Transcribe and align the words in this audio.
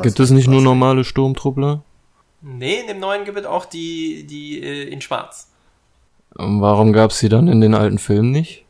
weiß 0.00 0.04
Gibt 0.04 0.20
es 0.20 0.30
nicht 0.30 0.48
nur 0.48 0.62
normale 0.62 1.04
Sturmtruppler? 1.04 1.82
Nee, 2.42 2.80
in 2.80 2.86
dem 2.86 3.00
neuen 3.00 3.24
gibt 3.24 3.38
es 3.38 3.44
auch 3.44 3.66
die, 3.66 4.26
die 4.26 4.62
äh, 4.62 4.88
in 4.88 5.00
schwarz. 5.00 5.48
Und 6.34 6.60
warum 6.60 6.92
gab's 6.92 7.18
sie 7.18 7.28
dann 7.28 7.48
in 7.48 7.60
den 7.60 7.74
alten 7.74 7.98
Filmen 7.98 8.30
nicht? 8.30 8.64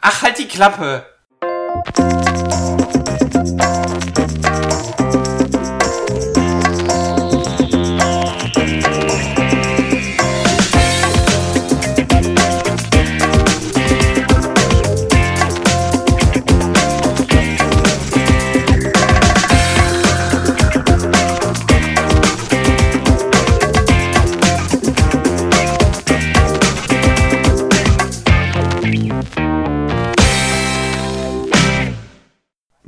Ach, 0.00 0.22
halt 0.22 0.38
die 0.38 0.46
Klappe! 0.46 1.06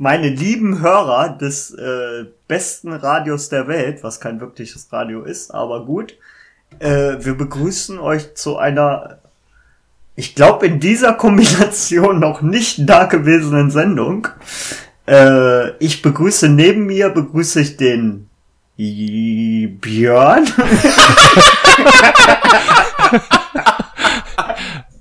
Meine 0.01 0.29
lieben 0.29 0.79
Hörer 0.79 1.37
des 1.37 1.71
äh, 1.71 2.23
besten 2.47 2.93
Radios 2.93 3.49
der 3.49 3.67
Welt, 3.67 4.01
was 4.01 4.21
kein 4.21 4.39
wirkliches 4.39 4.87
Radio 4.93 5.23
ist, 5.23 5.51
aber 5.51 5.85
gut. 5.85 6.15
Äh, 6.79 7.17
wir 7.19 7.35
begrüßen 7.35 7.99
euch 7.99 8.33
zu 8.33 8.57
einer, 8.57 9.19
ich 10.15 10.35
glaube, 10.35 10.67
in 10.67 10.79
dieser 10.79 11.13
Kombination 11.13 12.19
noch 12.21 12.41
nicht 12.41 12.89
dagewesenen 12.89 13.71
Sendung. 13.71 14.29
Äh, 15.05 15.71
ich 15.79 16.01
begrüße 16.01 16.47
neben 16.47 16.85
mir, 16.85 17.09
begrüße 17.09 17.59
ich 17.59 17.75
den 17.75 18.29
Björn. 18.77 20.47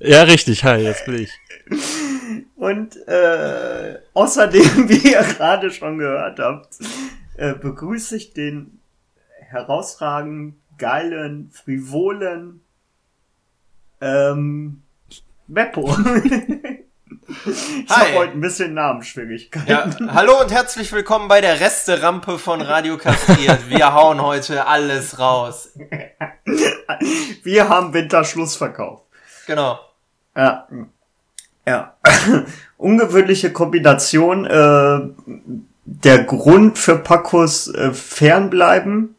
Ja, 0.01 0.23
richtig. 0.23 0.65
Hi, 0.65 0.81
jetzt 0.81 1.05
bin 1.07 1.23
ich. 1.23 1.31
Und 2.59 2.97
äh, 3.07 4.01
außerdem, 4.15 4.89
wie 4.89 5.13
ihr 5.13 5.23
gerade 5.23 5.71
schon 5.71 5.99
gehört 5.99 6.41
habt, 6.41 6.79
äh, 7.37 7.55
begrüße 7.55 8.17
ich 8.17 8.35
den 8.35 8.81
herausragend 9.39 10.57
geilen, 10.77 11.53
frivolen 11.53 12.61
ähm, 14.01 14.83
Beppo. 15.47 15.89
ich 17.47 17.91
habe 17.91 18.15
heute 18.17 18.33
ein 18.33 18.41
bisschen 18.41 18.75
Namensschwierigkeiten. 18.75 19.69
Ja, 20.09 20.13
hallo 20.13 20.41
und 20.41 20.51
herzlich 20.51 20.93
willkommen 20.93 21.29
bei 21.29 21.41
der 21.41 21.61
Resterampe 21.61 22.39
von 22.39 22.61
Radio 22.61 22.99
Kastriert. 22.99 23.71
Wir 23.71 23.95
hauen 23.95 24.21
heute 24.21 24.67
alles 24.67 25.21
raus. 25.21 25.75
Wir 27.45 27.69
haben 27.69 27.95
Winterschlussverkauf. 27.95 29.03
Genau. 29.47 29.79
Ja. 30.37 30.67
Ja. 31.69 31.95
Ungewöhnliche 32.79 33.53
Kombination. 33.53 34.47
Äh, 34.47 35.01
der 35.85 36.25
Grund 36.25 36.79
für 36.79 36.99
Pacos 36.99 37.69
äh, 37.69 37.93
Fernbleiben, 37.93 39.15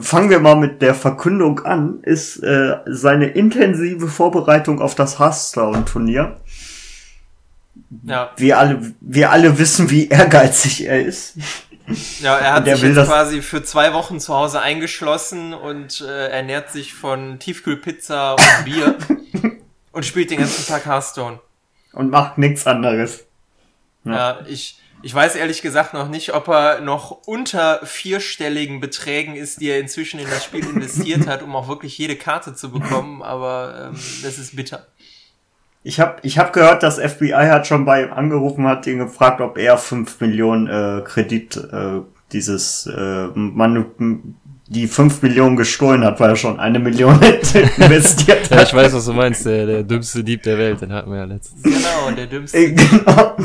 fangen 0.00 0.30
wir 0.30 0.40
mal 0.40 0.56
mit 0.56 0.82
der 0.82 0.94
Verkündung 0.94 1.60
an, 1.64 2.00
ist 2.02 2.42
äh, 2.42 2.76
seine 2.86 3.26
intensive 3.26 4.08
Vorbereitung 4.08 4.80
auf 4.80 4.94
das 4.94 5.18
Hearthstone-Turnier. 5.18 6.40
Ja, 8.04 8.30
Wir 8.36 8.58
alle, 8.58 8.94
wir 9.00 9.30
alle 9.30 9.58
wissen, 9.58 9.90
wie 9.90 10.08
ehrgeizig 10.08 10.86
er 10.86 11.04
ist. 11.04 11.36
ja 12.20 12.36
er 12.36 12.54
hat 12.54 12.64
sich 12.64 12.82
jetzt 12.82 13.06
quasi 13.06 13.42
für 13.42 13.62
zwei 13.62 13.92
Wochen 13.92 14.18
zu 14.18 14.34
Hause 14.34 14.60
eingeschlossen 14.60 15.54
und 15.54 16.00
äh, 16.00 16.28
ernährt 16.28 16.70
sich 16.70 16.94
von 16.94 17.38
Tiefkühlpizza 17.38 18.32
und 18.32 18.64
Bier 18.64 18.96
und 19.94 20.04
spielt 20.04 20.30
den 20.30 20.38
ganzen 20.38 20.66
Tag 20.66 20.86
Hearthstone. 20.86 21.40
Und 21.92 22.10
macht 22.10 22.38
nichts 22.38 22.66
anderes. 22.66 23.24
Ja, 24.04 24.40
ich, 24.46 24.78
ich 25.02 25.14
weiß 25.14 25.36
ehrlich 25.36 25.62
gesagt 25.62 25.94
noch 25.94 26.08
nicht, 26.08 26.34
ob 26.34 26.48
er 26.48 26.80
noch 26.80 27.10
unter 27.26 27.80
vierstelligen 27.84 28.80
Beträgen 28.80 29.36
ist, 29.36 29.60
die 29.60 29.68
er 29.68 29.78
inzwischen 29.78 30.18
in 30.18 30.28
das 30.28 30.44
Spiel 30.44 30.66
investiert 30.66 31.26
hat, 31.26 31.42
um 31.42 31.54
auch 31.56 31.68
wirklich 31.68 31.96
jede 31.96 32.16
Karte 32.16 32.54
zu 32.54 32.70
bekommen, 32.70 33.22
aber 33.22 33.90
ähm, 33.92 34.00
das 34.22 34.38
ist 34.38 34.56
bitter. 34.56 34.86
Ich 35.82 36.00
habe 36.00 36.16
ich 36.22 36.38
hab 36.38 36.52
gehört, 36.52 36.82
das 36.82 36.98
FBI 36.98 37.48
hat 37.50 37.66
schon 37.66 37.84
bei 37.84 38.04
ihm 38.04 38.12
angerufen, 38.12 38.66
hat 38.66 38.86
ihn 38.86 38.98
gefragt, 38.98 39.40
ob 39.40 39.58
er 39.58 39.76
5 39.76 40.20
Millionen 40.20 40.66
äh, 40.66 41.02
Kredit 41.02 41.56
äh, 41.56 42.00
dieses 42.32 42.86
äh, 42.86 43.26
Mann 43.34 44.34
die 44.66 44.88
5 44.88 45.20
Millionen 45.22 45.56
gestohlen 45.56 46.02
hat, 46.04 46.18
weil 46.20 46.30
er 46.30 46.36
schon 46.36 46.58
eine 46.58 46.78
Million 46.78 47.20
investiert 47.76 48.48
Ja, 48.50 48.56
hat. 48.58 48.68
ich 48.68 48.74
weiß, 48.74 48.94
was 48.94 49.04
du 49.04 49.12
meinst. 49.12 49.44
Der, 49.44 49.66
der 49.66 49.82
dümmste 49.82 50.24
Dieb 50.24 50.42
der 50.42 50.56
Welt, 50.56 50.80
den 50.80 50.92
hatten 50.92 51.10
wir 51.10 51.18
ja 51.18 51.24
letztens. 51.24 51.62
Genau, 51.62 52.10
der 52.16 52.26
dümmste. 52.26 52.56
Äh, 52.58 52.72
genau. 52.72 53.36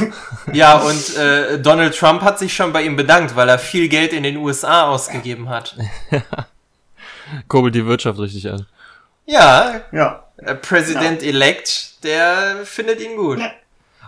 Ja, 0.54 0.78
und 0.78 1.18
äh, 1.18 1.60
Donald 1.60 1.98
Trump 1.98 2.22
hat 2.22 2.40
sich 2.40 2.54
schon 2.54 2.72
bei 2.72 2.84
ihm 2.84 2.96
bedankt, 2.96 3.36
weil 3.36 3.50
er 3.50 3.60
viel 3.60 3.90
Geld 3.90 4.14
in 4.14 4.24
den 4.24 4.38
USA 4.38 4.88
ausgegeben 4.88 5.50
hat. 5.50 5.76
Kurbelt 7.48 7.76
die 7.76 7.86
Wirtschaft 7.86 8.20
richtig 8.20 8.50
an. 8.50 8.66
Ja, 9.26 9.82
Ja. 9.92 10.24
äh, 10.38 10.56
President-elect, 10.56 12.04
der 12.04 12.58
findet 12.64 13.02
ihn 13.02 13.16
gut. 13.16 13.40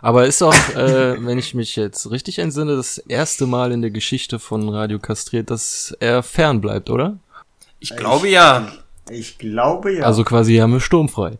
Aber 0.02 0.26
ist 0.26 0.42
auch, 0.42 0.54
äh, 0.76 1.16
wenn 1.26 1.38
ich 1.38 1.54
mich 1.54 1.76
jetzt 1.76 2.10
richtig 2.10 2.40
entsinne, 2.40 2.76
das 2.76 2.98
erste 2.98 3.46
Mal 3.46 3.72
in 3.72 3.82
der 3.82 3.92
Geschichte 3.92 4.40
von 4.40 4.68
Radio 4.70 5.00
Kastriert, 5.00 5.50
dass 5.50 5.96
er 6.00 6.24
fern 6.24 6.62
bleibt, 6.62 6.90
oder? 6.90 7.18
Ich 7.80 7.96
glaube 7.96 8.28
ja. 8.28 8.68
Ich 9.10 9.38
glaube 9.38 9.94
ja. 9.94 10.06
Also 10.06 10.24
quasi 10.24 10.58
haben 10.58 10.74
wir 10.74 10.80
sturmfrei. 10.80 11.38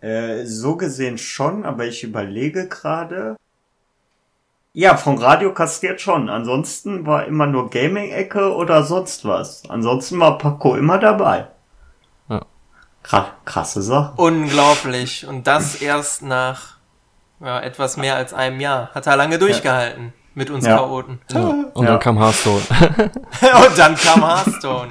Äh, 0.00 0.44
so 0.44 0.76
gesehen 0.76 1.18
schon, 1.18 1.64
aber 1.64 1.86
ich 1.86 2.04
überlege 2.04 2.68
gerade. 2.68 3.36
Ja, 4.72 4.96
von 4.96 5.16
Radio 5.16 5.54
kastriert 5.54 6.02
schon. 6.02 6.28
Ansonsten 6.28 7.06
war 7.06 7.24
immer 7.24 7.46
nur 7.46 7.70
Gaming-Ecke 7.70 8.54
oder 8.54 8.82
sonst 8.82 9.24
was. 9.24 9.62
Ansonsten 9.70 10.20
war 10.20 10.36
Paco 10.36 10.76
immer 10.76 10.98
dabei. 10.98 11.46
Ja. 12.28 12.44
Kra 13.02 13.34
krasse 13.46 13.80
Sache. 13.80 14.12
Unglaublich. 14.16 15.26
Und 15.26 15.46
das 15.46 15.80
erst 15.80 16.22
nach 16.22 16.75
ja, 17.40 17.60
etwas 17.60 17.96
mehr 17.96 18.16
als 18.16 18.32
einem 18.34 18.60
Jahr. 18.60 18.90
Hat 18.94 19.06
er 19.06 19.16
lange 19.16 19.38
durchgehalten 19.38 20.12
mit 20.34 20.50
uns 20.50 20.66
Ja. 20.66 20.76
Chaoten. 20.76 21.20
Ja. 21.32 21.40
Und 21.74 21.84
Ja. 21.84 21.92
dann 21.92 22.00
kam 22.00 22.18
Hearthstone. 22.18 22.62
Und 23.68 23.78
dann 23.78 23.96
kam 23.96 24.24
Hearthstone. 24.26 24.90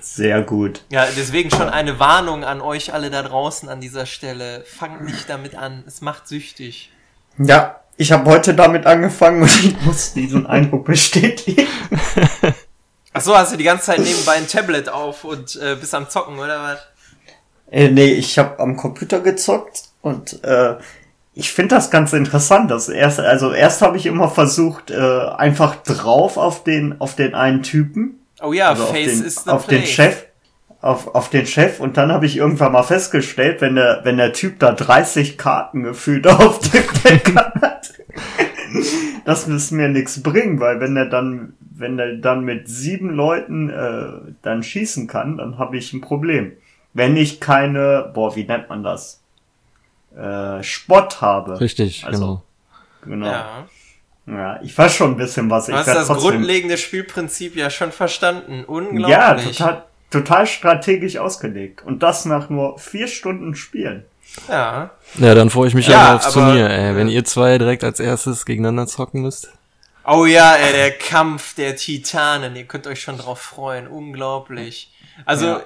Sehr 0.00 0.42
gut. 0.42 0.82
Ja, 0.90 1.06
deswegen 1.16 1.50
schon 1.50 1.68
eine 1.68 1.98
Warnung 1.98 2.44
an 2.44 2.60
euch 2.62 2.92
alle 2.94 3.10
da 3.10 3.22
draußen 3.22 3.68
an 3.68 3.80
dieser 3.80 4.06
Stelle. 4.06 4.64
Fangt 4.66 5.04
nicht 5.04 5.28
damit 5.28 5.54
an. 5.56 5.84
Es 5.86 6.00
macht 6.00 6.26
süchtig. 6.26 6.90
Ja, 7.38 7.80
ich 7.98 8.12
habe 8.12 8.30
heute 8.30 8.54
damit 8.54 8.86
angefangen 8.86 9.42
und 9.42 9.64
ich 9.64 9.78
muss 9.82 10.14
diesen 10.14 10.46
Eindruck 10.46 10.86
bestätigen. 10.86 11.66
Ach 13.12 13.20
so, 13.20 13.36
hast 13.36 13.52
du 13.52 13.56
die 13.56 13.64
ganze 13.64 13.86
Zeit 13.86 13.98
nebenbei 14.00 14.32
ein 14.36 14.48
Tablet 14.48 14.88
auf 14.88 15.24
und 15.24 15.56
äh, 15.56 15.76
bist 15.78 15.94
am 15.94 16.08
Zocken, 16.08 16.38
oder 16.38 16.62
was? 16.62 16.78
Äh, 17.70 17.88
nee, 17.88 18.12
ich 18.12 18.38
habe 18.38 18.58
am 18.60 18.76
Computer 18.76 19.20
gezockt 19.20 19.84
und 20.02 20.42
äh, 20.44 20.76
ich 21.34 21.52
finde 21.52 21.74
das 21.74 21.90
ganz 21.90 22.12
interessant. 22.12 22.70
Das 22.70 22.88
erst, 22.88 23.20
also 23.20 23.52
erst 23.52 23.82
habe 23.82 23.96
ich 23.98 24.06
immer 24.06 24.28
versucht, 24.28 24.90
äh, 24.90 25.28
einfach 25.36 25.76
drauf 25.76 26.36
auf 26.38 26.64
den 26.64 27.00
auf 27.00 27.14
den 27.14 27.34
einen 27.34 27.62
Typen, 27.62 28.20
Oh 28.42 28.52
ja, 28.52 28.70
also 28.70 28.84
auf 28.84 28.90
Face 28.90 29.18
den, 29.18 29.24
ist 29.24 29.44
the 29.44 29.50
auf 29.50 29.66
den 29.66 29.78
place. 29.78 29.90
Chef, 29.90 30.26
auf, 30.80 31.14
auf 31.14 31.30
den 31.30 31.46
Chef 31.46 31.80
und 31.80 31.96
dann 31.96 32.12
habe 32.12 32.26
ich 32.26 32.36
irgendwann 32.36 32.72
mal 32.72 32.82
festgestellt, 32.82 33.60
wenn 33.60 33.76
der 33.76 34.00
wenn 34.04 34.18
der 34.18 34.32
Typ 34.32 34.58
da 34.58 34.72
30 34.72 35.38
Karten 35.38 35.82
gefühlt 35.82 36.26
auf 36.26 36.58
dem 36.60 36.84
Deck 37.04 37.34
hat, 37.34 37.92
das 39.24 39.46
müsste 39.46 39.74
mir 39.74 39.88
nichts 39.88 40.22
bringen, 40.22 40.60
weil 40.60 40.80
wenn 40.80 40.96
er 40.96 41.06
dann 41.06 41.54
wenn 41.78 41.98
er 41.98 42.16
dann 42.16 42.44
mit 42.44 42.68
sieben 42.68 43.10
Leuten 43.10 43.70
äh, 43.70 44.32
dann 44.42 44.62
schießen 44.62 45.06
kann, 45.06 45.36
dann 45.36 45.58
habe 45.58 45.76
ich 45.76 45.92
ein 45.92 46.00
Problem. 46.00 46.52
Wenn 46.94 47.16
ich 47.18 47.40
keine, 47.40 48.10
boah, 48.14 48.34
wie 48.34 48.44
nennt 48.44 48.70
man 48.70 48.82
das? 48.82 49.22
Äh, 50.16 50.62
Spott 50.62 51.20
habe. 51.20 51.60
Richtig, 51.60 52.04
Also, 52.06 52.18
genau. 52.18 52.42
Genau. 53.02 53.26
Ja. 53.26 53.66
Ja. 54.26 54.60
ich 54.62 54.76
weiß 54.76 54.94
schon 54.94 55.12
ein 55.12 55.16
bisschen 55.16 55.48
was. 55.50 55.66
Du 55.66 55.72
Ich 55.72 55.78
hast 55.78 55.86
das 55.86 56.06
trotzdem- 56.08 56.30
grundlegende 56.30 56.76
Spielprinzip 56.78 57.54
ja 57.54 57.70
schon 57.70 57.92
verstanden. 57.92 58.64
Unglaublich. 58.64 59.10
Ja, 59.10 59.66
total, 59.66 59.84
total 60.10 60.46
strategisch 60.46 61.16
ausgelegt. 61.18 61.82
Und 61.84 62.02
das 62.02 62.24
nach 62.24 62.48
nur 62.50 62.78
vier 62.78 63.06
Stunden 63.08 63.54
Spielen. 63.54 64.04
Ja. 64.48 64.90
Ja, 65.14 65.34
dann 65.34 65.50
freue 65.50 65.68
ich 65.68 65.74
mich 65.74 65.86
Ja, 65.86 66.08
ja, 66.08 66.16
aufs 66.16 66.26
aber- 66.36 66.46
Turnier, 66.46 66.68
ey. 66.68 66.96
Wenn 66.96 67.08
ihr 67.08 67.24
zwei 67.24 67.58
direkt 67.58 67.84
als 67.84 68.00
erstes 68.00 68.44
gegeneinander 68.44 68.86
zocken 68.88 69.22
müsst. 69.22 69.50
Oh 70.04 70.24
ja, 70.26 70.54
ey, 70.54 70.72
der 70.72 70.90
Kampf 70.92 71.54
der 71.54 71.76
Titanen. 71.76 72.56
Ihr 72.56 72.64
könnt 72.64 72.86
euch 72.86 73.00
schon 73.02 73.18
drauf 73.18 73.40
freuen. 73.40 73.86
Unglaublich. 73.86 74.92
Also, 75.24 75.46
Ja. 75.46 75.60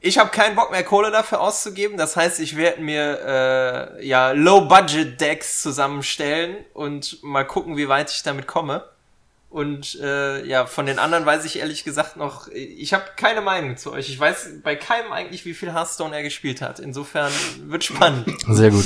Ich 0.00 0.18
habe 0.18 0.30
keinen 0.30 0.54
Bock 0.54 0.70
mehr 0.70 0.84
Kohle 0.84 1.10
dafür 1.10 1.40
auszugeben. 1.40 1.96
Das 1.96 2.16
heißt, 2.16 2.40
ich 2.40 2.56
werde 2.56 2.82
mir 2.82 3.96
äh, 3.98 4.06
ja 4.06 4.32
Low-Budget-Decks 4.32 5.62
zusammenstellen 5.62 6.56
und 6.74 7.22
mal 7.22 7.44
gucken, 7.44 7.76
wie 7.76 7.88
weit 7.88 8.10
ich 8.10 8.22
damit 8.22 8.46
komme. 8.46 8.84
Und 9.48 9.98
äh, 10.02 10.44
ja, 10.44 10.66
von 10.66 10.84
den 10.84 10.98
anderen 10.98 11.24
weiß 11.24 11.44
ich 11.46 11.58
ehrlich 11.58 11.82
gesagt 11.82 12.16
noch, 12.16 12.48
ich 12.48 12.92
habe 12.92 13.04
keine 13.16 13.40
Meinung 13.40 13.78
zu 13.78 13.90
euch. 13.92 14.10
Ich 14.10 14.20
weiß 14.20 14.60
bei 14.62 14.76
keinem 14.76 15.12
eigentlich, 15.12 15.46
wie 15.46 15.54
viel 15.54 15.72
Hearthstone 15.72 16.14
er 16.14 16.22
gespielt 16.22 16.60
hat. 16.60 16.78
Insofern 16.78 17.32
wird 17.64 17.84
spannend. 17.84 18.28
Sehr 18.50 18.70
gut. 18.70 18.84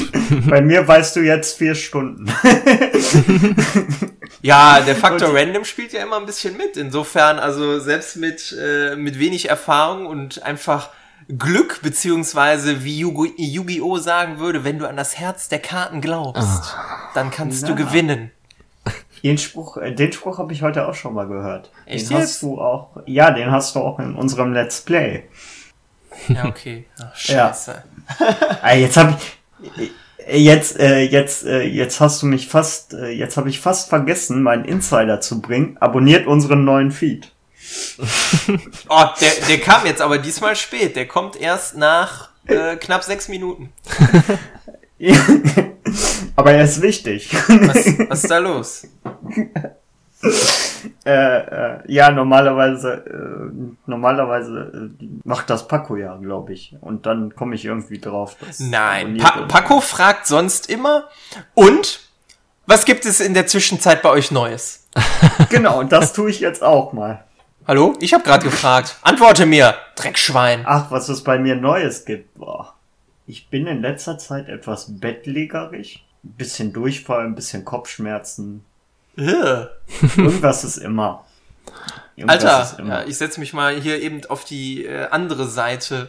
Bei 0.49 0.61
mir 0.61 0.87
weißt 0.87 1.17
du 1.17 1.21
jetzt 1.21 1.59
vier 1.59 1.75
Stunden. 1.75 2.33
ja, 4.43 4.81
der 4.81 4.95
Faktor 4.95 5.35
Random 5.35 5.65
spielt 5.65 5.93
ja 5.93 6.03
immer 6.05 6.19
ein 6.19 6.27
bisschen 6.27 6.57
mit. 6.57 6.77
Insofern, 6.77 7.41
also 7.41 7.81
selbst 7.81 8.17
mit, 8.17 8.57
äh, 8.57 8.95
mit 8.95 9.19
wenig 9.19 9.49
Erfahrung 9.49 10.07
und 10.07 10.43
einfach 10.45 10.91
Glück, 11.39 11.81
beziehungsweise 11.83 12.85
wie 12.85 12.99
Yu-Gi-Oh! 12.99 13.99
sagen 13.99 14.39
würde, 14.39 14.65
wenn 14.65 14.79
du 14.79 14.89
an 14.89 14.97
das 14.97 15.19
Herz 15.19 15.49
der 15.49 15.59
Karten 15.61 16.01
glaubst, 16.01 16.43
ah. 16.43 17.11
dann 17.15 17.31
kannst 17.31 17.63
ja. 17.63 17.69
du 17.69 17.75
gewinnen. 17.75 18.31
Den 19.23 19.39
Spruch, 19.39 19.77
äh, 19.77 19.93
den 19.93 20.13
Spruch 20.13 20.39
habe 20.39 20.53
ich 20.53 20.63
heute 20.63 20.89
auch 20.89 20.95
schon 20.95 21.15
mal 21.15 21.27
gehört. 21.27 21.71
Echt 21.87 22.11
den 22.11 22.17
jetzt? 22.17 22.29
hast 22.29 22.43
du 22.43 22.61
auch. 22.61 22.97
Ja, 23.07 23.31
den 23.31 23.51
hast 23.51 23.75
du 23.75 23.81
auch 23.81 23.99
in 23.99 24.15
unserem 24.15 24.53
Let's 24.53 24.81
Play. 24.81 25.25
Ja, 26.29 26.47
okay. 26.47 26.87
Ach, 26.99 27.15
scheiße. 27.15 27.85
Ja. 28.63 28.75
jetzt 28.75 28.97
habe 28.97 29.17
ich 29.77 29.91
jetzt 30.29 30.81
äh, 30.81 31.03
jetzt 31.03 31.45
äh, 31.45 31.63
jetzt 31.63 32.01
hast 32.01 32.23
du 32.23 32.27
mich 32.27 32.49
fast 32.49 32.93
äh, 32.93 33.11
jetzt 33.11 33.37
habe 33.37 33.49
ich 33.49 33.61
fast 33.61 33.89
vergessen, 33.89 34.43
meinen 34.43 34.65
Insider 34.65 35.21
zu 35.21 35.41
bringen. 35.41 35.77
Abonniert 35.79 36.27
unseren 36.27 36.65
neuen 36.65 36.91
Feed. 36.91 37.31
oh, 38.89 39.05
der 39.21 39.31
der 39.49 39.61
kam 39.61 39.87
jetzt 39.87 40.01
aber 40.01 40.19
diesmal 40.19 40.57
spät. 40.57 40.97
Der 40.97 41.07
kommt 41.07 41.37
erst 41.37 41.77
nach 41.77 42.31
äh, 42.47 42.77
knapp 42.77 43.05
sechs 43.05 43.29
Minuten. 43.29 43.73
Aber 46.37 46.53
er 46.53 46.65
ist 46.65 46.83
wichtig. 46.83 47.33
Was, 47.33 48.09
was 48.09 48.23
ist 48.23 48.31
da 48.31 48.39
los? 48.39 48.87
äh, 51.05 51.11
äh, 51.11 51.79
ja, 51.87 52.11
normalerweise, 52.11 53.05
äh, 53.07 53.77
normalerweise 53.87 54.91
äh, 55.01 55.07
macht 55.25 55.49
das 55.51 55.67
Paco 55.67 55.97
ja, 55.97 56.17
glaube 56.17 56.53
ich. 56.53 56.77
Und 56.81 57.07
dann 57.07 57.35
komme 57.35 57.55
ich 57.55 57.65
irgendwie 57.65 57.99
drauf. 57.99 58.37
Nein, 58.59 59.17
pa 59.19 59.47
Paco 59.47 59.81
fragt 59.81 60.27
sonst 60.27 60.69
immer. 60.69 61.09
Und 61.55 62.01
was 62.67 62.85
gibt 62.85 63.07
es 63.07 63.21
in 63.21 63.35
der 63.35 63.47
Zwischenzeit 63.47 64.03
bei 64.03 64.11
euch 64.11 64.31
Neues? 64.31 64.87
genau, 65.49 65.81
und 65.81 65.93
das 65.93 66.13
tue 66.13 66.31
ich 66.31 66.41
jetzt 66.41 66.63
auch 66.63 66.93
mal. 66.93 67.25
Hallo? 67.67 67.95
Ich 68.01 68.15
habe 68.15 68.25
gerade 68.25 68.45
gefragt. 68.45 68.97
Antworte 69.03 69.45
mir, 69.47 69.75
Dreckschwein. 69.95 70.63
Ach, 70.65 70.91
was 70.91 71.09
es 71.09 71.23
bei 71.23 71.39
mir 71.39 71.57
Neues 71.57 72.05
gibt. 72.05 72.35
Boah. 72.39 72.75
Ich 73.27 73.49
bin 73.49 73.67
in 73.67 73.83
letzter 73.83 74.19
Zeit 74.19 74.49
etwas 74.49 74.99
bettlägerig. 74.99 76.05
Ein 76.25 76.33
bisschen 76.33 76.73
Durchfall, 76.73 77.27
ein 77.27 77.35
bisschen 77.35 77.65
Kopfschmerzen. 77.65 78.65
Irgendwas 79.17 80.65
ist 80.65 80.79
immer. 80.79 81.27
Irgendwas 82.17 82.45
Alter, 82.45 82.63
ist 82.63 82.79
immer. 82.79 83.03
Ja, 83.03 83.07
ich 83.07 83.19
setze 83.19 83.39
mich 83.41 83.53
mal 83.53 83.75
hier 83.77 84.01
eben 84.01 84.23
auf 84.29 84.45
die 84.45 84.87
äh, 84.87 85.09
andere 85.11 85.47
Seite. 85.47 86.09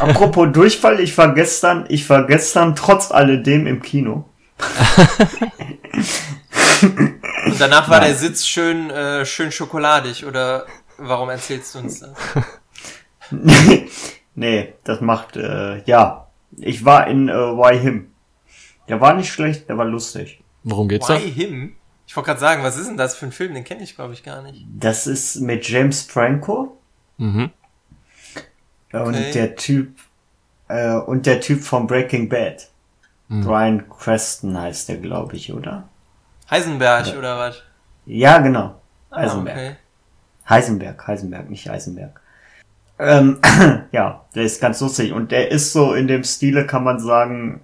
Apropos 0.00 0.48
Durchfall, 0.52 1.00
ich 1.00 1.16
war 1.16 1.32
gestern, 1.32 1.86
ich 1.88 2.08
war 2.10 2.26
gestern 2.26 2.74
trotz 2.74 3.12
alledem 3.12 3.66
im 3.66 3.80
Kino. 3.82 4.28
Und 6.82 7.60
danach 7.60 7.88
war 7.88 8.00
Nein. 8.00 8.10
der 8.10 8.16
Sitz 8.16 8.46
schön, 8.46 8.90
äh, 8.90 9.24
schön 9.24 9.52
schokoladig, 9.52 10.24
oder 10.24 10.66
warum 10.98 11.30
erzählst 11.30 11.74
du 11.74 11.80
uns 11.80 12.00
das? 12.00 12.12
nee, 14.34 14.74
das 14.84 15.00
macht, 15.00 15.36
äh, 15.36 15.82
ja, 15.84 16.28
ich 16.56 16.84
war 16.84 17.06
in 17.06 17.28
äh, 17.28 17.32
Why 17.32 17.78
Him. 17.78 18.12
Der 18.88 19.00
war 19.00 19.14
nicht 19.14 19.32
schlecht, 19.32 19.68
der 19.68 19.78
war 19.78 19.84
lustig. 19.84 20.42
Worum 20.64 20.88
geht's 20.88 21.08
Why 21.08 21.14
da? 21.14 21.18
Him? 21.18 21.76
Ich 22.06 22.16
wollte 22.16 22.26
gerade 22.26 22.40
sagen, 22.40 22.62
was 22.62 22.76
ist 22.76 22.88
denn 22.88 22.96
das 22.96 23.16
für 23.16 23.26
ein 23.26 23.32
Film? 23.32 23.54
Den 23.54 23.64
kenne 23.64 23.82
ich, 23.82 23.94
glaube 23.96 24.12
ich, 24.12 24.22
gar 24.22 24.42
nicht. 24.42 24.66
Das 24.78 25.06
ist 25.06 25.36
mit 25.36 25.66
James 25.68 26.02
Franco. 26.02 26.78
Mhm. 27.16 27.50
Und 28.92 29.14
okay. 29.14 29.32
der 29.32 29.56
Typ, 29.56 29.98
äh, 30.68 30.96
und 30.96 31.24
der 31.24 31.40
Typ 31.40 31.62
von 31.62 31.86
Breaking 31.86 32.28
Bad. 32.28 32.68
Mhm. 33.28 33.44
Brian 33.44 33.88
Creston 33.88 34.58
heißt 34.58 34.90
der, 34.90 34.98
glaube 34.98 35.36
ich, 35.36 35.52
oder? 35.54 35.88
Heisenberg, 36.52 37.06
oder, 37.08 37.18
oder 37.18 37.38
was? 37.38 37.62
Ja, 38.04 38.38
genau. 38.38 38.80
Ah, 39.10 39.22
Heisenberg. 39.22 39.56
okay. 39.56 39.76
Heisenberg, 40.48 41.06
Heisenberg, 41.06 41.50
nicht 41.50 41.68
Heisenberg. 41.68 42.20
Ähm, 42.98 43.38
ja, 43.92 44.26
der 44.34 44.42
ist 44.42 44.60
ganz 44.60 44.80
lustig 44.80 45.12
und 45.12 45.32
der 45.32 45.50
ist 45.50 45.72
so 45.72 45.94
in 45.94 46.08
dem 46.08 46.24
Stile, 46.24 46.66
kann 46.66 46.84
man 46.84 47.00
sagen, 47.00 47.62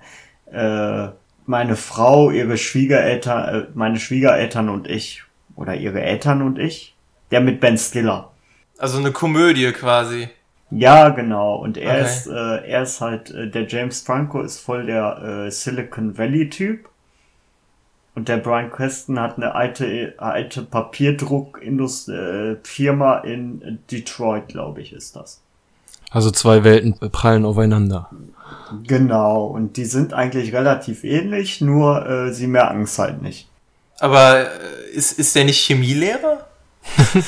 äh, 0.51 1.09
meine 1.45 1.77
Frau, 1.77 2.31
ihre 2.31 2.57
Schwiegereltern, 2.57 3.55
äh, 3.55 3.67
meine 3.75 3.99
Schwiegereltern 3.99 4.71
und 4.71 4.89
ich 4.89 5.23
oder 5.55 5.75
ihre 5.75 6.01
Eltern 6.01 6.41
und 6.41 6.59
ich. 6.59 6.95
Der 7.31 7.43
mit 7.43 7.61
Ben 7.61 7.77
Stiller. 7.77 8.31
Also 8.79 8.99
eine 8.99 9.13
Komödie 9.13 9.71
quasi. 9.73 10.31
Ja, 10.71 11.11
genau. 11.11 11.57
Und 11.57 11.77
er 11.77 11.97
okay. 11.97 12.05
ist, 12.05 12.27
äh, 12.27 12.71
er 12.71 12.83
ist 12.83 13.03
halt, 13.03 13.31
äh, 13.33 13.51
der 13.51 13.67
James 13.67 14.01
Franco 14.01 14.41
ist 14.41 14.61
voll 14.61 14.87
der 14.87 15.47
äh, 15.47 15.51
Silicon 15.51 16.17
Valley 16.17 16.49
Typ. 16.49 16.89
Und 18.19 18.29
der 18.29 18.39
Brian 18.39 18.73
Queston 18.73 19.21
hat 19.21 19.37
eine 19.37 19.55
alte, 19.55 20.15
alte 20.19 20.63
Papierdruckfirma 20.63 23.21
äh, 23.21 23.33
in 23.33 23.79
Detroit, 23.93 24.49
glaube 24.49 24.81
ich, 24.81 24.93
ist 24.93 25.15
das. 25.15 25.41
Also 26.11 26.33
zwei 26.33 26.65
Welten 26.65 26.99
prallen 27.13 27.45
aufeinander. 27.45 28.11
Genau, 28.83 29.45
und 29.45 29.77
die 29.77 29.85
sind 29.85 30.15
eigentlich 30.15 30.53
relativ 30.53 31.05
ähnlich, 31.05 31.61
nur 31.61 32.09
äh, 32.09 32.33
sie 32.33 32.49
merken 32.49 32.83
es 32.83 32.99
halt 32.99 33.23
nicht. 33.23 33.49
Aber 34.01 34.41
äh, 34.41 34.47
ist, 34.93 35.17
ist 35.17 35.37
der 35.37 35.45
nicht 35.45 35.65
Chemielehrer? 35.65 36.49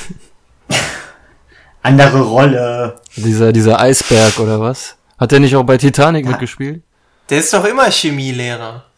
Andere 1.82 2.22
Rolle. 2.22 2.96
Dieser, 3.14 3.52
dieser 3.52 3.78
Eisberg 3.78 4.40
oder 4.40 4.60
was? 4.60 4.96
Hat 5.18 5.30
der 5.30 5.38
nicht 5.38 5.54
auch 5.54 5.62
bei 5.62 5.76
Titanic 5.76 6.24
ja. 6.24 6.32
mitgespielt? 6.32 6.82
Der 7.28 7.38
ist 7.38 7.54
doch 7.54 7.64
immer 7.64 7.88
Chemielehrer. 7.88 8.89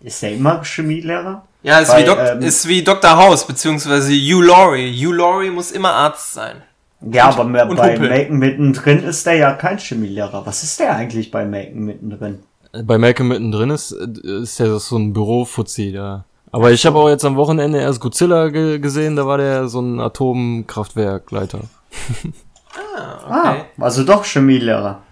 Ist 0.00 0.22
der 0.22 0.32
immer 0.32 0.62
Chemielehrer? 0.62 1.44
Ja, 1.62 1.80
ist, 1.80 1.90
Weil, 1.90 2.02
wie, 2.02 2.06
Dok 2.06 2.18
ähm, 2.18 2.40
ist 2.40 2.68
wie 2.68 2.82
Dr. 2.82 3.16
House, 3.16 3.46
beziehungsweise 3.46 4.12
Hugh 4.12 4.42
Laurie. 4.42 4.92
Hugh 4.92 5.12
Laurie 5.12 5.50
muss 5.50 5.72
immer 5.72 5.92
Arzt 5.92 6.34
sein. 6.34 6.62
Ja, 7.00 7.30
und, 7.30 7.40
aber 7.40 7.74
bei 7.76 7.94
Humpel. 7.94 8.08
Macon 8.08 8.38
mittendrin 8.38 9.02
ist 9.02 9.26
der 9.26 9.34
ja 9.34 9.52
kein 9.52 9.78
Chemielehrer. 9.78 10.44
Was 10.46 10.62
ist 10.62 10.80
der 10.80 10.94
eigentlich 10.94 11.30
bei 11.30 11.44
Macon 11.44 11.84
mittendrin? 11.84 12.38
Bei 12.84 12.98
Malcolm 12.98 13.28
mittendrin 13.28 13.70
ist, 13.70 13.92
ist 13.92 14.60
der 14.60 14.78
so 14.78 14.96
ein 14.96 15.12
Bürofuzzi 15.12 15.92
da. 15.92 16.24
Aber 16.50 16.70
ich 16.70 16.84
habe 16.86 16.98
auch 16.98 17.08
jetzt 17.08 17.24
am 17.24 17.36
Wochenende 17.36 17.78
erst 17.78 18.00
Godzilla 18.00 18.48
ge 18.48 18.78
gesehen, 18.78 19.16
da 19.16 19.26
war 19.26 19.38
der 19.38 19.68
so 19.68 19.80
ein 19.80 20.00
Atomkraftwerkleiter. 20.00 21.60
ah, 22.96 23.50
okay. 23.50 23.64
Ah, 23.78 23.84
also 23.84 24.04
doch 24.04 24.24
Chemielehrer. 24.24 25.02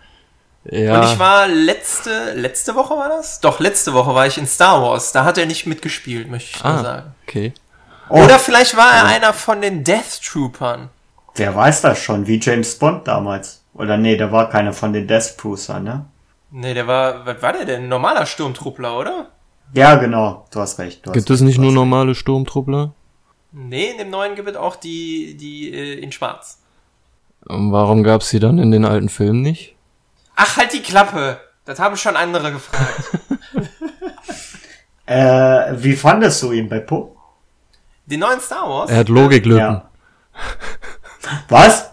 Ja. 0.70 0.99
Und 0.99 1.12
ich 1.12 1.18
war 1.18 1.46
letzte, 1.46 2.32
letzte 2.35 2.75
Woche 2.75 2.96
war 2.96 3.08
das? 3.08 3.40
Doch, 3.40 3.61
letzte 3.61 3.94
Woche 3.94 4.14
war 4.14 4.26
ich 4.26 4.37
in 4.37 4.46
Star 4.46 4.82
Wars. 4.82 5.12
Da 5.12 5.25
hat 5.25 5.38
er 5.38 5.46
nicht 5.46 5.66
mitgespielt, 5.66 6.30
möchte 6.30 6.56
ich 6.56 6.64
ah, 6.64 6.73
nur 6.73 6.82
sagen. 6.82 7.14
Okay. 7.26 7.52
Oh. 8.08 8.25
Oder 8.25 8.38
vielleicht 8.38 8.76
war 8.76 8.92
er 8.92 9.04
oh. 9.04 9.06
einer 9.06 9.32
von 9.32 9.61
den 9.61 9.85
Death 9.85 10.23
Troopern. 10.25 10.88
Wer 11.35 11.54
weiß 11.54 11.82
das 11.82 12.02
schon, 12.02 12.26
wie 12.26 12.40
James 12.40 12.76
Bond 12.76 13.06
damals. 13.06 13.62
Oder 13.75 13.96
nee, 13.96 14.16
der 14.16 14.32
war 14.32 14.49
keiner 14.49 14.73
von 14.73 14.92
den 14.92 15.06
Death 15.06 15.37
Troopers, 15.38 15.68
ne? 15.68 16.06
Nee, 16.50 16.75
der 16.75 16.87
war, 16.87 17.26
was 17.26 17.42
war 17.42 17.52
der 17.52 17.64
denn? 17.64 17.88
Normaler 17.88 18.25
Sturmtruppler, 18.25 18.99
oder? 18.99 19.28
Ja, 19.75 19.96
genau, 19.96 20.46
du 20.50 20.61
hast 20.61 20.78
recht. 20.78 21.04
Du 21.04 21.12
gibt 21.12 21.28
hast 21.28 21.37
es 21.37 21.40
nicht 21.42 21.58
nur 21.58 21.73
normale 21.73 22.14
Sturmtruppler? 22.14 22.92
Nee, 23.52 23.90
in 23.90 23.99
dem 23.99 24.11
neuen 24.11 24.35
gibt 24.35 24.49
es 24.49 24.56
auch 24.56 24.76
die, 24.76 25.37
die 25.37 25.73
äh, 25.73 26.00
in 26.00 26.12
schwarz. 26.12 26.62
Und 27.46 27.73
warum 27.73 28.02
gab's 28.02 28.28
sie 28.28 28.40
dann 28.40 28.58
in 28.58 28.70
den 28.70 28.85
alten 28.85 29.08
Filmen 29.08 29.42
nicht? 29.42 29.75
Ach, 30.37 30.57
halt 30.57 30.73
die 30.73 30.83
Klappe. 30.83 31.40
Das 31.64 31.81
haben 31.81 31.97
schon 31.97 32.16
andere 32.16 32.52
gefragt. 32.52 33.19
äh, 35.07 35.73
wie 35.83 35.97
fandest 35.97 36.43
du 36.43 36.52
ihn 36.52 36.69
bei 36.69 36.78
Po? 36.78 37.16
Den 38.05 38.21
neuen 38.21 38.40
Star 38.40 38.69
Wars? 38.69 38.90
Er 38.90 38.99
hat 38.99 39.09
Logiklücken. 39.09 39.59
Ja. 39.59 39.90
Was? 41.49 41.90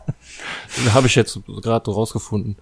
Habe 0.93 1.07
ich 1.07 1.15
jetzt 1.15 1.39
gerade 1.47 1.91
rausgefunden. 1.91 2.57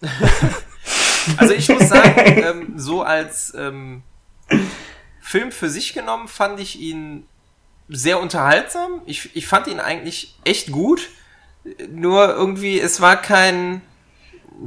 also 1.36 1.54
ich 1.54 1.68
muss 1.68 1.88
sagen, 1.88 2.42
ähm, 2.42 2.72
so 2.76 3.02
als 3.02 3.54
ähm, 3.54 4.02
Film 5.20 5.52
für 5.52 5.70
sich 5.70 5.92
genommen 5.92 6.26
fand 6.26 6.58
ich 6.58 6.80
ihn 6.80 7.26
sehr 7.88 8.20
unterhaltsam. 8.20 9.02
Ich, 9.06 9.36
ich 9.36 9.46
fand 9.46 9.66
ihn 9.66 9.78
eigentlich 9.78 10.36
echt 10.44 10.72
gut. 10.72 11.10
Nur 11.88 12.28
irgendwie, 12.34 12.80
es 12.80 13.00
war 13.00 13.16
kein 13.16 13.82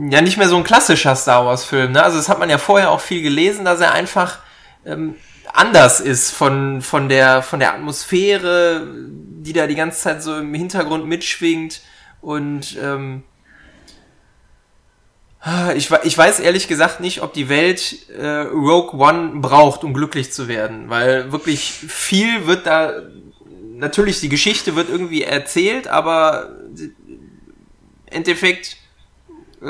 ja 0.10 0.22
nicht 0.22 0.38
mehr 0.38 0.48
so 0.48 0.58
ein 0.58 0.64
klassischer 0.64 1.16
Star 1.16 1.46
Wars 1.46 1.66
Film. 1.66 1.94
Ne? 1.94 2.04
Also 2.04 2.18
das 2.18 2.30
hat 2.30 2.40
man 2.40 2.50
ja 2.50 2.58
vorher 2.58 2.92
auch 2.92 3.02
viel 3.02 3.22
gelesen, 3.22 3.66
dass 3.66 3.80
er 3.80 3.94
einfach 3.94 4.40
ähm, 4.86 5.16
anders 5.54 6.00
ist 6.00 6.32
von 6.32 6.82
von 6.82 7.10
der 7.10 7.42
von 7.42 7.60
der 7.60 7.74
Atmosphäre, 7.74 8.88
die 9.10 9.54
da 9.54 9.68
die 9.68 9.76
ganze 9.76 10.00
Zeit 10.00 10.24
so 10.24 10.38
im 10.38 10.54
Hintergrund 10.54 11.06
mitschwingt 11.06 11.82
und 12.22 12.78
ähm, 12.82 13.24
ich, 15.76 15.92
ich 16.04 16.18
weiß 16.18 16.40
ehrlich 16.40 16.68
gesagt 16.68 17.02
nicht, 17.02 17.22
ob 17.22 17.34
die 17.34 17.50
Welt 17.50 18.10
äh, 18.10 18.40
Rogue 18.48 19.00
One 19.00 19.42
braucht, 19.42 19.84
um 19.84 19.94
glücklich 19.94 20.34
zu 20.34 20.48
werden, 20.48 20.90
weil 20.90 21.32
wirklich 21.32 21.70
viel 21.72 22.48
wird 22.48 22.66
da 22.66 22.94
natürlich 23.76 24.22
die 24.22 24.30
Geschichte 24.30 24.76
wird 24.76 24.90
irgendwie 24.90 25.24
erzählt, 25.24 25.88
aber 25.88 26.50
im 26.78 26.96
Endeffekt, 28.08 28.78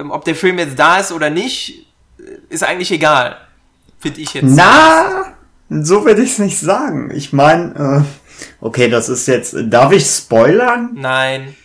ob 0.09 0.25
der 0.25 0.35
Film 0.35 0.59
jetzt 0.59 0.77
da 0.77 0.99
ist 0.99 1.11
oder 1.11 1.29
nicht, 1.29 1.85
ist 2.49 2.63
eigentlich 2.63 2.91
egal. 2.91 3.37
Finde 3.99 4.21
ich 4.21 4.33
jetzt. 4.33 4.45
Na, 4.55 5.33
so 5.69 6.05
würde 6.05 6.21
ich 6.21 6.31
es 6.33 6.39
nicht 6.39 6.59
sagen. 6.59 7.11
Ich 7.13 7.33
meine, 7.33 8.05
äh, 8.05 8.35
okay, 8.61 8.89
das 8.89 9.09
ist 9.09 9.27
jetzt. 9.27 9.55
Darf 9.67 9.91
ich 9.91 10.05
spoilern? 10.05 10.91
Nein. 10.95 11.55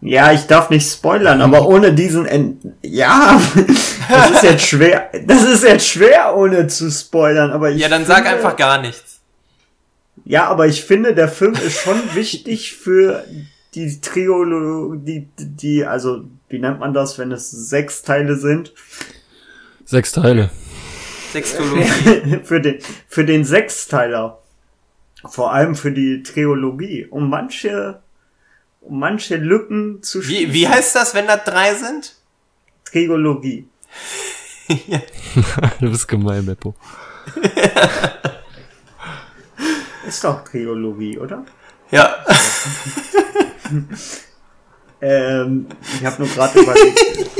Ja, 0.00 0.32
ich 0.32 0.46
darf 0.46 0.68
nicht 0.68 0.90
spoilern, 0.90 1.40
aber 1.40 1.66
ohne 1.66 1.94
diesen 1.94 2.26
End 2.26 2.74
ja, 2.82 3.40
das 4.08 4.30
ist 4.32 4.42
jetzt 4.42 4.66
schwer. 4.66 5.10
Das 5.26 5.42
ist 5.42 5.64
jetzt 5.64 5.88
schwer 5.88 6.36
ohne 6.36 6.66
zu 6.66 6.90
spoilern, 6.90 7.50
aber 7.50 7.70
ich 7.70 7.80
Ja, 7.80 7.88
dann 7.88 8.04
sag 8.04 8.26
einfach 8.26 8.54
gar 8.54 8.82
nichts. 8.82 9.20
Ja, 10.26 10.46
aber 10.48 10.66
ich 10.66 10.84
finde, 10.84 11.14
der 11.14 11.28
Film 11.28 11.54
ist 11.54 11.80
schon 11.80 11.98
wichtig 12.14 12.74
für 12.74 13.24
die 13.74 14.00
Triologie, 14.00 15.26
die, 15.38 15.46
die, 15.46 15.84
also, 15.86 16.24
wie 16.54 16.60
nennt 16.60 16.78
man 16.78 16.94
das, 16.94 17.18
wenn 17.18 17.32
es 17.32 17.50
sechs 17.50 18.02
Teile 18.02 18.36
sind? 18.36 18.72
Sechs 19.84 20.12
Teile. 20.12 20.50
Sextologie. 21.32 22.40
für 22.44 22.60
den, 22.60 22.78
für 23.08 23.24
den 23.24 23.44
Sechsteiler. 23.44 24.38
Vor 25.26 25.52
allem 25.52 25.74
für 25.74 25.90
die 25.90 26.22
Triologie. 26.22 27.06
Um 27.06 27.28
manche, 27.28 28.00
um 28.80 29.00
manche 29.00 29.36
Lücken 29.36 30.00
zu 30.00 30.26
Wie, 30.28 30.52
wie 30.52 30.68
heißt 30.68 30.94
das, 30.94 31.14
wenn 31.14 31.26
da 31.26 31.36
drei 31.36 31.74
sind? 31.74 32.14
Triologie. 32.84 33.68
du 35.80 35.90
bist 35.90 36.06
gemein, 36.06 36.46
Beppo. 36.46 36.76
Ist 40.06 40.22
doch 40.22 40.44
Triologie, 40.44 41.18
oder? 41.18 41.44
Ja. 41.90 42.24
Ähm, 45.04 45.66
ich 45.98 46.06
habe 46.06 46.22
nur 46.22 46.32
gerade 46.32 46.58
überlegt. 46.60 47.00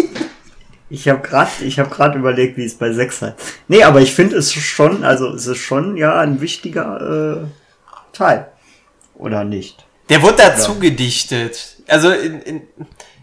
Ich 0.90 1.08
habe 1.08 1.26
gerade, 1.26 1.50
ich 1.62 1.80
habe 1.80 1.90
gerade 1.90 2.18
überlegt, 2.18 2.56
wie 2.56 2.64
es 2.64 2.74
bei 2.74 2.92
sechs 2.92 3.20
heißt. 3.20 3.34
Nee, 3.66 3.82
aber 3.82 4.00
ich 4.00 4.14
finde 4.14 4.36
es 4.36 4.52
schon, 4.52 5.02
also 5.02 5.30
es 5.30 5.46
ist 5.46 5.58
schon 5.58 5.96
ja 5.96 6.20
ein 6.20 6.40
wichtiger 6.40 7.42
äh, 7.42 8.16
Teil, 8.16 8.46
oder 9.16 9.42
nicht? 9.42 9.84
Der 10.08 10.22
wurde 10.22 10.36
dazu 10.36 10.78
gedichtet. 10.78 11.78
Also 11.88 12.10
in, 12.10 12.40
in, 12.42 12.62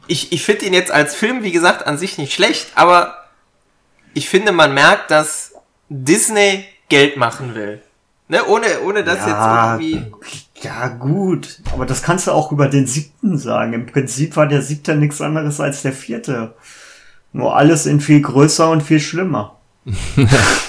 ich, 0.08 0.34
ich 0.34 0.44
finde 0.44 0.66
ihn 0.66 0.74
jetzt 0.74 0.92
als 0.92 1.16
Film, 1.16 1.44
wie 1.44 1.52
gesagt, 1.52 1.88
an 1.88 1.98
sich 1.98 2.18
nicht 2.18 2.34
schlecht, 2.34 2.72
aber 2.76 3.16
ich 4.14 4.28
finde, 4.28 4.52
man 4.52 4.74
merkt, 4.74 5.10
dass 5.10 5.54
Disney 5.88 6.66
Geld 6.90 7.16
machen 7.16 7.56
will. 7.56 7.82
Ne? 8.28 8.46
Ohne, 8.48 8.82
ohne 8.86 9.04
das 9.04 9.20
Ja, 9.20 9.78
jetzt 9.78 9.82
irgendwie. 9.82 10.12
Ja 10.62 10.88
gut, 10.88 11.60
aber 11.74 11.86
das 11.86 12.02
kannst 12.04 12.28
du 12.28 12.32
auch 12.32 12.52
über 12.52 12.68
den 12.68 12.88
siebten 12.88 13.38
sagen. 13.38 13.74
Im 13.74 13.86
Prinzip 13.86 14.36
war 14.36 14.48
der 14.48 14.62
siebte 14.62 14.96
nichts 14.96 15.22
anderes 15.22 15.60
als 15.60 15.82
der 15.82 15.94
vierte. 15.94 16.54
Nur 17.34 17.56
alles 17.56 17.86
in 17.86 18.00
viel 18.02 18.22
größer 18.22 18.70
und 18.70 18.82
viel 18.84 19.00
schlimmer. 19.00 19.58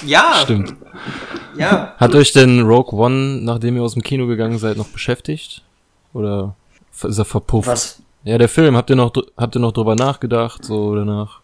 Ja, 0.05 0.39
Stimmt. 0.43 0.75
ja. 1.57 1.93
Hat 1.97 2.15
euch 2.15 2.31
denn 2.33 2.61
Rogue 2.61 2.97
One, 2.99 3.41
nachdem 3.43 3.75
ihr 3.75 3.83
aus 3.83 3.93
dem 3.93 4.01
Kino 4.03 4.27
gegangen 4.27 4.57
seid, 4.57 4.75
noch 4.77 4.87
beschäftigt? 4.87 5.61
Oder 6.13 6.55
ist 7.03 7.17
er 7.17 7.25
verpufft? 7.25 7.67
Was? 7.69 8.01
Ja, 8.23 8.37
der 8.37 8.49
Film, 8.49 8.75
habt 8.75 8.89
ihr 8.89 8.95
noch, 8.95 9.13
habt 9.37 9.55
ihr 9.55 9.59
noch 9.61 9.71
drüber 9.71 9.95
nachgedacht, 9.95 10.65
so 10.65 10.95
danach? 10.95 11.41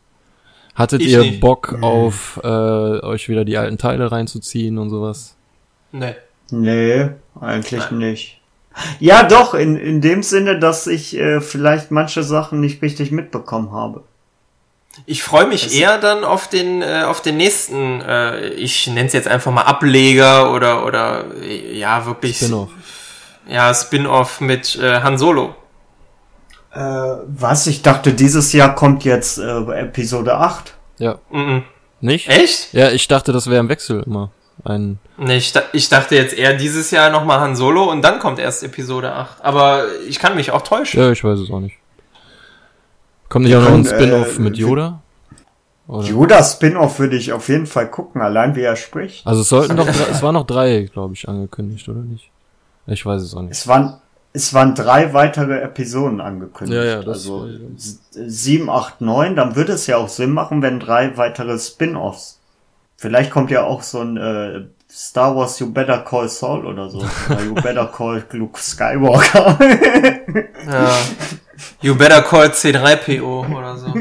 Hattet 0.75 1.01
Ich 1.01 1.09
ihr 1.11 1.19
nicht. 1.21 1.39
Bock 1.41 1.77
auf, 1.81 2.39
äh, 2.43 2.47
euch 2.47 3.27
wieder 3.29 3.43
die 3.45 3.57
alten 3.57 3.77
Teile 3.77 4.11
reinzuziehen 4.11 4.77
und 4.77 4.89
sowas? 4.89 5.35
Ne. 5.91 6.15
Nee, 6.51 7.09
eigentlich 7.39 7.91
nicht. 7.91 8.38
Ja, 8.99 9.23
doch, 9.23 9.53
in, 9.53 9.75
in 9.77 10.01
dem 10.01 10.23
Sinne, 10.23 10.59
dass 10.59 10.87
ich 10.87 11.17
äh, 11.17 11.41
vielleicht 11.41 11.91
manche 11.91 12.23
Sachen 12.23 12.59
nicht 12.59 12.81
richtig 12.81 13.11
mitbekommen 13.11 13.71
habe. 13.71 14.03
Ich 15.05 15.23
freue 15.23 15.47
mich 15.47 15.77
eher 15.79 15.97
dann 15.97 16.23
auf 16.23 16.47
den 16.47 16.81
äh, 16.81 17.03
auf 17.05 17.21
den 17.21 17.37
nächsten, 17.37 18.01
äh, 18.01 18.49
ich 18.49 18.87
nenne 18.87 19.07
es 19.07 19.13
jetzt 19.13 19.27
einfach 19.27 19.51
mal 19.51 19.61
Ableger 19.61 20.53
oder 20.53 20.85
oder 20.85 21.25
äh, 21.41 21.77
ja 21.77 22.05
wirklich 22.05 22.37
Spin-off. 22.37 22.69
ja 23.47 23.73
Spin-off 23.73 24.41
mit 24.41 24.75
äh, 24.77 25.01
Han 25.01 25.17
Solo. 25.17 25.55
Äh, 26.73 26.79
was? 26.79 27.67
Ich 27.67 27.81
dachte, 27.81 28.13
dieses 28.13 28.53
Jahr 28.53 28.75
kommt 28.75 29.03
jetzt 29.03 29.37
äh, 29.37 29.59
Episode 29.79 30.35
8. 30.35 30.73
Ja. 30.97 31.19
Mhm. 31.31 31.63
Nicht? 32.01 32.29
Echt? 32.29 32.73
Ja, 32.73 32.91
ich 32.91 33.07
dachte, 33.07 33.31
das 33.31 33.47
wäre 33.47 33.59
im 33.59 33.69
Wechsel 33.69 34.03
immer. 34.05 34.31
Ein, 34.65 34.99
Nee, 35.17 35.37
ich, 35.37 35.53
ich 35.73 35.89
dachte 35.89 36.15
jetzt 36.15 36.33
eher 36.33 36.53
dieses 36.53 36.91
Jahr 36.91 37.09
nochmal 37.09 37.39
Han 37.39 37.55
Solo 37.55 37.89
und 37.89 38.01
dann 38.01 38.19
kommt 38.19 38.39
erst 38.39 38.63
Episode 38.63 39.13
8. 39.13 39.43
Aber 39.43 39.85
ich 40.07 40.19
kann 40.19 40.35
mich 40.35 40.51
auch 40.51 40.61
täuschen. 40.61 40.99
ja, 40.99 41.11
ich 41.11 41.23
weiß 41.23 41.39
es 41.39 41.49
auch 41.51 41.59
nicht. 41.59 41.75
Kommt 43.29 43.45
nicht 43.45 43.55
auch 43.55 43.61
noch 43.61 43.73
ein 43.73 43.85
Spin-off 43.85 44.37
äh, 44.37 44.41
mit 44.41 44.57
Yoda? 44.57 45.01
Oder? 45.87 46.07
Yoda 46.07 46.43
Spin-off 46.43 46.99
würde 46.99 47.15
ich 47.15 47.31
auf 47.33 47.47
jeden 47.49 47.65
Fall 47.67 47.89
gucken, 47.89 48.21
allein 48.21 48.55
wie 48.55 48.61
er 48.61 48.75
spricht. 48.75 49.25
Also 49.25 49.41
es 49.41 49.49
sollten 49.49 49.75
doch, 49.77 49.85
drei- 49.85 50.11
es 50.11 50.21
waren 50.21 50.33
noch 50.33 50.45
drei, 50.47 50.83
glaube 50.91 51.13
ich, 51.13 51.27
angekündigt, 51.29 51.87
oder 51.89 51.99
nicht? 52.01 52.29
Ich 52.87 53.05
weiß 53.05 53.21
es 53.21 53.33
auch 53.35 53.41
nicht. 53.41 53.51
Es 53.51 53.67
waren, 53.67 53.97
es 54.33 54.53
waren 54.53 54.73
drei 54.75 55.13
weitere 55.13 55.59
Episoden 55.61 56.21
angekündigt. 56.21 56.75
Ja, 56.77 56.83
ja, 56.83 56.97
das- 56.97 57.07
also 57.19 57.47
sieben, 58.11 58.69
acht, 58.69 58.99
neun. 59.01 59.35
Dann 59.35 59.55
würde 59.55 59.73
es 59.73 59.85
ja 59.87 59.97
auch 59.97 60.09
Sinn 60.09 60.31
machen, 60.31 60.61
wenn 60.61 60.79
drei 60.79 61.15
weitere 61.17 61.57
Spin-offs. 61.59 62.38
Vielleicht 62.99 63.31
kommt 63.31 63.49
ja 63.49 63.63
auch 63.63 63.81
so 63.81 64.01
ein 64.01 64.17
äh, 64.17 64.65
Star 64.91 65.33
Wars 65.33 65.57
You 65.59 65.71
Better 65.71 65.99
Call 65.99 66.27
Saul 66.27 66.65
oder 66.65 66.89
so. 66.89 66.97
Oder 67.29 67.43
you 67.43 67.53
Better 67.53 67.87
Call 67.87 68.25
Luke 68.31 68.59
Skywalker. 68.59 69.57
Ja. 70.69 70.95
You 71.81 71.95
better 71.95 72.21
call 72.21 72.47
C3PO 72.49 73.55
oder 73.57 73.75
so. 73.77 73.87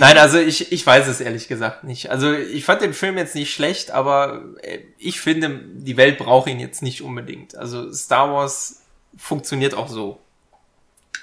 Nein, 0.00 0.16
also 0.16 0.38
ich, 0.38 0.72
ich 0.72 0.86
weiß 0.86 1.06
es 1.08 1.20
ehrlich 1.20 1.46
gesagt 1.46 1.84
nicht. 1.84 2.10
Also 2.10 2.32
ich 2.32 2.64
fand 2.64 2.80
den 2.80 2.94
Film 2.94 3.18
jetzt 3.18 3.34
nicht 3.34 3.52
schlecht, 3.52 3.90
aber 3.90 4.42
äh, 4.62 4.78
ich 4.98 5.20
finde, 5.20 5.60
die 5.74 5.98
Welt 5.98 6.16
braucht 6.16 6.48
ihn 6.48 6.58
jetzt 6.58 6.82
nicht 6.82 7.02
unbedingt. 7.02 7.54
Also 7.56 7.92
Star 7.92 8.32
Wars 8.32 8.80
funktioniert 9.16 9.74
auch 9.74 9.88
so. 9.88 10.20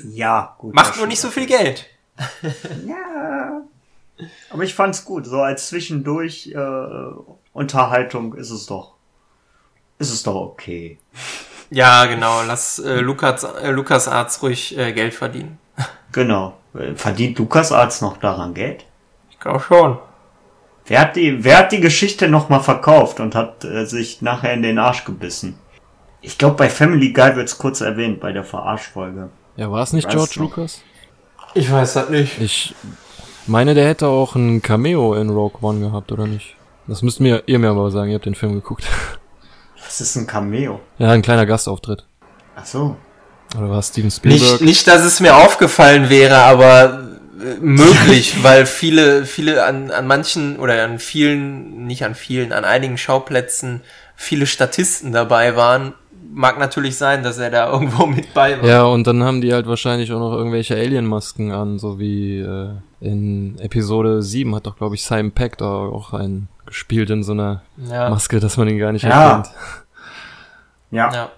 ja, 0.04 0.56
gut. 0.60 0.76
Macht 0.76 0.98
nur 0.98 1.08
nicht 1.08 1.20
so 1.22 1.32
viel 1.32 1.48
Geld. 1.48 1.88
Ja. 2.86 3.62
Aber 4.50 4.64
ich 4.64 4.74
fand's 4.74 5.06
gut. 5.06 5.26
So 5.26 5.42
als 5.42 5.68
zwischendurch 5.68 6.52
äh, 6.54 6.58
Unterhaltung 7.54 8.34
ist 8.36 8.52
es 8.52 8.66
doch. 8.66 8.94
Ist 10.00 10.12
es 10.12 10.24
doch 10.24 10.36
okay. 10.36 11.00
Ja, 11.70 12.06
genau. 12.06 12.44
Lass 12.44 12.80
äh, 12.80 13.00
Lukas, 13.00 13.44
äh, 13.44 13.72
Lukas 13.72 14.08
Arzt 14.08 14.42
ruhig 14.42 14.78
äh, 14.78 14.94
Geld 14.94 15.14
verdienen. 15.14 15.60
Genau. 16.14 16.58
Verdient 16.96 17.38
LucasArts 17.38 18.02
noch 18.02 18.18
daran 18.18 18.54
Geld? 18.54 18.86
Ich 19.30 19.40
glaube 19.40 19.60
schon. 19.60 20.00
Wer 20.86 21.02
hat 21.02 21.16
die, 21.18 21.44
wer 21.44 21.58
hat 21.58 21.72
die 21.74 21.82
Geschichte 21.82 22.30
nochmal 22.30 22.62
verkauft 22.62 23.20
und 23.20 23.36
hat 23.36 23.66
äh, 23.66 23.86
sich 23.86 24.22
nachher 24.22 24.54
in 24.54 24.64
den 24.64 24.80
Arsch 24.80 25.04
gebissen? 25.04 25.60
Ich 26.22 26.38
glaube, 26.38 26.56
bei 26.56 26.70
Family 26.70 27.12
Guy 27.12 27.36
wird's 27.36 27.58
kurz 27.58 27.82
erwähnt, 27.82 28.22
bei 28.22 28.32
der 28.32 28.46
Verarschfolge. 28.46 29.30
Ja, 29.58 29.70
war 29.70 29.84
es 29.84 29.92
nicht 29.92 30.10
George. 30.10 30.36
Lucas? 30.38 30.82
Ich 31.54 31.72
weiß 31.72 31.94
das 31.94 32.10
nicht. 32.10 32.40
Ich 32.40 32.74
meine, 33.48 33.74
der 33.74 33.88
hätte 33.88 34.08
auch 34.08 34.36
ein 34.36 34.62
Cameo 34.62 35.14
in 35.16 35.30
Rogue 35.30 35.60
One 35.62 35.80
gehabt, 35.80 36.12
oder 36.12 36.28
nicht? 36.28 36.56
Das 36.88 37.02
müsst 37.02 37.20
mir, 37.20 37.44
ihr 37.48 37.60
mir 37.60 37.70
aber 37.70 37.92
sagen, 37.92 38.10
ihr 38.10 38.16
habt 38.16 38.26
den 38.26 38.36
Film 38.36 38.54
geguckt. 38.54 38.86
Das 39.86 40.02
ist 40.02 40.18
ein 40.18 40.28
Cameo. 40.28 40.82
Ja, 40.98 41.12
ein 41.12 41.22
kleiner 41.22 41.46
Gastauftritt. 41.46 42.04
Ach 42.58 42.66
so. 42.66 42.98
Oder 43.58 43.70
war 43.70 43.80
es 43.80 43.88
Steven 43.88 44.08
Nicht, 44.08 44.18
Spielberg? 44.18 44.60
nicht, 44.62 44.86
dass 44.86 45.04
es 45.04 45.22
mir 45.22 45.38
aufgefallen 45.38 46.10
wäre, 46.10 46.40
aber 46.40 47.08
äh, 47.40 47.56
möglich, 47.62 48.36
weil 48.44 48.66
viele, 48.66 49.26
viele 49.26 49.64
an, 49.64 49.90
an 49.92 50.06
manchen 50.06 50.60
oder 50.60 50.84
an 50.84 51.00
vielen, 51.00 51.86
nicht 51.88 52.04
an 52.04 52.16
vielen, 52.16 52.52
an 52.52 52.66
einigen 52.66 52.98
Schauplätzen 52.98 53.82
viele 54.18 54.46
Statisten 54.46 55.14
dabei 55.14 55.56
waren. 55.56 55.94
Mag 56.30 56.60
natürlich 56.60 56.98
sein, 56.98 57.24
dass 57.24 57.38
er 57.38 57.50
da 57.50 57.72
irgendwo 57.72 58.06
mit 58.06 58.34
bei 58.34 58.62
war. 58.62 58.68
Ja, 58.68 58.84
und 58.84 59.08
dann 59.08 59.24
haben 59.24 59.42
die 59.42 59.54
halt 59.54 59.68
wahrscheinlich 59.68 60.12
auch 60.12 60.20
noch 60.20 60.34
irgendwelche 60.34 60.76
Alien-Masken 60.76 61.52
an, 61.52 61.80
so 61.80 62.00
wie 62.00 62.40
äh, 62.40 62.70
in 63.00 63.58
Episode 63.60 64.22
7 64.22 64.54
hat 64.56 64.68
doch, 64.68 64.78
glaube 64.78 64.96
ich, 64.96 65.04
Simon 65.04 65.32
Peck 65.32 65.58
da 65.58 65.66
auch 65.68 66.14
einen 66.14 66.50
gespielt 66.66 67.10
in 67.10 67.24
so 67.24 67.32
einer 67.32 67.62
Ja, 67.90 68.10
Maske, 68.10 68.40
dass 68.40 68.58
man 68.58 68.68
ihn 68.68 68.78
gar 68.78 68.92
nicht 68.92 69.04
Ja. 69.04 69.30
erkennt. 69.38 69.56
Ja. 70.92 71.14
ja. 71.14 71.30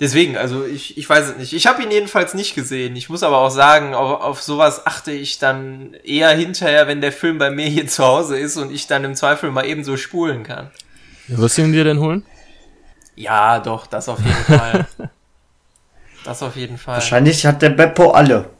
Deswegen, 0.00 0.36
also 0.36 0.64
ich, 0.64 0.96
ich 0.96 1.08
weiß 1.08 1.30
es 1.30 1.36
nicht. 1.38 1.52
Ich 1.52 1.66
habe 1.66 1.82
ihn 1.82 1.90
jedenfalls 1.90 2.34
nicht 2.34 2.54
gesehen. 2.54 2.94
Ich 2.94 3.08
muss 3.08 3.24
aber 3.24 3.38
auch 3.38 3.50
sagen, 3.50 3.94
auf, 3.94 4.20
auf 4.22 4.42
sowas 4.42 4.86
achte 4.86 5.10
ich 5.10 5.38
dann 5.38 5.94
eher 6.04 6.30
hinterher, 6.30 6.86
wenn 6.86 7.00
der 7.00 7.10
Film 7.12 7.38
bei 7.38 7.50
mir 7.50 7.66
hier 7.66 7.86
zu 7.88 8.04
Hause 8.04 8.38
ist 8.38 8.56
und 8.56 8.70
ich 8.72 8.86
dann 8.86 9.02
im 9.04 9.14
Zweifel 9.16 9.50
mal 9.50 9.66
eben 9.66 9.82
so 9.82 9.96
spulen 9.96 10.44
kann. 10.44 10.70
Ja, 11.26 11.38
wirst 11.38 11.58
du 11.58 11.62
ihn 11.62 11.72
dir 11.72 11.82
denn 11.84 11.98
holen? 11.98 12.24
Ja, 13.18 13.58
doch, 13.58 13.86
das 13.86 14.08
auf 14.08 14.20
jeden 14.20 14.32
Fall. 14.58 14.86
Das 16.24 16.42
auf 16.42 16.56
jeden 16.56 16.78
Fall. 16.78 16.94
Wahrscheinlich 16.94 17.44
hat 17.44 17.60
der 17.62 17.70
Beppo 17.70 18.10
alle. 18.12 18.50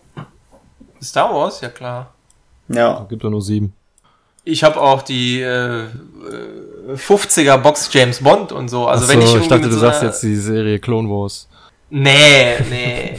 Star 1.00 1.33
Wars, 1.33 1.61
ja 1.61 1.69
klar. 1.69 2.12
Ja. 2.69 3.07
Gibt 3.09 3.23
doch 3.23 3.31
nur 3.31 3.43
sieben. 3.43 3.73
Ich 4.45 4.65
habe 4.65 4.81
auch 4.81 5.03
die 5.03 5.41
äh, 5.41 5.85
äh, 5.85 5.88
50er 6.95 7.59
Box 7.59 7.88
James 7.93 8.23
Bond 8.23 8.50
und 8.50 8.69
so. 8.69 8.87
Also 8.88 9.05
Ach 9.05 9.11
wenn 9.11 9.21
ich 9.21 9.35
ich 9.35 9.47
dachte, 9.47 9.69
du 9.69 9.73
so 9.75 9.81
sagst 9.81 10.03
jetzt 10.03 10.23
die 10.23 10.37
Serie 10.37 10.79
Clone 10.79 11.09
Wars. 11.09 11.49
Nee, 11.91 12.59
nee. 12.71 13.19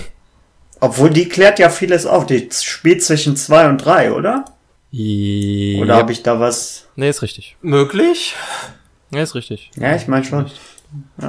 Obwohl 0.81 1.10
die 1.10 1.29
klärt 1.29 1.60
ja 1.60 1.69
vieles 1.69 2.05
auf. 2.05 2.25
Die 2.25 2.50
spielt 2.51 3.03
zwischen 3.03 3.38
zwei 3.38 3.67
und 3.69 3.77
drei, 3.77 4.12
oder? 4.12 4.46
Oder 4.91 5.81
Oder 5.84 5.96
habe 5.96 6.12
ich 6.12 6.24
da 6.24 6.39
was? 6.39 6.88
Nee, 6.96 7.10
ist 7.10 7.22
richtig. 7.22 7.55
Möglich? 7.62 8.36
Nee, 9.12 9.22
ist 9.22 9.36
richtig. 9.36 9.72
Ja, 9.75 9.96
ich 9.96 10.08
meine 10.08 10.25
schon. 10.25 10.50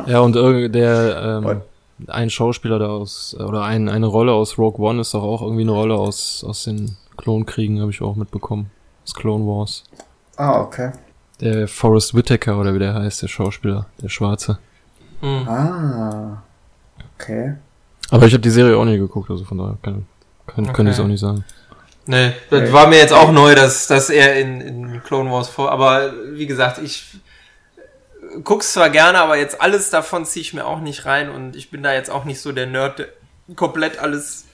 Ja, 0.07 0.21
und 0.21 0.37
irgend- 0.37 0.75
der, 0.75 1.38
ähm, 1.38 1.45
Und- 1.47 1.62
ein 2.09 2.31
Schauspieler 2.31 2.79
da 2.79 2.88
aus, 2.88 3.37
oder 3.38 3.62
ein, 3.62 3.88
eine 3.88 4.07
Rolle 4.07 4.33
aus 4.33 4.57
Rogue 4.57 4.81
One 4.85 5.00
ist 5.02 5.12
doch 5.12 5.23
auch 5.23 5.43
irgendwie 5.43 5.62
eine 5.62 5.73
Rolle 5.73 5.95
aus, 5.95 6.43
aus 6.47 6.64
den 6.64 6.97
Klonkriegen, 7.19 7.81
habe 7.81 7.90
ich 7.90 8.00
auch 8.00 8.17
mitbekommen. 8.17 8.71
Aus 9.05 9.14
Clone 9.14 9.45
Wars. 9.45 9.85
Ah, 10.37 10.61
okay. 10.61 10.93
Der 11.40 11.69
Forrest 11.69 12.14
Whitaker 12.14 12.59
oder 12.59 12.73
wie 12.75 12.79
der 12.79 12.95
heißt, 12.95 13.21
der 13.23 13.29
Schauspieler, 13.29 13.87
der 14.00 14.09
Schwarze. 14.09 14.59
Hm. 15.21 15.47
Ah. 15.49 16.43
Okay. 17.19 17.55
Aber 18.11 18.26
ich 18.26 18.33
habe 18.33 18.40
die 18.40 18.50
Serie 18.50 18.76
auch 18.76 18.85
nie 18.87 18.97
geguckt, 18.99 19.31
also 19.31 19.45
von 19.45 19.59
daher 19.59 19.76
kann, 19.83 20.07
kann, 20.47 20.64
Okay. 20.64 20.73
könnte 20.73 20.90
ich 20.93 20.97
es 20.99 21.02
auch 21.02 21.07
nicht 21.07 21.21
sagen. 21.21 21.45
Nee, 22.07 22.33
das 22.49 22.73
war 22.73 22.87
mir 22.88 22.97
jetzt 22.97 23.12
auch 23.12 23.31
neu, 23.31 23.55
dass, 23.55 23.87
dass 23.87 24.09
er 24.11 24.40
in, 24.40 24.61
in 24.62 25.02
Clone 25.05 25.31
Wars 25.31 25.49
vor. 25.49 25.71
Aber 25.71 26.12
wie 26.33 26.47
gesagt, 26.47 26.79
ich 26.83 27.05
guck's 28.44 28.72
zwar 28.72 28.90
gerne, 28.90 29.18
aber 29.20 29.37
jetzt 29.37 29.60
alles 29.60 29.90
davon 29.90 30.25
ziehe 30.25 30.42
ich 30.42 30.54
mir 30.54 30.66
auch 30.66 30.80
nicht 30.80 31.06
rein 31.06 31.30
und 31.30 31.56
ich 31.56 31.70
bin 31.70 31.82
da 31.82 31.92
jetzt 31.92 32.10
auch 32.10 32.25
nicht 32.25 32.40
so 32.40 32.52
der 32.52 32.66
Nerd, 32.66 32.99
der 32.99 33.08
komplett 33.56 33.99
alles 33.99 34.44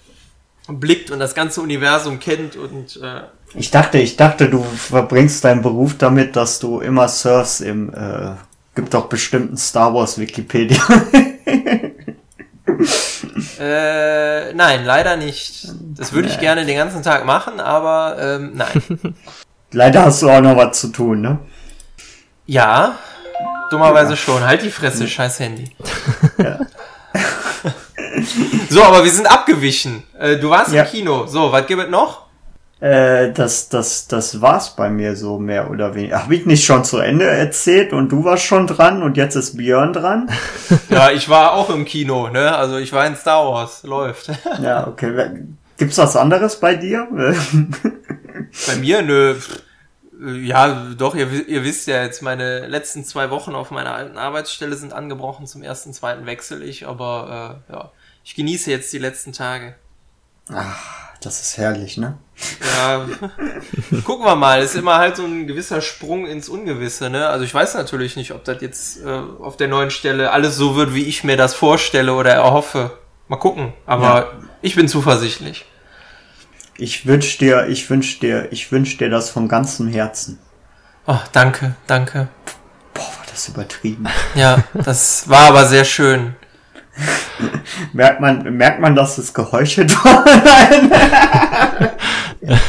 blickt 0.68 1.10
und 1.10 1.18
das 1.18 1.34
ganze 1.34 1.60
Universum 1.60 2.18
kennt 2.18 2.56
und 2.56 3.00
äh, 3.02 3.22
Ich 3.54 3.70
dachte, 3.70 3.98
ich 3.98 4.16
dachte, 4.16 4.48
du 4.48 4.62
verbringst 4.62 5.44
deinen 5.44 5.62
Beruf 5.62 5.96
damit, 5.96 6.36
dass 6.36 6.58
du 6.58 6.80
immer 6.80 7.08
surfst 7.08 7.60
im, 7.60 7.92
äh, 7.94 8.32
gibt 8.74 8.94
doch 8.94 9.06
bestimmten 9.06 9.56
Star 9.56 9.94
Wars 9.94 10.18
Wikipedia. 10.18 10.82
äh, 13.60 14.52
nein, 14.54 14.84
leider 14.84 15.16
nicht. 15.16 15.68
Das 15.96 16.12
würde 16.12 16.28
ich 16.28 16.40
gerne 16.40 16.66
den 16.66 16.76
ganzen 16.76 17.02
Tag 17.02 17.24
machen, 17.24 17.60
aber 17.60 18.16
ähm, 18.20 18.52
nein. 18.54 19.14
Leider 19.72 20.04
hast 20.04 20.22
du 20.22 20.30
auch 20.30 20.40
noch 20.40 20.56
was 20.56 20.80
zu 20.80 20.88
tun, 20.88 21.20
ne? 21.20 21.38
Ja, 22.46 22.96
dummerweise 23.70 24.16
schon. 24.16 24.44
Halt 24.44 24.62
die 24.62 24.70
Fresse, 24.70 25.06
scheiß 25.08 25.40
Handy. 25.40 25.70
Ja. 26.38 26.58
so, 28.70 28.82
aber 28.82 29.04
wir 29.04 29.10
sind 29.10 29.26
abgewichen. 29.30 30.02
Äh, 30.18 30.36
du 30.36 30.50
warst 30.50 30.72
Ja. 30.72 30.82
im 30.82 30.88
Kino. 30.88 31.26
So, 31.26 31.50
was 31.52 31.66
gibt 31.66 31.82
es 31.82 31.88
noch? 31.90 32.26
Äh, 32.80 33.32
das, 33.32 33.68
das, 33.70 34.06
das 34.06 34.40
war's 34.42 34.76
bei 34.76 34.90
mir 34.90 35.16
so 35.16 35.38
mehr 35.38 35.70
oder 35.70 35.94
weniger. 35.94 36.22
Hab 36.22 36.30
ich 36.30 36.44
nicht 36.44 36.64
schon 36.64 36.84
zu 36.84 36.98
Ende 36.98 37.24
erzählt 37.26 37.92
und 37.94 38.10
du 38.10 38.24
warst 38.24 38.44
schon 38.44 38.66
dran 38.66 39.02
und 39.02 39.16
jetzt 39.16 39.34
ist 39.34 39.56
Björn 39.56 39.92
dran? 39.92 40.30
Ja, 40.90 41.10
ich 41.10 41.28
war 41.28 41.52
auch 41.52 41.70
im 41.70 41.84
Kino, 41.84 42.28
ne? 42.28 42.54
Also 42.54 42.76
ich 42.76 42.92
war 42.92 43.06
in 43.06 43.16
Star 43.16 43.46
Wars. 43.50 43.82
Läuft. 43.82 44.30
Ja, 44.62 44.86
okay. 44.86 45.30
Gibt's 45.78 45.98
was 45.98 46.16
anderes 46.16 46.56
bei 46.60 46.74
dir? 46.74 47.06
Bei 47.12 48.76
mir, 48.76 49.02
nö. 49.02 49.34
äh, 50.22 50.32
Ja, 50.46 50.86
doch, 50.96 51.14
ihr, 51.14 51.30
ihr 51.48 51.64
wisst 51.64 51.86
ja 51.86 52.02
jetzt, 52.02 52.22
meine 52.22 52.66
letzten 52.66 53.04
zwei 53.04 53.30
Wochen 53.30 53.54
auf 53.54 53.70
meiner 53.70 53.94
alten 53.94 54.18
Arbeitsstelle 54.18 54.76
sind 54.76 54.92
angebrochen. 54.92 55.46
Zum 55.46 55.62
ersten, 55.62 55.92
zweiten 55.92 56.26
wechsel 56.26 56.62
ich, 56.62 56.86
aber 56.86 57.60
äh, 57.68 57.72
ja, 57.72 57.90
ich 58.24 58.34
genieße 58.34 58.70
jetzt 58.70 58.92
die 58.92 58.98
letzten 58.98 59.32
Tage. 59.32 59.74
das 61.20 61.40
ist 61.40 61.56
herrlich, 61.58 61.96
ne? 61.96 62.18
Ja, 62.76 63.06
gucken 64.04 64.24
wir 64.24 64.36
mal. 64.36 64.60
Ist 64.62 64.74
immer 64.76 64.96
halt 64.96 65.16
so 65.16 65.24
ein 65.24 65.46
gewisser 65.46 65.80
Sprung 65.80 66.26
ins 66.26 66.48
Ungewisse, 66.48 67.10
ne? 67.10 67.28
Also 67.28 67.44
ich 67.44 67.52
weiß 67.54 67.74
natürlich 67.74 68.16
nicht, 68.16 68.32
ob 68.32 68.44
das 68.44 68.60
jetzt 68.60 69.04
äh, 69.04 69.08
auf 69.40 69.56
der 69.56 69.68
neuen 69.68 69.90
Stelle 69.90 70.30
alles 70.30 70.56
so 70.56 70.76
wird, 70.76 70.94
wie 70.94 71.04
ich 71.04 71.24
mir 71.24 71.36
das 71.36 71.54
vorstelle 71.54 72.14
oder 72.14 72.32
erhoffe. 72.32 72.98
Mal 73.28 73.38
gucken. 73.38 73.72
Aber 73.86 74.04
Ja. 74.06 74.32
ich 74.62 74.76
bin 74.76 74.86
zuversichtlich. 74.88 75.64
Ich 76.78 77.06
wünsch 77.06 77.38
dir, 77.38 77.66
ich 77.68 77.88
wünsch 77.88 78.18
dir, 78.18 78.48
ich 78.50 78.70
wünsch 78.70 78.98
dir 78.98 79.08
das 79.08 79.30
von 79.30 79.48
ganzem 79.48 79.88
Herzen. 79.88 80.38
Oh, 81.06 81.18
danke, 81.32 81.74
danke. 81.86 82.28
Boah, 82.92 83.02
war 83.02 83.26
das 83.30 83.48
übertrieben. 83.48 84.06
Ja, 84.34 84.64
das 84.74 85.28
war 85.28 85.48
aber 85.48 85.66
sehr 85.66 85.84
schön. 85.84 86.34
Merkt 87.92 88.20
man, 88.20 88.56
merkt 88.56 88.80
man, 88.80 88.94
dass 88.94 89.18
es 89.18 89.34
geheuchelt 89.34 89.94
war? 90.04 90.24
Nein. 90.24 91.90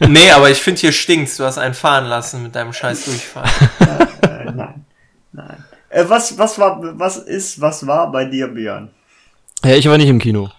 Nee, 0.00 0.30
aber 0.32 0.50
ich 0.50 0.58
finde, 0.58 0.80
hier 0.80 0.92
stinkt's. 0.92 1.36
Du 1.36 1.44
hast 1.44 1.56
einen 1.56 1.72
fahren 1.72 2.06
lassen 2.06 2.42
mit 2.42 2.54
deinem 2.54 2.72
scheiß 2.72 3.04
Durchfall. 3.04 3.48
Äh, 4.20 4.50
nein. 4.52 4.84
Nein. 5.32 5.64
Äh, 5.88 6.04
was, 6.08 6.36
was 6.36 6.58
war, 6.58 6.78
was 6.98 7.16
ist, 7.16 7.60
was 7.60 7.86
war 7.86 8.10
bei 8.10 8.24
dir, 8.24 8.48
Björn? 8.48 8.90
Ja, 9.64 9.76
ich 9.76 9.88
war 9.88 9.96
nicht 9.96 10.08
im 10.08 10.18
Kino. 10.18 10.50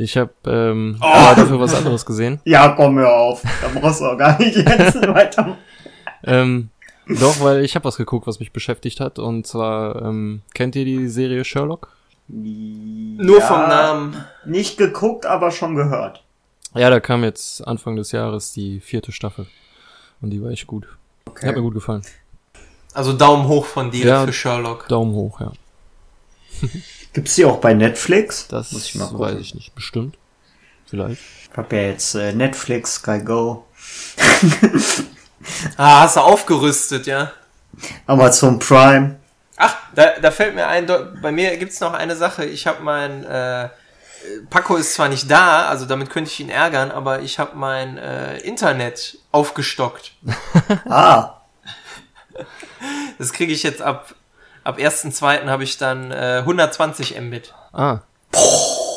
Ich 0.00 0.16
habe 0.16 0.30
ähm, 0.46 0.96
Oh. 1.00 1.04
aber 1.06 1.42
dafür 1.42 1.58
was 1.60 1.74
anderes 1.74 2.06
gesehen. 2.06 2.40
Ja, 2.44 2.68
komm, 2.70 2.98
hör 2.98 3.12
auf. 3.12 3.42
Da 3.42 3.80
brauchst 3.80 4.00
du 4.00 4.06
auch 4.06 4.16
gar 4.16 4.38
nicht 4.38 4.56
jetzt 4.56 4.94
weiter. 5.08 5.56
Ähm, 6.24 6.68
doch, 7.08 7.40
weil 7.40 7.64
ich 7.64 7.74
habe 7.74 7.84
was 7.84 7.96
geguckt, 7.96 8.26
was 8.26 8.38
mich 8.38 8.52
beschäftigt 8.52 9.00
hat. 9.00 9.18
Und 9.18 9.46
zwar, 9.46 10.00
ähm, 10.02 10.42
kennt 10.54 10.76
ihr 10.76 10.84
die 10.84 11.08
Serie 11.08 11.44
Sherlock? 11.44 11.96
Nur 12.28 13.38
Ja, 13.40 13.44
vom 13.46 13.60
Namen. 13.60 14.24
Nicht 14.44 14.78
geguckt, 14.78 15.26
aber 15.26 15.50
schon 15.50 15.74
gehört. 15.74 16.22
Ja, 16.74 16.90
da 16.90 17.00
kam 17.00 17.24
jetzt 17.24 17.66
Anfang 17.66 17.96
des 17.96 18.12
Jahres 18.12 18.52
die 18.52 18.80
vierte 18.80 19.10
Staffel. 19.10 19.46
Und 20.20 20.30
die 20.30 20.42
war 20.42 20.50
echt 20.50 20.66
gut. 20.66 20.86
Okay. 21.26 21.48
Hat 21.48 21.56
mir 21.56 21.62
gut 21.62 21.74
gefallen. 21.74 22.02
Also 22.92 23.12
Daumen 23.14 23.48
hoch 23.48 23.64
von 23.64 23.90
dir 23.90 24.06
Ja. 24.06 24.24
für 24.26 24.32
Sherlock. 24.32 24.86
Daumen 24.88 25.12
hoch, 25.14 25.40
ja. 25.40 25.52
Gibt's 27.18 27.34
die 27.34 27.44
auch 27.44 27.56
bei 27.58 27.74
Netflix? 27.74 28.46
Das 28.46 28.70
muss 28.70 28.84
ich 28.86 28.94
mal 28.94 29.06
gucken. 29.08 29.18
weiß 29.18 29.40
ich 29.40 29.52
nicht. 29.52 29.74
Bestimmt. 29.74 30.16
Vielleicht. 30.86 31.20
Ich 31.50 31.56
hab 31.56 31.72
ja 31.72 31.80
jetzt 31.80 32.14
äh, 32.14 32.32
Netflix, 32.32 32.94
Sky 32.94 33.18
Go, 33.18 33.66
Ah, 35.76 36.02
hast 36.02 36.14
du 36.14 36.20
aufgerüstet, 36.20 37.08
ja? 37.08 37.32
Amazon 38.06 38.60
Prime. 38.60 39.16
Ach, 39.56 39.74
da, 39.96 40.20
da 40.22 40.30
fällt 40.30 40.54
mir 40.54 40.68
ein, 40.68 40.86
bei 41.20 41.32
mir 41.32 41.56
gibt's 41.56 41.80
noch 41.80 41.92
eine 41.92 42.14
Sache. 42.14 42.44
Ich 42.44 42.68
habe 42.68 42.84
mein, 42.84 43.24
äh, 43.24 43.68
Paco 44.48 44.76
ist 44.76 44.94
zwar 44.94 45.08
nicht 45.08 45.28
da, 45.28 45.66
also 45.66 45.86
damit 45.86 46.10
könnte 46.10 46.30
ich 46.30 46.38
ihn 46.38 46.50
ärgern, 46.50 46.92
aber 46.92 47.22
ich 47.22 47.40
habe 47.40 47.56
mein 47.56 47.98
äh, 47.98 48.38
Internet 48.38 49.18
aufgestockt. 49.32 50.12
Ah, 50.88 51.40
Das 53.18 53.32
kriege 53.32 53.52
ich 53.52 53.64
jetzt 53.64 53.82
ab, 53.82 54.14
ab 54.68 54.78
1.2. 54.78 55.46
habe 55.46 55.64
ich 55.64 55.78
dann 55.78 56.12
äh, 56.12 56.40
120 56.40 57.18
Mbit. 57.18 57.54
Ah. 57.72 58.00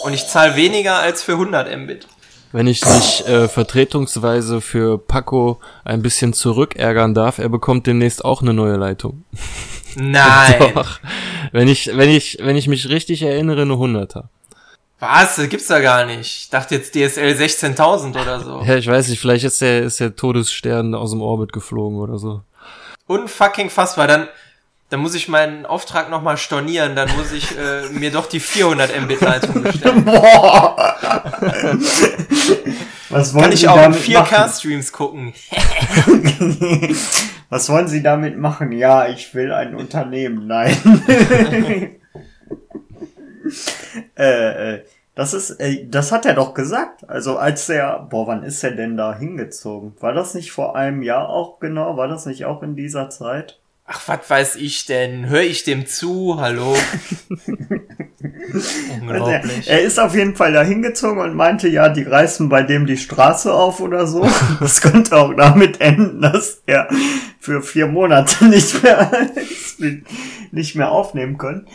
Und 0.04 0.14
ich 0.14 0.28
zahle 0.28 0.58
weniger 0.58 0.98
als 0.98 1.24
für 1.24 1.34
100 1.34 1.76
Mbit. 1.78 2.08
Wenn 2.52 2.68
ich 2.68 2.86
mich 2.86 3.26
äh, 3.26 3.48
vertretungsweise 3.48 4.60
für 4.60 4.98
Paco 4.98 5.62
ein 5.86 6.02
bisschen 6.02 6.34
zurückärgern 6.34 7.14
darf, 7.14 7.38
er 7.38 7.48
bekommt 7.48 7.88
demnächst 7.88 8.26
auch 8.26 8.42
eine 8.42 8.54
neue 8.54 8.76
Leitung. 8.76 9.24
Nein. 9.96 10.72
Doch. 10.76 11.00
Wenn 11.54 11.70
ich, 11.70 11.96
wenn 11.96 12.10
ich, 12.10 12.40
wenn 12.42 12.58
ich 12.58 12.68
mich 12.68 12.90
richtig 12.90 13.22
erinnere, 13.22 13.62
eine 13.62 13.76
100er. 13.76 14.26
Was? 15.00 15.38
Das 15.38 15.48
gibt's 15.48 15.68
da 15.68 15.80
gar 15.80 16.06
nicht. 16.06 16.42
Ich 16.44 16.50
dachte 16.50 16.76
jetzt 16.76 16.94
DSL 16.94 17.32
16.000 17.32 18.22
oder 18.22 18.42
so. 18.42 18.62
Ja, 18.66 18.76
ich 18.76 18.88
weiß 18.88 19.08
nicht, 19.08 19.22
vielleicht 19.22 19.46
ist 19.46 19.62
der, 19.62 19.84
ist 19.84 20.02
der 20.02 20.18
Todesstern 20.18 20.94
aus 20.94 21.12
dem 21.12 21.22
Orbit 21.22 21.54
geflogen 21.54 22.00
oder 22.00 22.18
so. 22.18 22.42
Unfucking 23.08 23.70
fassbar. 23.70 24.08
Dann, 24.08 24.28
dann 24.92 25.00
muss 25.00 25.16
ich 25.16 25.30
meinen 25.30 25.66
Auftrag 25.66 26.10
nochmal 26.10 26.36
stornieren. 26.36 26.98
Dann 26.98 27.10
muss 27.16 27.32
ich 27.32 27.58
äh, 27.58 27.90
mir 27.92 28.12
doch 28.12 28.28
die 28.28 28.42
400 28.42 29.02
Mbit 29.02 29.22
Leitung 29.22 29.64
bestellen. 29.64 30.04
boah. 30.06 30.76
Was 33.10 33.34
wollen 33.34 33.44
Kann 33.44 33.54
ich 33.54 33.62
Sie 33.62 33.70
auch 33.70 33.78
in 33.78 33.82
damit 33.84 34.00
4K-Streams 34.02 34.92
gucken. 34.92 35.34
machen? 35.50 36.98
Was 37.50 37.70
wollen 37.70 37.88
Sie 37.88 38.04
damit 38.04 38.38
machen? 38.38 38.74
Ja, 38.74 39.08
ich 39.08 39.34
will 39.34 39.54
ein 39.54 39.76
Unternehmen. 39.76 40.46
Nein. 40.48 40.76
äh, 44.18 44.74
äh, 44.74 44.84
das 45.16 45.34
ist, 45.34 45.52
äh, 45.52 45.88
das 45.88 46.12
hat 46.12 46.26
er 46.26 46.34
doch 46.34 46.54
gesagt. 46.54 47.10
Also 47.10 47.38
als 47.38 47.70
er, 47.70 48.08
boah, 48.10 48.28
wann 48.28 48.44
ist 48.44 48.62
er 48.62 48.72
denn 48.72 48.98
da 48.98 49.18
hingezogen? 49.18 49.94
War 50.02 50.12
das 50.12 50.34
nicht 50.34 50.52
vor 50.52 50.76
einem 50.76 51.02
Jahr 51.02 51.30
auch 51.30 51.60
genau? 51.60 51.96
War 51.96 52.10
das 52.10 52.26
nicht 52.26 52.44
auch 52.44 52.62
in 52.62 52.76
dieser 52.76 53.10
Zeit? 53.10 53.61
Ach, 53.94 54.08
was 54.08 54.30
weiß 54.30 54.56
ich 54.56 54.86
denn? 54.86 55.28
Hör 55.28 55.42
ich 55.42 55.66
dem 55.66 55.86
zu? 55.86 56.40
Hallo? 56.40 56.78
Also 57.28 57.54
er, 58.90 59.02
Unglaublich. 59.02 59.70
er 59.70 59.82
ist 59.82 60.00
auf 60.00 60.16
jeden 60.16 60.34
Fall 60.34 60.54
da 60.54 60.64
hingezogen 60.64 61.20
und 61.20 61.36
meinte, 61.36 61.68
ja, 61.68 61.90
die 61.90 62.04
reißen 62.04 62.48
bei 62.48 62.64
dem 62.64 62.86
die 62.86 62.96
Straße 62.96 63.54
auf 63.54 63.82
oder 63.82 64.08
so. 64.08 64.26
Das 64.62 64.80
könnte 64.80 65.18
auch 65.18 65.34
damit 65.34 65.82
enden, 65.82 66.22
dass 66.22 66.62
er 66.68 66.88
für 67.42 67.62
vier 67.62 67.88
Monate 67.88 68.46
nicht 68.50 68.82
mehr, 68.82 69.12
nicht 70.52 70.76
mehr 70.78 70.90
aufnehmen 70.90 71.38
können. 71.38 71.68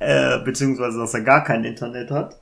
Äh, 0.00 0.38
beziehungsweise, 0.40 0.98
dass 0.98 1.14
er 1.14 1.20
gar 1.20 1.44
kein 1.44 1.62
Internet 1.62 2.10
hat. 2.10 2.40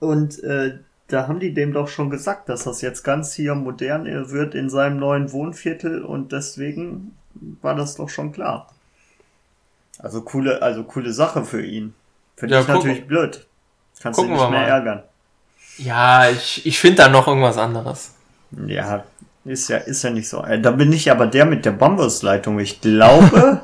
Und 0.00 0.42
äh, 0.42 0.78
da 1.06 1.28
haben 1.28 1.38
die 1.38 1.54
dem 1.54 1.72
doch 1.72 1.86
schon 1.86 2.10
gesagt, 2.10 2.48
dass 2.48 2.64
das 2.64 2.80
jetzt 2.80 3.04
ganz 3.04 3.32
hier 3.32 3.54
modern 3.54 4.06
wird 4.30 4.56
in 4.56 4.70
seinem 4.70 4.98
neuen 4.98 5.30
Wohnviertel 5.30 6.02
und 6.02 6.32
deswegen 6.32 7.12
war 7.62 7.74
das 7.74 7.96
doch 7.96 8.08
schon 8.08 8.32
klar. 8.32 8.68
Also 9.98 10.20
coole, 10.22 10.60
also 10.62 10.84
coole 10.84 11.12
Sache 11.12 11.44
für 11.44 11.64
ihn. 11.64 11.94
Finde 12.36 12.54
Ja, 12.56 12.60
ich 12.60 12.66
gucken- 12.66 12.74
natürlich 12.88 13.06
blöd. 13.06 13.46
Kannst 14.02 14.18
du 14.18 14.22
gucken 14.22 14.36
nicht 14.36 14.44
wir 14.44 14.50
mehr 14.50 14.60
mal. 14.60 14.66
ärgern. 14.68 15.02
Ja, 15.78 16.28
ich, 16.28 16.64
ich 16.66 16.78
finde 16.78 17.02
da 17.02 17.08
noch 17.08 17.26
irgendwas 17.28 17.56
anderes. 17.58 18.12
Ja, 18.66 19.04
ist 19.44 19.68
ja, 19.68 19.78
ist 19.78 20.02
ja 20.02 20.10
nicht 20.10 20.28
so. 20.28 20.42
Äh, 20.42 20.60
Da 20.60 20.70
bin 20.70 20.92
ich 20.92 21.10
aber 21.10 21.26
der 21.26 21.44
mit 21.46 21.64
der 21.64 21.70
Bambusleitung. 21.72 22.58
Ich 22.58 22.80
glaube, 22.80 23.62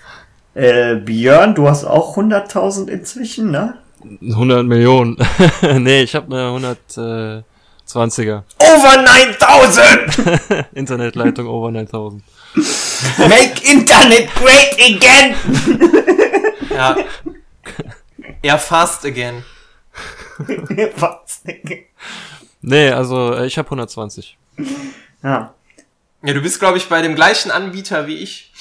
äh, 0.54 0.96
Björn, 0.96 1.54
du 1.54 1.68
hast 1.68 1.84
auch 1.84 2.16
100.000 2.16 2.88
inzwischen, 2.88 3.50
ne? 3.50 3.74
100 4.22 4.64
Millionen. 4.66 5.16
nee, 5.78 6.02
ich 6.02 6.14
habe 6.14 6.26
eine 6.34 6.82
120er 7.86 8.42
Over 8.58 9.02
9000! 9.02 10.66
Internetleitung 10.74 11.46
over 11.46 11.70
9000. 11.70 12.22
Make 13.18 13.62
Internet 13.64 14.34
great 14.34 14.74
again! 14.80 15.34
ja. 16.70 16.96
Ja, 18.42 18.58
fast 18.58 19.04
again. 19.04 19.44
Was? 20.96 21.42
Nee, 22.62 22.90
also 22.90 23.34
äh, 23.34 23.46
ich 23.46 23.58
habe 23.58 23.66
120. 23.66 24.36
ja. 25.22 25.54
Ja, 26.22 26.34
du 26.34 26.42
bist, 26.42 26.58
glaube 26.60 26.76
ich, 26.76 26.88
bei 26.88 27.00
dem 27.00 27.14
gleichen 27.14 27.50
Anbieter 27.50 28.06
wie 28.06 28.16
ich. 28.18 28.52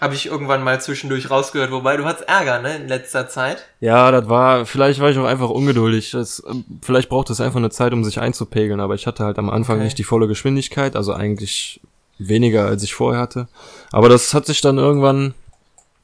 Habe 0.00 0.14
ich 0.16 0.26
irgendwann 0.26 0.64
mal 0.64 0.80
zwischendurch 0.80 1.30
rausgehört. 1.30 1.70
Wobei, 1.70 1.96
du 1.96 2.04
hattest 2.04 2.28
Ärger, 2.28 2.60
ne, 2.60 2.76
in 2.76 2.88
letzter 2.88 3.28
Zeit. 3.28 3.64
Ja, 3.80 4.10
das 4.10 4.28
war, 4.28 4.66
vielleicht 4.66 4.98
war 5.00 5.10
ich 5.10 5.18
auch 5.18 5.24
einfach 5.24 5.48
ungeduldig. 5.48 6.10
Das, 6.10 6.42
ähm, 6.48 6.64
vielleicht 6.82 7.08
braucht 7.08 7.30
es 7.30 7.40
einfach 7.40 7.58
eine 7.58 7.70
Zeit, 7.70 7.92
um 7.92 8.02
sich 8.02 8.20
einzupegeln, 8.20 8.80
aber 8.80 8.96
ich 8.96 9.06
hatte 9.06 9.24
halt 9.24 9.38
am 9.38 9.48
Anfang 9.48 9.76
Okay. 9.76 9.84
nicht 9.84 9.98
die 9.98 10.04
volle 10.04 10.26
Geschwindigkeit, 10.26 10.96
also 10.96 11.12
eigentlich 11.14 11.80
weniger, 12.18 12.66
als 12.66 12.82
ich 12.82 12.94
vorher 12.94 13.20
hatte. 13.20 13.48
Aber 13.92 14.08
das 14.08 14.34
hat 14.34 14.46
sich 14.46 14.60
dann 14.60 14.78
irgendwann, 14.78 15.34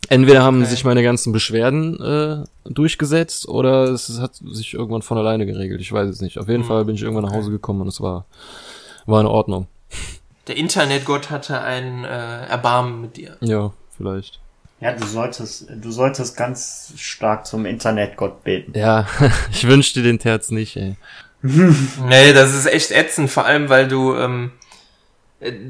entweder 0.09 0.43
haben 0.43 0.61
Okay. 0.63 0.71
sich 0.71 0.85
meine 0.85 1.03
ganzen 1.03 1.33
Beschwerden 1.33 2.01
äh, 2.01 2.45
durchgesetzt 2.71 3.49
oder 3.49 3.85
es 3.85 4.19
hat 4.21 4.35
sich 4.37 4.75
irgendwann 4.75 5.03
von 5.03 5.19
alleine 5.19 5.47
geregelt. 5.47 5.81
Ich 5.81 5.93
weiß 5.93 6.09
es 6.09 6.21
nicht. 6.21 6.39
Auf 6.39 6.49
jeden 6.49 6.63
Hm. 6.63 6.69
Fall 6.69 6.85
bin 6.85 6.95
ich 6.95 7.03
irgendwann 7.03 7.25
nach 7.25 7.33
Hause 7.35 7.51
gekommen 7.51 7.83
und 7.83 7.89
es 7.89 8.01
war, 8.01 8.27
war 9.07 9.21
in 9.21 9.27
Ordnung. 9.27 9.67
Der 10.47 10.57
Internetgott 10.57 11.31
hatte 11.31 11.61
ein 11.61 12.05
äh, 12.05 12.47
Erbarmen 12.47 13.01
mit 13.03 13.17
dir. 13.17 13.37
Ja, 13.41 13.73
vielleicht. 13.97 14.41
Ja, 14.81 14.93
du 14.93 15.07
solltest, 15.07 15.67
du 15.71 15.91
solltest 15.91 16.37
ganz 16.37 16.95
stark 16.97 17.47
zum 17.47 17.67
Internetgott 17.67 18.43
beten. 18.43 18.73
Ja, 18.77 19.07
ich 19.53 19.67
wünschte 19.69 20.03
den 20.03 20.19
Terz 20.19 20.51
nicht, 20.51 20.77
ey. 20.77 20.97
Nee, 21.43 22.33
das 22.33 22.55
ist 22.55 22.67
echt 22.67 22.91
ätzend, 22.91 23.31
vor 23.31 23.45
allem 23.45 23.69
weil 23.69 23.89
du, 23.89 24.15
ähm, 24.15 24.53
äh, 24.53 24.60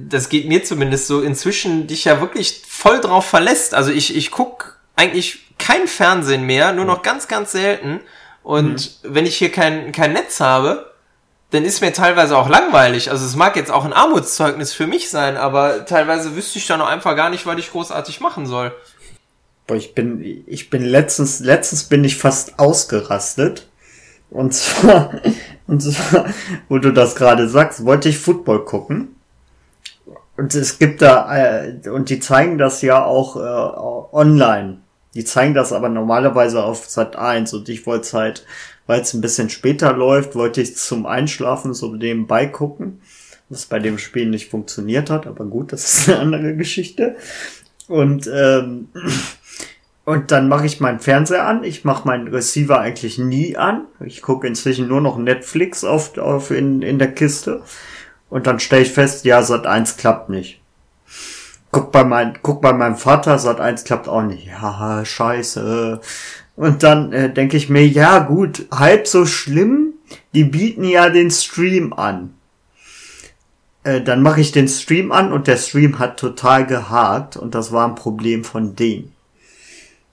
das 0.08 0.28
geht 0.28 0.48
mir 0.48 0.64
zumindest 0.64 1.06
so, 1.06 1.22
inzwischen 1.22 1.86
dich 1.86 2.04
ja 2.04 2.20
wirklich 2.20 2.62
voll 2.66 3.00
drauf 3.00 3.26
verlässt. 3.26 3.74
Also 3.74 3.92
ich, 3.92 4.16
ich 4.16 4.30
guck 4.30 4.78
eigentlich 4.96 5.46
kein 5.58 5.86
Fernsehen 5.86 6.44
mehr, 6.44 6.72
nur 6.72 6.84
noch 6.84 7.02
ganz, 7.02 7.28
ganz 7.28 7.52
selten. 7.52 8.00
Und 8.42 8.98
wenn 9.02 9.26
ich 9.26 9.36
hier 9.36 9.52
kein, 9.52 9.92
kein 9.92 10.12
Netz 10.12 10.40
habe, 10.40 10.90
dann 11.50 11.64
ist 11.64 11.80
mir 11.80 11.92
teilweise 11.92 12.36
auch 12.36 12.48
langweilig. 12.48 13.10
Also 13.10 13.24
es 13.24 13.36
mag 13.36 13.56
jetzt 13.56 13.70
auch 13.70 13.84
ein 13.84 13.92
Armutszeugnis 13.92 14.72
für 14.72 14.86
mich 14.86 15.10
sein, 15.10 15.36
aber 15.36 15.84
teilweise 15.84 16.34
wüsste 16.34 16.58
ich 16.58 16.66
dann 16.66 16.80
auch 16.80 16.88
einfach 16.88 17.14
gar 17.14 17.30
nicht, 17.30 17.46
was 17.46 17.58
ich 17.58 17.70
großartig 17.70 18.20
machen 18.20 18.46
soll. 18.46 18.72
Boah, 19.66 19.76
ich 19.76 19.94
bin, 19.94 20.44
ich 20.46 20.70
bin 20.70 20.82
letztens, 20.82 21.40
letztens 21.40 21.84
bin 21.84 22.02
ich 22.02 22.16
fast 22.16 22.58
ausgerastet. 22.58 23.68
Und 24.30 24.52
zwar, 24.52 25.12
und 25.68 25.80
zwar, 25.80 26.26
wo 26.68 26.78
du 26.78 26.92
das 26.92 27.14
gerade 27.14 27.48
sagst, 27.48 27.84
wollte 27.84 28.08
ich 28.08 28.18
Football 28.18 28.64
gucken. 28.64 29.16
Und 30.40 30.54
es 30.54 30.78
gibt 30.78 31.02
da, 31.02 31.36
äh, 31.36 31.90
und 31.90 32.08
die 32.08 32.18
zeigen 32.18 32.56
das 32.56 32.80
ja 32.80 33.04
auch 33.04 33.36
äh, 33.36 34.16
online. 34.16 34.78
Die 35.12 35.26
zeigen 35.26 35.52
das 35.52 35.70
aber 35.70 35.90
normalerweise 35.90 36.64
auf 36.64 36.88
Sat 36.88 37.14
1 37.14 37.52
und 37.52 37.68
ich 37.68 37.84
wollte 37.84 38.04
es 38.04 38.14
halt, 38.14 38.46
weil 38.86 39.02
es 39.02 39.12
ein 39.12 39.20
bisschen 39.20 39.50
später 39.50 39.92
läuft, 39.92 40.34
wollte 40.34 40.62
ich 40.62 40.78
zum 40.78 41.04
Einschlafen 41.04 41.74
so 41.74 41.94
nebenbei 41.94 42.46
gucken, 42.46 43.02
was 43.50 43.66
bei 43.66 43.80
dem 43.80 43.98
Spiel 43.98 44.30
nicht 44.30 44.50
funktioniert 44.50 45.10
hat, 45.10 45.26
aber 45.26 45.44
gut, 45.44 45.74
das 45.74 45.84
ist 45.84 46.08
eine 46.08 46.20
andere 46.20 46.56
Geschichte. 46.56 47.16
Und 47.86 48.26
ähm, 48.32 48.88
und 50.06 50.30
dann 50.30 50.48
mache 50.48 50.64
ich 50.64 50.80
meinen 50.80 51.00
Fernseher 51.00 51.46
an. 51.46 51.64
Ich 51.64 51.84
mache 51.84 52.08
meinen 52.08 52.28
Receiver 52.28 52.80
eigentlich 52.80 53.18
nie 53.18 53.58
an. 53.58 53.84
Ich 54.04 54.22
gucke 54.22 54.46
inzwischen 54.46 54.88
nur 54.88 55.02
noch 55.02 55.18
Netflix 55.18 55.84
auf, 55.84 56.16
auf 56.16 56.50
in, 56.50 56.80
in 56.80 56.98
der 56.98 57.12
Kiste. 57.12 57.62
Und 58.30 58.46
dann 58.46 58.60
stelle 58.60 58.82
ich 58.82 58.92
fest, 58.92 59.24
ja, 59.24 59.42
Sat 59.42 59.66
1 59.66 59.96
klappt 59.96 60.28
nicht. 60.30 60.60
Guck 61.72 61.92
bei, 61.92 62.04
mein, 62.04 62.38
guck 62.42 62.62
bei 62.62 62.72
meinem 62.72 62.96
Vater, 62.96 63.38
Sat 63.38 63.60
1 63.60 63.84
klappt 63.84 64.08
auch 64.08 64.22
nicht. 64.22 64.46
Ja, 64.46 65.04
scheiße. 65.04 66.00
Und 66.56 66.82
dann 66.82 67.12
äh, 67.12 67.32
denke 67.32 67.56
ich 67.56 67.68
mir, 67.68 67.86
ja 67.86 68.20
gut, 68.20 68.66
halb 68.70 69.06
so 69.06 69.26
schlimm. 69.26 69.94
Die 70.34 70.44
bieten 70.44 70.84
ja 70.84 71.08
den 71.10 71.30
Stream 71.30 71.92
an. 71.92 72.34
Äh, 73.82 74.02
dann 74.02 74.22
mache 74.22 74.40
ich 74.40 74.52
den 74.52 74.68
Stream 74.68 75.10
an 75.10 75.32
und 75.32 75.46
der 75.46 75.56
Stream 75.56 75.98
hat 75.98 76.18
total 76.18 76.66
gehakt 76.66 77.36
und 77.36 77.54
das 77.54 77.72
war 77.72 77.88
ein 77.88 77.94
Problem 77.94 78.44
von 78.44 78.76
denen. 78.76 79.12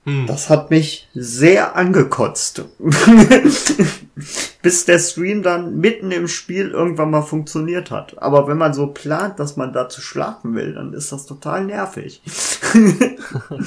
Hm. 0.04 0.26
Das 0.26 0.48
hat 0.48 0.70
mich 0.70 1.08
sehr 1.14 1.76
angekotzt. 1.76 2.64
Bis 4.60 4.84
der 4.84 4.98
Stream 4.98 5.42
dann 5.42 5.78
mitten 5.78 6.10
im 6.10 6.26
Spiel 6.26 6.70
irgendwann 6.70 7.10
mal 7.10 7.22
funktioniert 7.22 7.90
hat. 7.92 8.20
Aber 8.20 8.48
wenn 8.48 8.58
man 8.58 8.74
so 8.74 8.88
plant, 8.88 9.38
dass 9.38 9.56
man 9.56 9.72
da 9.72 9.88
zu 9.88 10.00
schlafen 10.00 10.54
will, 10.56 10.74
dann 10.74 10.92
ist 10.92 11.12
das 11.12 11.26
total 11.26 11.64
nervig. 11.64 12.22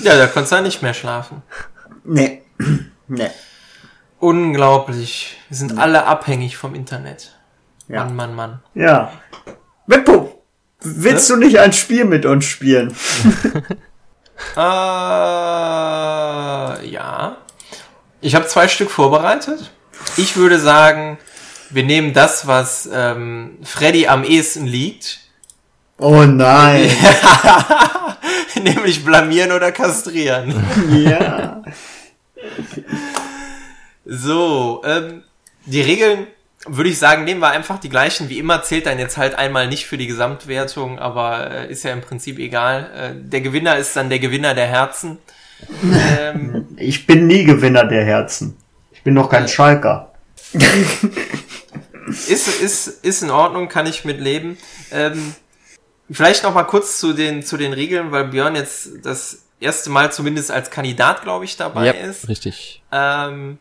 Ja, 0.04 0.17
da 0.17 0.27
konntest 0.27 0.51
du 0.51 0.56
ja 0.58 0.62
nicht 0.62 0.82
mehr 0.82 0.93
schlafen. 0.93 1.43
nee. 2.04 2.41
nee. 3.08 3.30
Unglaublich. 4.19 5.38
Wir 5.49 5.58
sind 5.58 5.77
alle 5.80 6.06
abhängig 6.06 6.58
vom 6.58 6.75
Internet. 6.75 7.36
Ja. 7.88 8.04
Mann, 8.06 8.15
Mann, 8.15 8.36
Mann. 8.36 8.60
Ja. 8.75 9.12
Wippo, 9.88 10.43
willst 10.82 11.30
du 11.30 11.36
nicht 11.36 11.60
ein 11.60 11.73
Spiel 11.73 12.06
mit 12.06 12.25
uns 12.25 12.45
spielen? 12.45 12.95
Äh, 14.58 14.60
ja. 16.89 17.38
Ich 18.21 18.34
habe 18.36 18.47
zwei 18.47 18.67
Stück 18.67 18.89
vorbereitet. 18.89 19.71
Ich 20.18 20.36
würde 20.36 20.60
sagen, 20.60 21.18
wir 21.70 21.84
nehmen 21.84 22.14
das, 22.14 22.48
was 22.48 22.90
ähm, 22.92 23.58
Freddy 23.64 24.08
am 24.08 24.24
ehesten 24.24 24.66
liegt. 24.66 25.20
Oh 25.98 26.24
nein. 26.24 26.90
Nämlich 28.64 29.06
blamieren 29.06 29.52
oder 29.52 29.72
kastrieren. 29.72 30.54
ja. 30.90 31.62
So, 34.06 34.82
ähm, 34.86 35.24
die 35.66 35.82
Regeln 35.82 36.28
würde 36.68 36.90
ich 36.90 37.00
sagen, 37.00 37.24
nehmen 37.24 37.40
wir 37.42 37.50
einfach 37.50 37.80
die 37.80 37.90
gleichen. 37.90 38.30
Wie 38.30 38.38
immer 38.40 38.62
zählt 38.64 38.86
dann 38.86 39.00
jetzt 39.00 39.18
halt 39.18 39.36
einmal 39.36 39.68
nicht 39.68 39.86
für 39.86 39.98
die 39.98 40.08
Gesamtwertung, 40.08 41.00
aber 41.00 41.50
äh, 41.52 41.72
ist 41.72 41.84
ja 41.84 41.92
im 41.94 42.02
Prinzip 42.02 42.38
egal. 42.40 42.90
Äh, 42.96 43.30
der 43.30 43.42
Gewinner 43.42 43.78
ist 43.78 43.96
dann 43.96 44.10
der 44.10 44.20
Gewinner 44.20 44.54
der 44.54 44.68
Herzen. 44.68 45.18
Ähm, 45.84 46.70
Ich 46.78 47.06
bin 47.06 47.28
nie 47.28 47.44
Gewinner 47.44 47.86
der 47.86 48.04
Herzen. 48.04 48.58
Ich 49.02 49.06
bin 49.06 49.16
noch 49.16 49.32
kein 49.32 49.48
Schalker. 49.48 50.12
ist, 50.54 50.62
ist, 52.62 52.88
ist 53.04 53.24
in 53.24 53.32
Ordnung, 53.32 53.68
kann 53.68 53.88
ich 53.88 54.06
mit 54.06 54.20
leben. 54.20 54.60
Ähm, 54.92 55.34
vielleicht 56.12 56.44
noch 56.44 56.54
mal 56.54 56.66
kurz 56.66 57.00
zu 57.00 57.14
den, 57.14 57.42
zu 57.42 57.58
den 57.58 57.74
Regeln, 57.74 58.12
weil 58.12 58.26
Björn 58.26 58.54
jetzt 58.54 59.04
das 59.04 59.46
erste 59.60 59.90
Mal 59.90 60.12
zumindest 60.12 60.52
als 60.52 60.70
Kandidat, 60.70 61.24
glaube 61.24 61.46
ich, 61.46 61.58
dabei 61.58 61.88
ja, 61.88 61.94
ist. 61.94 62.30
richtig. 62.30 62.84
Ähm, 62.92 63.58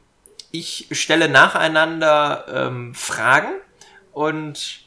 ich 0.50 0.88
stelle 0.90 1.30
nacheinander 1.30 2.44
ähm, 2.52 2.94
Fragen 2.94 3.48
und 4.12 4.80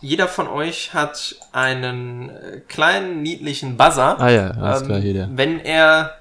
jeder 0.00 0.26
von 0.26 0.48
euch 0.48 0.94
hat 0.94 1.36
einen 1.52 2.30
äh, 2.30 2.60
kleinen 2.66 3.20
niedlichen 3.20 3.76
Buzzer. 3.76 4.18
Ah 4.18 4.30
ja, 4.30 4.52
alles 4.52 4.80
Ähm, 4.80 4.86
klar, 4.86 5.00
hier 5.00 5.12
der. 5.12 5.28
Wenn 5.32 5.60
er 5.60 6.16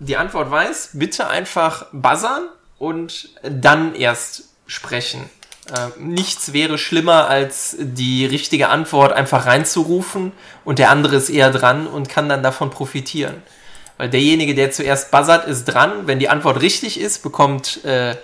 die 0.00 0.18
Antwort 0.18 0.50
weiß, 0.50 0.90
bitte 0.92 1.28
einfach 1.28 1.86
buzzern 1.92 2.42
und 2.80 3.28
dann 3.42 3.94
erst 3.94 4.44
sprechen. 4.66 5.28
Äh, 5.68 6.00
nichts 6.00 6.52
wäre 6.52 6.78
schlimmer, 6.78 7.28
als 7.28 7.76
die 7.78 8.24
richtige 8.24 8.70
Antwort 8.70 9.12
einfach 9.12 9.46
reinzurufen 9.46 10.32
und 10.64 10.80
der 10.80 10.90
andere 10.90 11.16
ist 11.16 11.28
eher 11.28 11.50
dran 11.50 11.86
und 11.86 12.08
kann 12.08 12.28
dann 12.28 12.42
davon 12.42 12.70
profitieren. 12.70 13.42
Weil 13.98 14.08
derjenige, 14.08 14.54
der 14.54 14.72
zuerst 14.72 15.10
buzzert, 15.10 15.46
ist 15.46 15.66
dran. 15.66 16.06
Wenn 16.06 16.18
die 16.18 16.30
Antwort 16.30 16.62
richtig 16.62 16.98
ist, 16.98 17.22
bekommt 17.22 17.84
äh, 17.84 18.16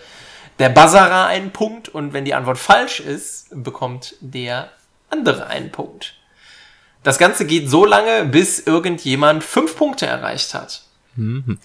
der 0.59 0.71
Buzzerer 0.71 1.27
einen 1.27 1.51
Punkt 1.51 1.91
und 1.91 2.15
wenn 2.15 2.25
die 2.25 2.33
Antwort 2.33 2.59
falsch 2.59 3.01
ist, 3.01 3.49
bekommt 3.51 4.15
der 4.21 4.71
andere 5.11 5.49
einen 5.49 5.71
Punkt. 5.71 6.15
Das 7.03 7.19
Ganze 7.19 7.45
geht 7.45 7.69
so 7.69 7.85
lange, 7.85 8.25
bis 8.25 8.59
irgendjemand 8.61 9.45
fünf 9.45 9.77
Punkte 9.77 10.07
erreicht 10.07 10.55
hat. 10.55 10.86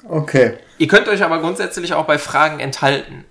Okay. 0.07 0.57
Ihr 0.77 0.87
könnt 0.87 1.07
euch 1.07 1.23
aber 1.23 1.39
grundsätzlich 1.39 1.93
auch 1.93 2.05
bei 2.05 2.17
Fragen 2.17 2.59
enthalten. 2.59 3.25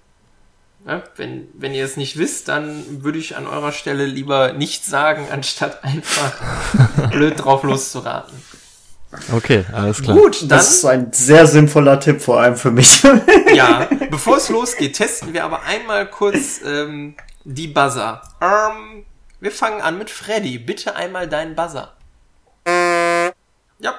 Ja, 0.87 1.02
wenn, 1.16 1.48
wenn 1.54 1.74
ihr 1.74 1.85
es 1.85 1.96
nicht 1.96 2.16
wisst, 2.16 2.48
dann 2.48 3.04
würde 3.04 3.18
ich 3.18 3.37
an 3.37 3.46
eurer 3.46 3.72
Stelle 3.72 4.06
lieber 4.06 4.52
nichts 4.52 4.87
sagen, 4.87 5.26
anstatt 5.30 5.85
einfach 5.85 6.33
blöd 7.11 7.35
drauf 7.44 7.62
loszuraten. 7.62 8.35
Okay, 9.33 9.64
alles 9.72 10.02
klar. 10.02 10.16
Gut, 10.16 10.42
dann, 10.42 10.48
Das 10.48 10.70
ist 10.70 10.85
ein 10.85 11.12
sehr 11.12 11.46
sinnvoller 11.46 11.98
Tipp, 12.00 12.22
vor 12.22 12.40
allem 12.40 12.56
für 12.56 12.70
mich. 12.70 13.02
ja, 13.54 13.88
bevor 14.11 14.37
es 14.37 14.48
losgeht, 14.48 14.96
testen 14.96 15.35
wir 15.35 15.44
aber 15.44 15.64
einmal 15.64 16.09
kurz 16.09 16.61
ähm, 16.64 17.14
die 17.44 17.68
Buzzer. 17.68 18.22
Ähm, 18.40 19.04
wir 19.40 19.50
fangen 19.50 19.83
an 19.83 19.98
mit 19.98 20.11
Freddy. 20.11 20.59
Bitte 20.59 20.94
einmal 20.96 21.28
deinen 21.28 21.56
Buzzer. 21.56 21.94
Ja, 22.66 23.94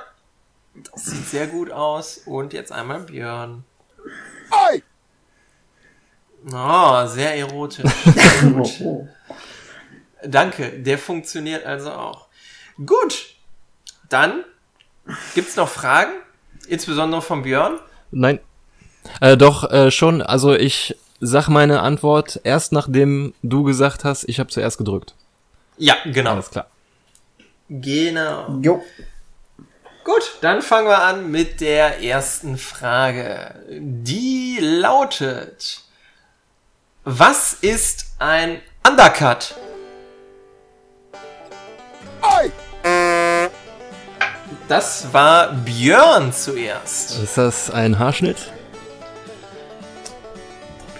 das 0.73 1.05
sieht 1.05 1.27
sehr 1.27 1.47
gut 1.47 1.71
aus. 1.71 2.19
Und 2.25 2.53
jetzt 2.53 2.71
einmal 2.71 3.01
Björn. 3.01 3.63
Oh, 6.51 7.05
sehr 7.05 7.35
erotisch. 7.35 7.91
Sehr 8.05 8.49
gut. 8.51 9.07
Danke, 10.23 10.79
der 10.79 10.97
funktioniert 10.97 11.65
also 11.65 11.91
auch. 11.91 12.27
Gut, 12.83 13.35
dann 14.09 14.43
gibt's 15.35 15.55
noch 15.55 15.69
Fragen, 15.69 16.11
insbesondere 16.67 17.21
von 17.21 17.43
Björn. 17.43 17.79
Nein. 18.11 18.39
Äh, 19.19 19.37
doch, 19.37 19.69
äh, 19.71 19.91
schon. 19.91 20.21
Also 20.21 20.53
ich 20.53 20.95
sag 21.19 21.47
meine 21.47 21.81
Antwort 21.81 22.39
erst 22.43 22.71
nachdem 22.71 23.33
du 23.43 23.63
gesagt 23.63 24.03
hast, 24.03 24.23
ich 24.27 24.39
habe 24.39 24.49
zuerst 24.49 24.77
gedrückt. 24.77 25.15
Ja, 25.77 25.95
genau. 26.05 26.31
Alles 26.31 26.49
klar. 26.49 26.67
Genau. 27.69 28.59
Jo. 28.61 28.83
Gut, 30.03 30.37
dann 30.41 30.61
fangen 30.63 30.87
wir 30.87 31.03
an 31.03 31.29
mit 31.29 31.61
der 31.61 32.01
ersten 32.03 32.57
Frage. 32.57 33.53
Die 33.69 34.57
lautet, 34.59 35.81
was 37.03 37.53
ist 37.53 38.07
ein 38.17 38.61
Undercut? 38.87 39.55
Das 44.67 45.13
war 45.13 45.53
Björn 45.53 46.33
zuerst. 46.33 47.19
Ist 47.19 47.37
das 47.37 47.69
ein 47.69 47.99
Haarschnitt? 47.99 48.51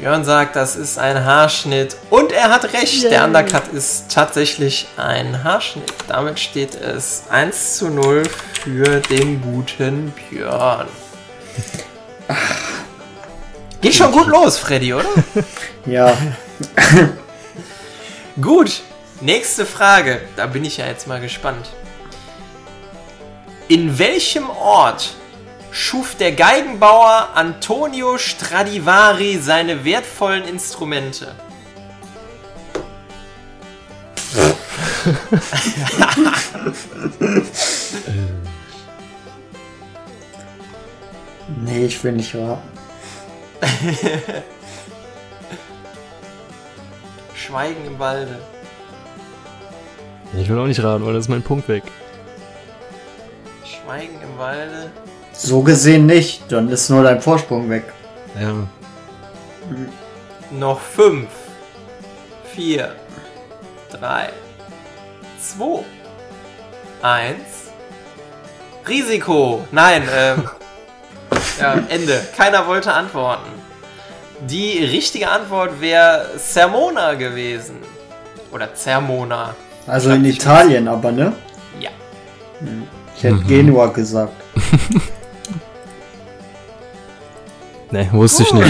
Björn 0.01 0.25
sagt, 0.25 0.55
das 0.55 0.75
ist 0.75 0.97
ein 0.97 1.25
Haarschnitt 1.25 1.95
und 2.09 2.31
er 2.31 2.49
hat 2.49 2.73
recht. 2.73 3.03
Der 3.03 3.23
Undercut 3.23 3.67
ist 3.67 4.11
tatsächlich 4.11 4.87
ein 4.97 5.43
Haarschnitt. 5.43 5.93
Damit 6.07 6.39
steht 6.39 6.73
es 6.73 7.25
1 7.29 7.77
zu 7.77 7.91
0 7.91 8.23
für 8.63 8.99
den 8.99 9.39
guten 9.43 10.11
Björn. 10.11 10.87
Geht 13.81 13.93
schon 13.93 14.11
gut 14.11 14.25
los, 14.25 14.57
Freddy, 14.57 14.95
oder? 14.95 15.09
Ja. 15.85 16.17
Gut, 18.41 18.81
nächste 19.19 19.67
Frage. 19.67 20.21
Da 20.35 20.47
bin 20.47 20.65
ich 20.65 20.77
ja 20.77 20.87
jetzt 20.87 21.07
mal 21.07 21.21
gespannt. 21.21 21.69
In 23.67 23.99
welchem 23.99 24.49
Ort 24.49 25.13
schuf 25.71 26.15
der 26.15 26.33
Geigenbauer 26.33 27.29
Antonio 27.35 28.17
Stradivari 28.17 29.39
seine 29.39 29.85
wertvollen 29.85 30.43
Instrumente? 30.43 31.35
Nee, 41.63 41.85
ich 41.85 42.03
will 42.03 42.13
nicht 42.13 42.33
raten. 42.35 42.67
Schweigen 47.35 47.85
im 47.85 47.99
Walde. 47.99 48.39
Ich 50.37 50.49
will 50.49 50.57
auch 50.57 50.65
nicht 50.65 50.83
raten, 50.83 51.05
weil 51.05 51.13
das 51.13 51.25
ist 51.25 51.29
mein 51.29 51.43
Punkt 51.43 51.67
weg. 51.67 51.83
Schweigen 53.65 54.19
im 54.21 54.37
Walde. 54.37 54.91
So 55.33 55.61
gesehen 55.61 56.05
nicht, 56.05 56.51
dann 56.51 56.69
ist 56.69 56.89
nur 56.89 57.03
dein 57.03 57.21
Vorsprung 57.21 57.69
weg. 57.69 57.85
Ja. 58.39 58.53
Noch 60.51 60.79
fünf, 60.79 61.29
vier, 62.53 62.95
drei, 63.89 64.29
zwei, 65.39 65.83
eins. 67.01 67.71
Risiko. 68.87 69.65
Nein, 69.71 70.03
ähm, 70.13 70.49
ja, 71.59 71.75
Ende. 71.89 72.21
Keiner 72.35 72.67
wollte 72.67 72.93
antworten. 72.93 73.49
Die 74.41 74.83
richtige 74.83 75.29
Antwort 75.29 75.79
wäre 75.79 76.31
Sermona 76.37 77.13
gewesen. 77.13 77.75
Oder 78.51 78.73
Zermona. 78.73 79.55
Also 79.87 80.09
in 80.11 80.25
Italien 80.25 80.87
aber, 80.87 81.11
ne? 81.11 81.33
Ja. 81.79 81.89
Ich 83.15 83.23
hätte 83.23 83.39
Genua 83.43 83.87
gesagt. 83.87 84.33
Ne, 87.91 88.09
wusste 88.13 88.43
ich 88.43 88.53
nicht. 88.53 88.67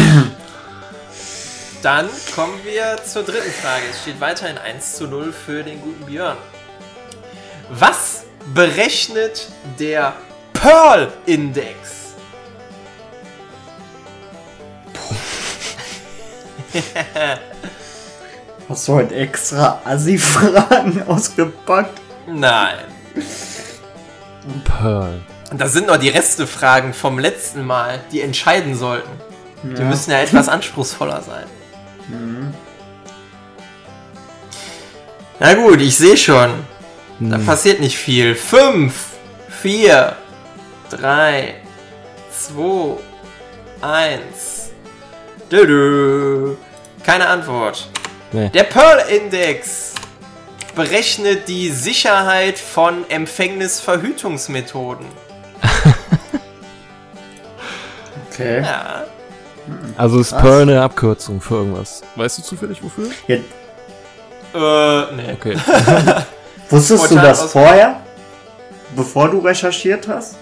Dann 1.84 2.10
kommen 2.36 2.60
wir 2.64 2.98
zur 3.04 3.24
dritten 3.24 3.52
Frage. 3.52 3.84
Es 3.90 4.02
steht 4.02 4.20
weiterhin 4.20 4.58
1 4.58 4.96
zu 4.96 5.08
0 5.08 5.32
für 5.32 5.64
den 5.64 5.80
guten 5.82 6.06
Björn. 6.06 6.38
Was 7.70 8.24
berechnet 8.54 9.48
der 9.80 10.14
Pearl-Index? 10.54 12.14
Hast 18.70 18.88
du 18.88 18.94
heute 18.94 19.16
extra 19.16 19.82
Assi-Fragen 19.84 21.04
ausgepackt? 21.08 22.00
Nein. 22.28 22.78
Pearl. 24.64 25.22
Das 25.54 25.74
sind 25.74 25.88
noch 25.88 25.98
die 25.98 26.08
Restefragen 26.10 26.94
vom 26.94 27.20
letzten 27.20 27.66
Mal, 27.66 28.00
die 28.12 28.22
entscheiden 28.22 28.76
sollten. 28.76 29.10
Die 29.64 29.82
Ja. 29.82 29.88
müssen 29.88 30.12
ja 30.12 30.20
etwas 30.22 30.48
anspruchsvoller 30.50 31.22
sein. 31.22 31.46
Na 35.40 35.54
gut, 35.56 35.82
ich 35.82 35.98
sehe 35.98 36.18
schon. 36.18 36.52
Da 37.20 37.38
passiert 37.38 37.80
nicht 37.80 37.98
viel. 37.98 38.34
5, 38.36 38.94
4, 39.62 40.16
3, 40.90 41.56
2, 42.32 42.98
1. 43.82 44.72
Dödö. 45.52 46.56
Keine 47.04 47.28
Antwort. 47.28 47.90
Nee. 48.32 48.50
Der 48.50 48.64
Pearl-Index 48.64 49.94
berechnet 50.76 51.48
die 51.48 51.70
Sicherheit 51.70 52.58
von 52.58 53.08
Empfängnisverhütungsmethoden. 53.10 55.06
Okay. 58.42 58.62
Ja. 58.62 59.04
Also 59.98 60.20
ist 60.20 60.32
Was? 60.32 60.42
Pearl 60.42 60.62
eine 60.64 60.82
Abkürzung 60.82 61.40
für 61.40 61.56
irgendwas. 61.56 62.02
Weißt 62.16 62.40
du 62.40 62.42
zufällig 62.44 62.82
wofür? 62.84 63.08
Ja, 63.28 63.36
Äh, 64.54 65.16
nee. 65.16 65.34
Okay. 65.34 65.56
wusstest 66.70 67.12
du 67.12 67.16
das 67.16 67.44
aus- 67.44 67.52
vorher? 67.54 68.02
Bevor 68.96 69.30
du 69.30 69.40
recherchiert 69.40 70.08
hast? 70.08 70.36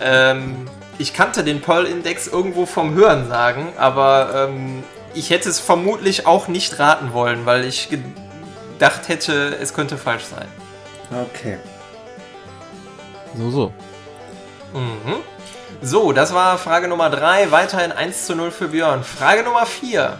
Ähm, 0.00 0.66
ich 0.98 1.12
kannte 1.14 1.44
den 1.44 1.60
Pearl-Index 1.60 2.26
irgendwo 2.26 2.66
vom 2.66 2.94
Hören 2.94 3.28
sagen, 3.28 3.68
aber 3.76 4.48
ähm, 4.48 4.82
ich 5.14 5.30
hätte 5.30 5.48
es 5.48 5.60
vermutlich 5.60 6.26
auch 6.26 6.48
nicht 6.48 6.78
raten 6.80 7.12
wollen, 7.12 7.46
weil 7.46 7.64
ich 7.64 7.88
gedacht 7.90 9.06
hätte, 9.08 9.56
es 9.60 9.74
könnte 9.74 9.96
falsch 9.96 10.24
sein. 10.24 10.48
Okay. 11.32 11.58
So, 13.36 13.50
so. 13.50 13.72
Mhm. 14.72 15.16
So, 15.80 16.12
das 16.12 16.34
war 16.34 16.58
Frage 16.58 16.88
Nummer 16.88 17.08
3. 17.08 17.52
Weiterhin 17.52 17.92
1 17.92 18.26
zu 18.26 18.34
0 18.34 18.50
für 18.50 18.68
Björn. 18.68 19.04
Frage 19.04 19.44
Nummer 19.44 19.64
4. 19.64 20.18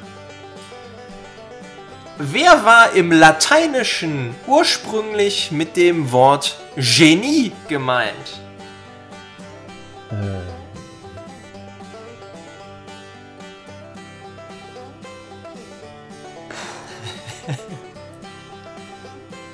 Wer 2.18 2.64
war 2.64 2.92
im 2.92 3.10
Lateinischen 3.10 4.34
ursprünglich 4.46 5.50
mit 5.50 5.76
dem 5.76 6.12
Wort 6.12 6.58
Genie 6.76 7.52
gemeint? 7.68 8.40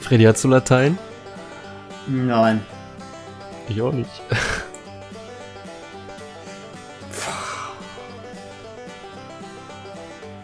Freddy, 0.00 0.24
hast 0.24 0.44
du 0.44 0.48
Latein? 0.48 0.98
Nein. 2.06 2.64
Ich 3.68 3.80
auch 3.80 3.92
nicht. 3.92 4.10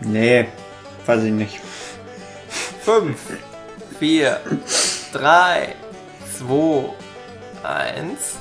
Nee, 0.00 0.48
weiß 1.06 1.24
ich 1.24 1.32
nicht. 1.32 1.60
5, 2.84 3.18
4, 3.98 4.40
3, 5.12 5.74
2, 6.38 6.90
1. 7.62 8.38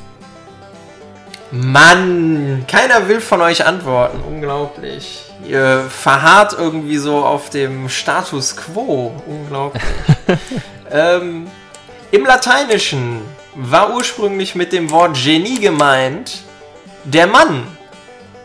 Mann, 1.51 2.65
keiner 2.67 3.07
will 3.07 3.21
von 3.21 3.41
euch 3.41 3.65
antworten. 3.65 4.19
Unglaublich. 4.25 5.25
Ihr 5.47 5.85
verharrt 5.89 6.53
irgendwie 6.57 6.97
so 6.97 7.17
auf 7.17 7.49
dem 7.49 7.89
Status 7.89 8.55
quo. 8.55 9.11
Unglaublich. 9.25 9.83
ähm, 10.91 11.47
Im 12.11 12.25
Lateinischen 12.25 13.21
war 13.55 13.93
ursprünglich 13.93 14.55
mit 14.55 14.71
dem 14.73 14.91
Wort 14.91 15.17
Genie 15.21 15.59
gemeint 15.59 16.43
der 17.03 17.27
Mann. 17.27 17.65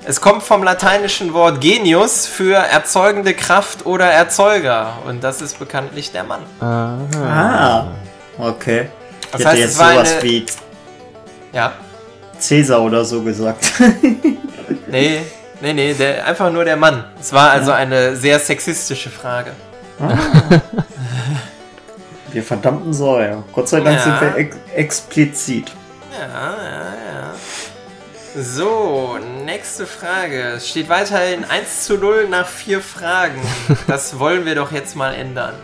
Es 0.07 0.21
kommt 0.21 0.43
vom 0.43 0.63
lateinischen 0.63 1.33
Wort 1.33 1.61
genius 1.61 2.27
für 2.27 2.57
erzeugende 2.57 3.33
Kraft 3.35 3.87
oder 3.87 4.05
Erzeuger. 4.07 4.99
Und 5.07 5.25
das 5.25 5.41
ist 5.41 5.59
bekanntlich 5.59 6.13
der 6.13 6.25
Mann. 6.25 6.43
Ah, 6.61 7.87
okay. 8.39 8.89
Das 9.33 9.41
ich 9.41 9.47
hätte 9.47 9.49
heißt, 9.49 9.59
jetzt 9.61 9.77
sowas 9.77 10.13
eine- 10.13 10.23
wie 10.23 10.47
Ja. 11.53 11.73
Cäsar 12.39 12.83
oder 12.83 13.05
so 13.05 13.23
gesagt. 13.23 13.65
Nee, 14.87 15.23
nee, 15.61 15.73
nee, 15.73 15.93
der, 15.95 16.25
einfach 16.25 16.53
nur 16.53 16.65
der 16.65 16.77
Mann. 16.77 17.05
Es 17.21 17.33
war 17.33 17.51
also 17.51 17.73
eine 17.73 18.15
sehr 18.15 18.39
sexistische 18.39 19.11
Frage. 19.11 19.51
wir 22.33 22.43
verdammten 22.45 22.93
Säuer. 22.95 23.43
Gott 23.53 23.69
sei 23.69 23.81
Dank 23.81 23.97
Ja. 23.99 24.03
sind 24.05 24.21
wir 24.21 24.37
ex 24.37 24.57
explizit. 24.75 25.73
Ja, 26.13 26.27
ja, 26.29 26.51
ja. 26.53 27.04
So, 28.37 29.17
nächste 29.45 29.87
Frage. 29.87 30.55
Es 30.57 30.69
steht 30.69 30.89
weiterhin 30.89 31.45
1 31.45 31.85
zu 31.85 31.97
0 31.97 32.27
nach 32.29 32.49
vier 32.49 32.81
Fragen. 32.81 33.41
Das 33.87 34.19
wollen 34.19 34.45
wir 34.45 34.57
doch 34.57 34.73
jetzt 34.73 34.97
mal 34.97 35.15
ändern. 35.15 35.55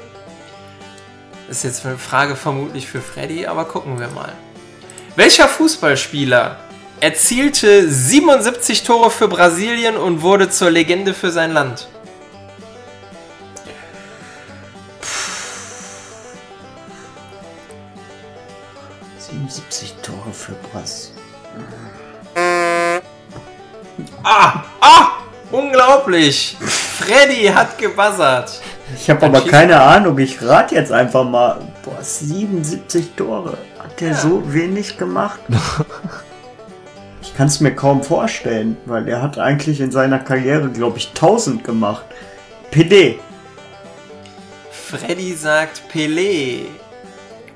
Ist 1.48 1.64
jetzt 1.64 1.84
eine 1.84 1.98
Frage 1.98 2.36
vermutlich 2.36 2.86
für 2.86 3.00
Freddy, 3.00 3.46
aber 3.46 3.64
gucken 3.64 3.98
wir 3.98 4.06
mal. 4.08 4.32
Welcher 5.16 5.48
Fußballspieler 5.48 6.58
erzielte 7.00 7.90
77 7.90 8.84
Tore 8.84 9.10
für 9.10 9.26
Brasilien 9.26 9.96
und 9.96 10.22
wurde 10.22 10.48
zur 10.48 10.70
Legende 10.70 11.12
für 11.12 11.32
sein 11.32 11.52
Land? 11.52 11.88
77 19.18 19.94
Tore 20.02 20.32
für 20.32 20.52
Brass. 20.70 21.09
Ah! 24.22 24.62
Ah! 24.80 25.06
Unglaublich! 25.50 26.56
Freddy 26.60 27.46
hat 27.46 27.76
gebuzzert. 27.78 28.60
Ich 28.96 29.08
habe 29.10 29.26
aber 29.26 29.40
keine 29.42 29.80
Ahnung. 29.80 30.18
Ich 30.18 30.40
rate 30.42 30.74
jetzt 30.74 30.92
einfach 30.92 31.24
mal. 31.24 31.58
Boah, 31.84 32.02
77 32.02 33.14
Tore. 33.16 33.56
Hat 33.78 34.00
der 34.00 34.08
Ja. 34.10 34.14
so 34.14 34.42
wenig 34.52 34.96
gemacht? 34.98 35.40
ich 37.22 37.36
kann 37.36 37.46
es 37.46 37.60
mir 37.60 37.74
kaum 37.74 38.02
vorstellen, 38.02 38.76
weil 38.86 39.08
er 39.08 39.22
hat 39.22 39.38
eigentlich 39.38 39.80
in 39.80 39.90
seiner 39.90 40.18
Karriere, 40.18 40.68
glaube 40.68 40.98
ich, 40.98 41.08
1000 41.08 41.64
gemacht. 41.64 42.04
PD. 42.70 43.18
Freddy 44.70 45.34
sagt 45.34 45.82
Pelé. 45.92 46.66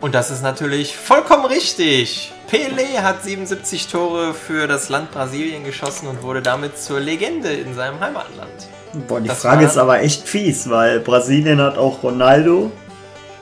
Und 0.00 0.14
das 0.14 0.30
ist 0.30 0.42
natürlich 0.42 0.96
vollkommen 0.96 1.46
richtig. 1.46 2.32
Pelé 2.54 3.02
hat 3.02 3.24
77 3.24 3.88
Tore 3.88 4.32
für 4.32 4.68
das 4.68 4.88
Land 4.88 5.10
Brasilien 5.10 5.64
geschossen 5.64 6.06
und 6.06 6.22
wurde 6.22 6.40
damit 6.40 6.78
zur 6.78 7.00
Legende 7.00 7.52
in 7.52 7.74
seinem 7.74 7.98
Heimatland. 7.98 8.68
Boah, 9.08 9.20
die 9.20 9.26
Das 9.26 9.42
Frage 9.42 9.64
ist 9.64 9.76
aber 9.76 10.02
echt 10.02 10.28
fies, 10.28 10.70
weil 10.70 11.00
Brasilien 11.00 11.60
hat 11.60 11.76
auch 11.76 12.04
Ronaldo. 12.04 12.70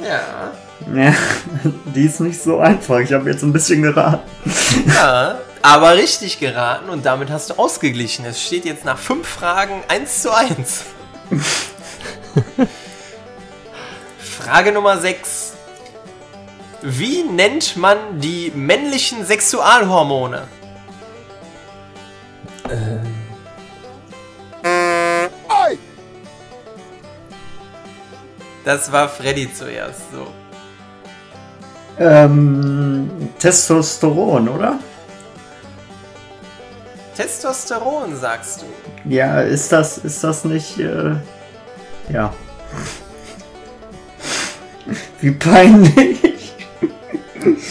Ja. 0.01 0.53
Ja, 0.97 1.15
die 1.95 2.07
ist 2.07 2.21
nicht 2.21 2.41
so 2.43 2.59
einfach. 2.59 3.01
Ich 3.01 3.13
habe 3.13 3.29
jetzt 3.29 3.43
ein 3.43 3.53
bisschen 3.53 3.83
geraten. 3.83 4.27
Ja, 4.87 5.41
aber 5.61 5.95
richtig 5.95 6.41
geraten 6.41 6.89
und 6.89 7.05
damit 7.05 7.31
hast 7.31 7.51
du 7.51 7.55
ausgeglichen. 7.59 8.25
Es 8.25 8.43
steht 8.43 8.65
jetzt 8.65 8.87
nach 8.87 8.97
fünf 8.97 9.29
Fragen 9.29 9.83
1 9.89 10.23
zu 10.23 10.35
1. 10.35 10.85
Frage 14.39 14.73
Nummer 14.73 14.97
6. 14.97 15.53
Wie 16.83 17.23
nennt 17.23 17.77
man 17.77 18.19
die 18.19 18.53
männlichen 18.55 19.25
Sexualhormone? 19.25 20.49
Das 28.65 28.91
war 28.91 29.09
Freddy 29.09 29.53
zuerst, 29.53 30.01
so. 30.13 30.27
Ähm, 31.99 33.31
Testosteron, 33.39 34.49
oder? 34.49 34.79
Testosteron, 37.17 38.17
sagst 38.17 38.63
du. 38.63 39.11
Ja, 39.11 39.41
ist 39.41 39.71
das, 39.73 39.99
ist 39.99 40.23
das 40.25 40.45
nicht, 40.45 40.79
äh, 40.79 41.17
ja. 42.09 42.33
Wie 45.21 45.33
peinlich. 45.33 46.42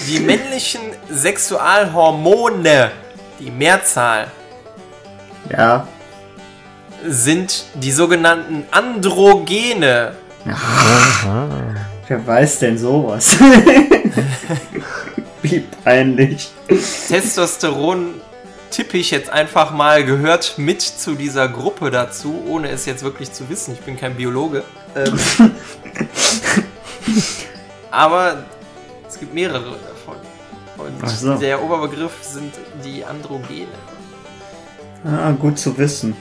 Die 0.07 0.19
männlichen 0.19 0.81
Sexualhormone, 1.09 2.91
die 3.39 3.51
Mehrzahl, 3.51 4.27
Ja. 5.49 5.87
sind 7.05 7.65
die 7.75 7.91
sogenannten 7.91 8.63
Androgene. 8.71 10.15
Wer 12.07 12.27
weiß 12.27 12.59
denn 12.59 12.77
sowas? 12.77 13.37
Wie 15.41 15.59
peinlich. 15.83 16.51
Testosteron 17.07 18.15
tippe 18.69 18.97
ich 18.97 19.11
jetzt 19.11 19.29
einfach 19.29 19.71
mal, 19.71 20.03
gehört 20.05 20.53
mit 20.57 20.81
zu 20.81 21.15
dieser 21.15 21.47
Gruppe 21.49 21.91
dazu, 21.91 22.43
ohne 22.47 22.69
es 22.69 22.85
jetzt 22.85 23.03
wirklich 23.03 23.31
zu 23.31 23.49
wissen. 23.49 23.73
Ich 23.73 23.81
bin 23.81 23.99
kein 23.99 24.15
Biologe. 24.15 24.63
Ähm, 24.95 25.19
aber 27.91 28.43
es 29.11 29.19
gibt 29.19 29.33
mehrere 29.33 29.75
davon. 29.77 30.15
Und 30.77 31.09
so. 31.09 31.35
der 31.35 31.61
Oberbegriff 31.61 32.13
sind 32.23 32.53
die 32.83 33.03
Androgene. 33.03 33.67
Ah, 35.03 35.31
gut 35.31 35.59
zu 35.59 35.77
wissen. 35.77 36.15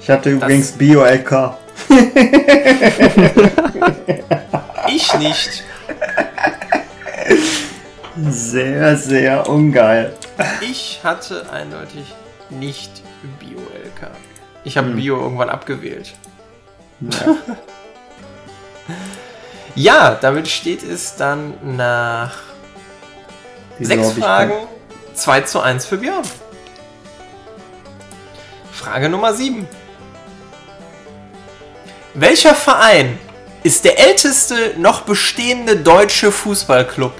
Ich 0.00 0.10
hatte 0.10 0.30
übrigens 0.30 0.72
Bio-LK. 0.72 1.56
Ich 4.92 5.14
nicht. 5.18 5.62
Sehr, 8.28 8.96
sehr 8.96 9.48
ungeil. 9.48 10.12
Ich 10.60 11.00
hatte 11.04 11.48
eindeutig 11.52 12.12
nicht 12.48 12.90
Bio-LK. 13.38 14.10
Ich 14.64 14.76
habe 14.76 14.90
Bio 14.90 15.20
irgendwann 15.20 15.48
abgewählt. 15.48 16.12
Ja. 17.00 17.36
Ja, 19.80 20.14
damit 20.20 20.46
steht 20.46 20.82
es 20.82 21.16
dann 21.16 21.54
nach 21.76 22.32
Wieso 23.78 23.88
sechs 23.88 24.12
Fragen 24.12 24.50
kein- 24.52 25.14
2 25.16 25.40
zu 25.40 25.60
1 25.60 25.86
für 25.86 25.96
Björn. 25.96 26.22
Frage 28.72 29.08
Nummer 29.08 29.32
7. 29.32 29.66
Welcher 32.12 32.54
Verein 32.54 33.18
ist 33.62 33.86
der 33.86 33.98
älteste 33.98 34.74
noch 34.76 35.00
bestehende 35.02 35.76
deutsche 35.76 36.30
Fußballclub? 36.30 37.14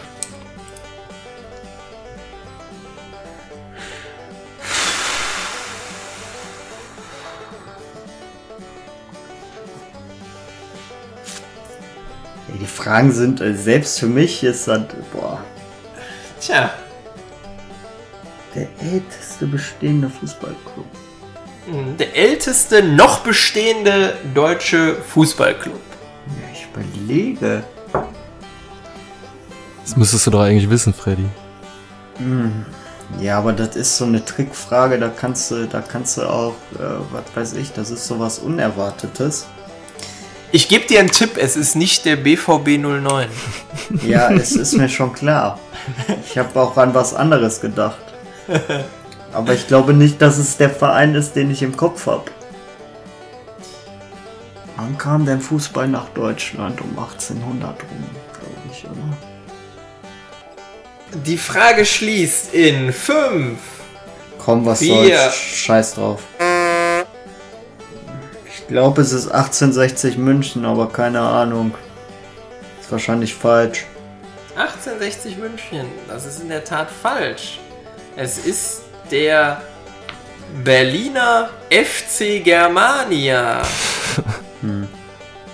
Fragen 12.90 13.12
sind, 13.12 13.40
äh, 13.40 13.54
selbst 13.54 14.00
für 14.00 14.08
mich 14.08 14.42
ist 14.42 14.66
das, 14.66 14.80
boah, 15.12 15.38
Tja, 16.40 16.72
der 18.52 18.66
älteste 18.80 19.46
bestehende 19.46 20.10
Fußballclub. 20.10 20.86
hm, 21.66 21.96
der 21.98 22.16
älteste 22.16 22.82
noch 22.82 23.20
bestehende 23.20 24.14
deutsche 24.34 24.96
Fußballclub. 24.96 25.80
Ja, 26.26 26.48
ich 26.52 26.66
überlege. 26.74 27.62
Das 29.84 29.96
müsstest 29.96 30.26
du 30.26 30.32
doch 30.32 30.40
eigentlich 30.40 30.68
wissen, 30.68 30.92
Freddy. 30.92 31.26
Ja, 33.20 33.38
aber 33.38 33.52
das 33.52 33.76
ist 33.76 33.98
so 33.98 34.04
eine 34.04 34.24
Trickfrage, 34.24 34.98
da 34.98 35.10
kannst 35.10 35.52
du, 35.52 35.68
da 35.68 35.80
kannst 35.80 36.16
du 36.16 36.22
auch, 36.22 36.56
äh, 36.74 36.82
was 37.12 37.22
weiß 37.36 37.52
ich, 37.52 37.70
das 37.72 37.92
ist 37.92 38.04
sowas 38.08 38.40
Unerwartetes. 38.40 39.46
Ich 40.52 40.68
gebe 40.68 40.86
dir 40.86 40.98
einen 41.00 41.10
Tipp, 41.10 41.36
es 41.36 41.56
ist 41.56 41.76
nicht 41.76 42.04
der 42.04 42.16
BVB 42.16 42.78
09. 42.78 43.28
Ja, 44.06 44.30
es 44.32 44.52
ist 44.52 44.74
mir 44.76 44.88
schon 44.88 45.12
klar. 45.12 45.58
Ich 46.24 46.38
habe 46.38 46.60
auch 46.60 46.76
an 46.76 46.94
was 46.94 47.14
anderes 47.14 47.60
gedacht. 47.60 47.98
Aber 49.32 49.52
ich 49.54 49.66
glaube 49.68 49.94
nicht, 49.94 50.20
dass 50.22 50.38
es 50.38 50.56
der 50.56 50.70
Verein 50.70 51.14
ist, 51.14 51.34
den 51.34 51.50
ich 51.50 51.62
im 51.62 51.76
Kopf 51.76 52.06
habe. 52.06 52.24
Wann 54.76 54.96
kam 54.98 55.24
denn 55.26 55.40
Fußball 55.40 55.86
nach 55.88 56.08
Deutschland? 56.10 56.80
Um 56.80 56.98
1800 56.98 57.68
rum, 57.82 58.04
glaube 58.32 58.72
ich, 58.72 58.84
oder? 58.84 59.16
Die 61.24 61.38
Frage 61.38 61.84
schließt 61.84 62.54
in 62.54 62.92
5, 62.92 63.58
Komm, 64.38 64.64
was 64.66 64.78
Vier. 64.78 65.18
soll's. 65.18 65.34
Scheiß 65.34 65.94
drauf. 65.94 66.22
Ich 68.70 68.72
glaube, 68.72 69.02
es 69.02 69.10
ist 69.10 69.26
1860 69.26 70.16
München, 70.16 70.64
aber 70.64 70.90
keine 70.90 71.22
Ahnung. 71.22 71.74
Ist 72.80 72.92
wahrscheinlich 72.92 73.34
falsch. 73.34 73.84
1860 74.54 75.38
München. 75.38 75.86
Das 76.06 76.24
ist 76.24 76.40
in 76.40 76.50
der 76.50 76.62
Tat 76.62 76.86
falsch. 76.88 77.58
Es 78.14 78.38
ist 78.38 78.82
der 79.10 79.60
Berliner 80.62 81.50
FC 81.68 82.44
Germania. 82.44 83.62
Hm. 84.60 84.86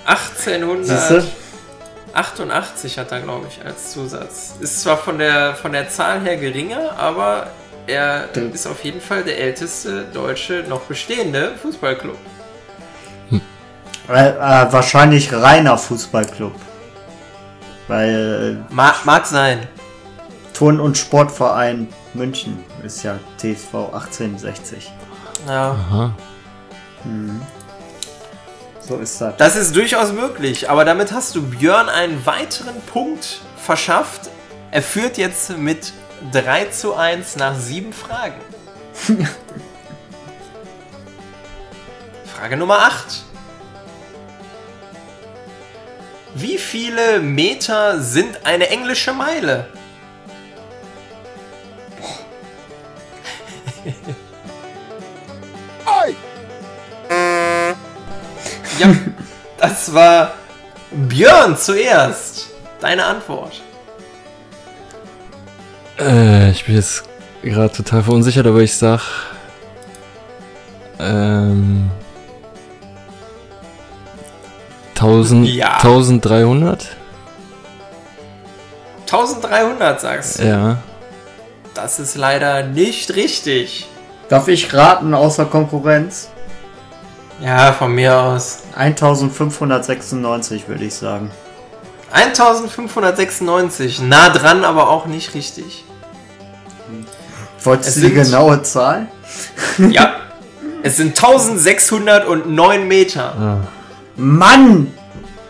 1888 0.05 2.99
hat 2.99 3.13
er, 3.13 3.21
glaube 3.21 3.47
ich, 3.49 3.65
als 3.65 3.93
Zusatz. 3.93 4.57
Ist 4.61 4.83
zwar 4.83 4.99
von 4.99 5.19
der, 5.19 5.55
von 5.55 5.73
der 5.73 5.89
Zahl 5.89 6.21
her 6.21 6.37
geringer, 6.37 6.99
aber 6.99 7.47
er 7.87 8.29
ist 8.53 8.67
auf 8.67 8.85
jeden 8.85 9.01
Fall 9.01 9.25
der 9.25 9.39
älteste 9.39 10.05
deutsche 10.13 10.67
noch 10.69 10.83
bestehende 10.83 11.55
Fußballclub. 11.63 12.19
Äh, 14.09 14.29
äh, 14.31 14.73
wahrscheinlich 14.73 15.33
reiner 15.33 15.77
Fußballclub. 15.79 16.55
Weil 17.89 18.65
Ma 18.71 18.95
mag 19.05 19.27
sein. 19.27 19.59
äh, 19.61 19.67
Turn- 20.55 20.81
und 20.81 20.97
Sportverein 20.97 21.89
München 22.15 22.65
ist 22.83 23.03
ja 23.03 23.19
TSV 23.37 23.75
1860. 23.93 24.93
Ja. 25.47 25.71
Aha. 25.73 26.15
So 28.81 28.97
ist 28.97 29.21
das. 29.21 29.37
Das 29.37 29.57
ist 29.57 29.77
durchaus 29.77 30.13
möglich, 30.13 30.71
aber 30.71 30.85
damit 30.85 31.13
hast 31.13 31.35
du 31.35 31.43
Björn 31.43 31.89
einen 31.89 32.25
weiteren 32.27 32.81
Punkt 32.93 33.41
verschafft. 33.57 34.31
Er 34.71 34.83
führt 34.83 35.19
jetzt 35.19 35.57
mit 35.59 35.93
3 36.33 36.67
zu 36.67 36.95
1 36.95 37.37
nach 37.37 37.57
sieben 37.57 37.93
Fragen. 37.93 38.41
Frage 42.37 42.57
Nummer 42.57 42.79
8. 42.79 43.25
Wie 46.39 46.59
viele 46.59 47.21
Meter 47.21 47.99
sind 47.99 48.45
eine 48.45 48.69
englische 48.69 49.15
Meile? 49.15 49.67
Ja, 58.79 58.95
das 59.57 59.95
war 59.95 60.35
Björn 60.91 61.57
zuerst. 61.57 62.51
Deine 62.81 63.07
Antwort. 63.07 63.63
Äh, 65.99 66.51
ich 66.51 66.67
bin 66.67 66.75
jetzt 66.75 67.05
gerade 67.43 67.75
total 67.75 68.03
verunsichert, 68.03 68.47
aber 68.47 68.61
ich 68.61 68.77
sag. 68.77 69.01
Ähm. 70.99 71.91
1000, 74.97 75.49
Ja. 75.49 75.75
1300? 75.77 76.97
1300 79.07 80.01
sagst 80.01 80.39
du. 80.41 80.45
Ja. 80.47 80.79
Das 81.75 81.99
ist 82.01 82.17
leider 82.17 82.65
nicht 82.65 83.15
richtig. 83.15 83.87
Darf 84.29 84.49
ich 84.49 84.73
raten 84.75 85.15
außer 85.15 85.45
Konkurrenz? 85.45 86.29
Ja, 87.41 87.73
von 87.73 87.95
mir 87.95 88.17
aus. 88.17 88.61
1596 88.75 90.69
würde 90.69 90.85
ich 90.85 90.95
sagen. 90.95 91.31
1596. 92.11 94.01
Nah 94.01 94.31
dran, 94.31 94.65
aber 94.65 94.89
auch 94.89 95.07
nicht 95.07 95.35
richtig. 95.35 95.85
Wolltest 97.63 97.91
Es 97.91 97.95
du 98.03 98.09
die 98.09 98.15
genaue 98.15 98.63
Zahl? 98.63 99.07
Ja. 99.91 100.15
Es 100.83 100.97
sind 100.97 101.09
1609 101.11 102.89
Meter. 102.89 103.35
Ah. 103.39 103.59
Mann! 104.17 104.93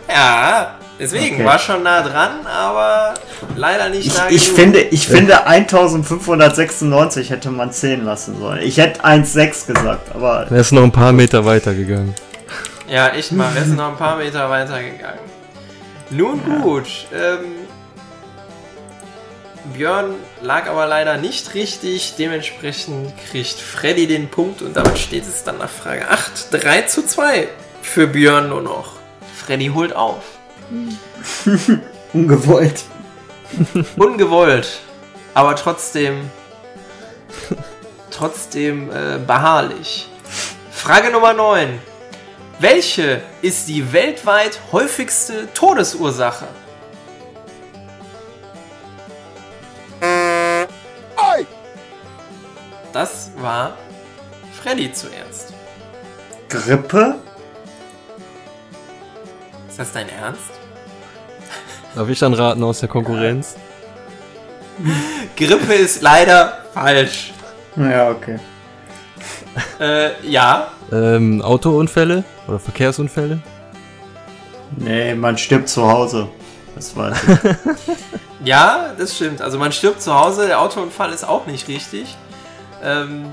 Ja, 0.09 0.75
deswegen 0.99 1.35
Okay. 1.35 1.45
war 1.45 1.59
schon 1.59 1.83
nah 1.83 2.01
dran, 2.01 2.45
aber 2.47 3.13
leider 3.55 3.89
nicht 3.89 4.07
Ich, 4.07 4.15
nah 4.17 4.29
ich, 4.29 4.45
genug. 4.45 4.55
finde, 4.59 4.79
ich 4.81 5.07
finde 5.07 5.45
1596 5.45 7.29
hätte 7.29 7.49
man 7.51 7.71
zählen 7.71 8.03
lassen 8.05 8.37
sollen. 8.39 8.61
Ich 8.61 8.77
hätte 8.77 9.03
1,6 9.03 9.67
gesagt, 9.67 10.15
aber 10.15 10.47
Er 10.49 10.57
ist 10.57 10.71
noch 10.71 10.83
ein 10.83 10.91
paar 10.91 11.11
Meter 11.11 11.45
weiter 11.45 11.73
gegangen. 11.73 12.13
Ja, 12.89 13.09
echt 13.09 13.31
mal. 13.33 13.53
Wir 13.53 13.63
sind 13.63 13.75
noch 13.75 13.89
ein 13.89 13.97
paar 13.97 14.15
Meter 14.17 14.49
weiter 14.49 14.81
gegangen. 14.81 15.19
Nun 16.09 16.41
gut. 16.61 16.87
Ähm, 17.13 17.39
Björn 19.73 20.15
lag 20.41 20.69
aber 20.69 20.85
leider 20.87 21.17
nicht 21.17 21.53
richtig. 21.53 22.13
Dementsprechend 22.17 23.11
kriegt 23.29 23.59
Freddy 23.59 24.07
den 24.07 24.29
Punkt 24.29 24.61
und 24.61 24.77
damit 24.77 24.97
steht 24.97 25.23
es 25.23 25.43
dann 25.43 25.57
nach 25.57 25.69
Frage 25.69 26.09
8. 26.09 26.47
3 26.51 26.83
zu 26.83 27.05
2 27.05 27.49
für 27.87 28.07
Björn 28.07 28.49
nur 28.49 28.61
noch. 28.61 28.93
Freddy 29.35 29.67
holt 29.67 29.95
auf. 29.95 30.23
ungewollt. 32.13 32.83
Ungewollt, 33.97 34.79
aber 35.33 35.55
trotzdem 35.55 36.29
trotzdem 38.11 38.89
äh, 38.89 39.19
beharrlich. 39.19 40.09
Frage 40.71 41.11
Nummer 41.11 41.33
9. 41.33 41.79
Welche 42.59 43.21
ist 43.41 43.67
die 43.67 43.93
weltweit 43.93 44.59
häufigste 44.71 45.47
Todesursache? 45.53 46.47
Das 52.93 53.29
war 53.37 53.77
Freddy 54.59 54.91
zuerst. 54.91 55.53
Grippe? 56.49 57.19
Ist 59.77 59.81
das 59.81 59.93
dein 59.93 60.09
Ernst? 60.09 60.41
Darf 61.93 62.09
ich 62.09 62.17
dann 62.17 62.33
raten 62.33 62.63
aus 62.63 62.79
der 62.79 62.89
Konkurrenz? 62.89 63.57
Grippe 65.37 65.71
ist 65.75 66.01
leider 66.01 66.63
falsch. 66.73 67.31
Ja, 67.75 68.09
okay. 68.09 68.39
Äh, 69.79 70.27
ja, 70.27 70.69
Ähm, 70.91 71.43
Autounfälle 71.43 72.23
oder 72.47 72.57
Verkehrsunfälle? 72.57 73.39
Nee, 74.77 75.13
man 75.13 75.37
stirbt 75.37 75.69
zu 75.69 75.87
Hause. 75.87 76.27
Das 76.73 76.95
weiß 76.95 77.15
ich. 77.23 77.39
Ja, 78.43 78.93
das 78.97 79.15
stimmt. 79.15 79.43
Also 79.43 79.59
man 79.59 79.71
stirbt 79.71 80.01
zu 80.01 80.11
Hause, 80.19 80.47
der 80.47 80.59
Autounfall 80.59 81.13
ist 81.13 81.23
auch 81.23 81.45
nicht 81.45 81.67
richtig. 81.67 82.17
Ähm, 82.83 83.27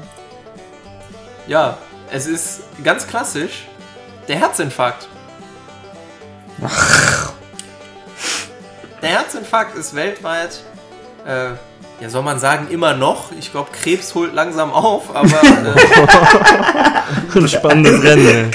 ja, 1.46 1.78
es 2.12 2.26
ist 2.26 2.60
ganz 2.82 3.06
klassisch 3.06 3.66
der 4.28 4.36
Herzinfarkt. 4.36 5.08
Der 9.02 9.08
Herzinfarkt 9.10 9.76
ist 9.76 9.94
weltweit, 9.94 10.60
äh, 11.26 11.50
ja 12.00 12.08
soll 12.08 12.22
man 12.22 12.38
sagen, 12.38 12.68
immer 12.70 12.94
noch. 12.94 13.32
Ich 13.38 13.50
glaube, 13.52 13.70
Krebs 13.72 14.14
holt 14.14 14.34
langsam 14.34 14.72
auf, 14.72 15.14
aber 15.14 15.28
äh, 15.28 15.74
Ein 17.38 17.48
spannendes 17.48 18.02
Rennen. 18.02 18.50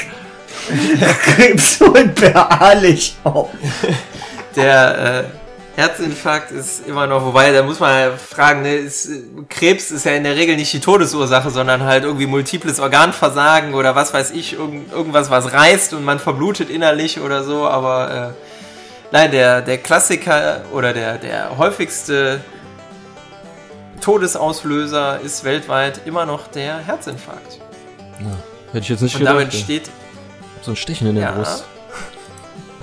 ey. 0.69 1.07
Krebs 1.23 1.79
holt 1.79 2.15
beharrlich 2.15 3.15
auf. 3.23 3.49
der 4.55 5.23
äh, 5.25 5.38
Herzinfarkt 5.79 6.51
ist 6.51 6.87
immer 6.87 7.07
noch, 7.07 7.23
wobei, 7.25 7.51
da 7.51 7.63
muss 7.63 7.79
man 7.79 7.99
ja 7.99 8.11
fragen, 8.17 8.61
ne, 8.61 8.75
ist, 8.75 9.09
Krebs 9.49 9.91
ist 9.91 10.05
ja 10.05 10.11
in 10.11 10.23
der 10.23 10.35
Regel 10.35 10.55
nicht 10.55 10.71
die 10.73 10.79
Todesursache, 10.79 11.49
sondern 11.49 11.83
halt 11.83 12.03
irgendwie 12.03 12.27
multiples 12.27 12.79
Organversagen 12.79 13.73
oder 13.73 13.95
was 13.95 14.13
weiß 14.13 14.31
ich, 14.31 14.53
irgend, 14.53 14.91
irgendwas, 14.91 15.29
was 15.29 15.51
reißt 15.53 15.93
und 15.93 16.03
man 16.05 16.19
verblutet 16.19 16.69
innerlich 16.69 17.19
oder 17.19 17.43
so, 17.43 17.65
aber 17.67 18.33
äh, 18.35 18.43
nein, 19.11 19.31
der, 19.31 19.61
der 19.61 19.77
Klassiker 19.79 20.61
oder 20.73 20.93
der, 20.93 21.17
der 21.17 21.57
häufigste 21.57 22.41
Todesauslöser 24.01 25.19
ist 25.21 25.43
weltweit 25.43 26.01
immer 26.05 26.25
noch 26.25 26.47
der 26.47 26.77
Herzinfarkt. 26.79 27.59
Hätte 28.71 28.83
ich 28.83 28.89
jetzt 28.89 29.01
nicht 29.01 29.15
Und 29.15 29.19
gedacht. 29.19 29.35
damit 29.35 29.53
ey. 29.53 29.59
steht 29.59 29.89
so 30.61 30.71
ein 30.71 30.75
Stechen 30.75 31.07
in 31.07 31.15
der 31.15 31.23
Ja. 31.25 31.31
Brust. 31.31 31.65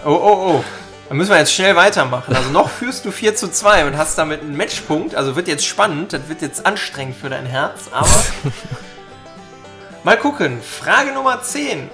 Oh, 0.04 0.10
oh, 0.10 0.54
oh. 0.60 0.64
Dann 1.08 1.18
müssen 1.18 1.30
wir 1.30 1.38
jetzt 1.38 1.52
schnell 1.52 1.76
weitermachen. 1.76 2.34
Also 2.34 2.50
noch 2.50 2.68
führst 2.68 3.04
du 3.04 3.12
4 3.12 3.36
zu 3.36 3.48
2 3.48 3.86
und 3.86 3.96
hast 3.96 4.18
damit 4.18 4.40
einen 4.40 4.56
Matchpunkt. 4.56 5.14
Also 5.14 5.36
wird 5.36 5.46
jetzt 5.46 5.64
spannend. 5.64 6.12
Das 6.12 6.28
wird 6.28 6.42
jetzt 6.42 6.66
anstrengend 6.66 7.16
für 7.16 7.28
dein 7.28 7.46
Herz. 7.46 7.88
Aber 7.92 8.08
mal 10.04 10.18
gucken. 10.18 10.60
Frage 10.62 11.12
Nummer 11.12 11.42
10. 11.42 11.88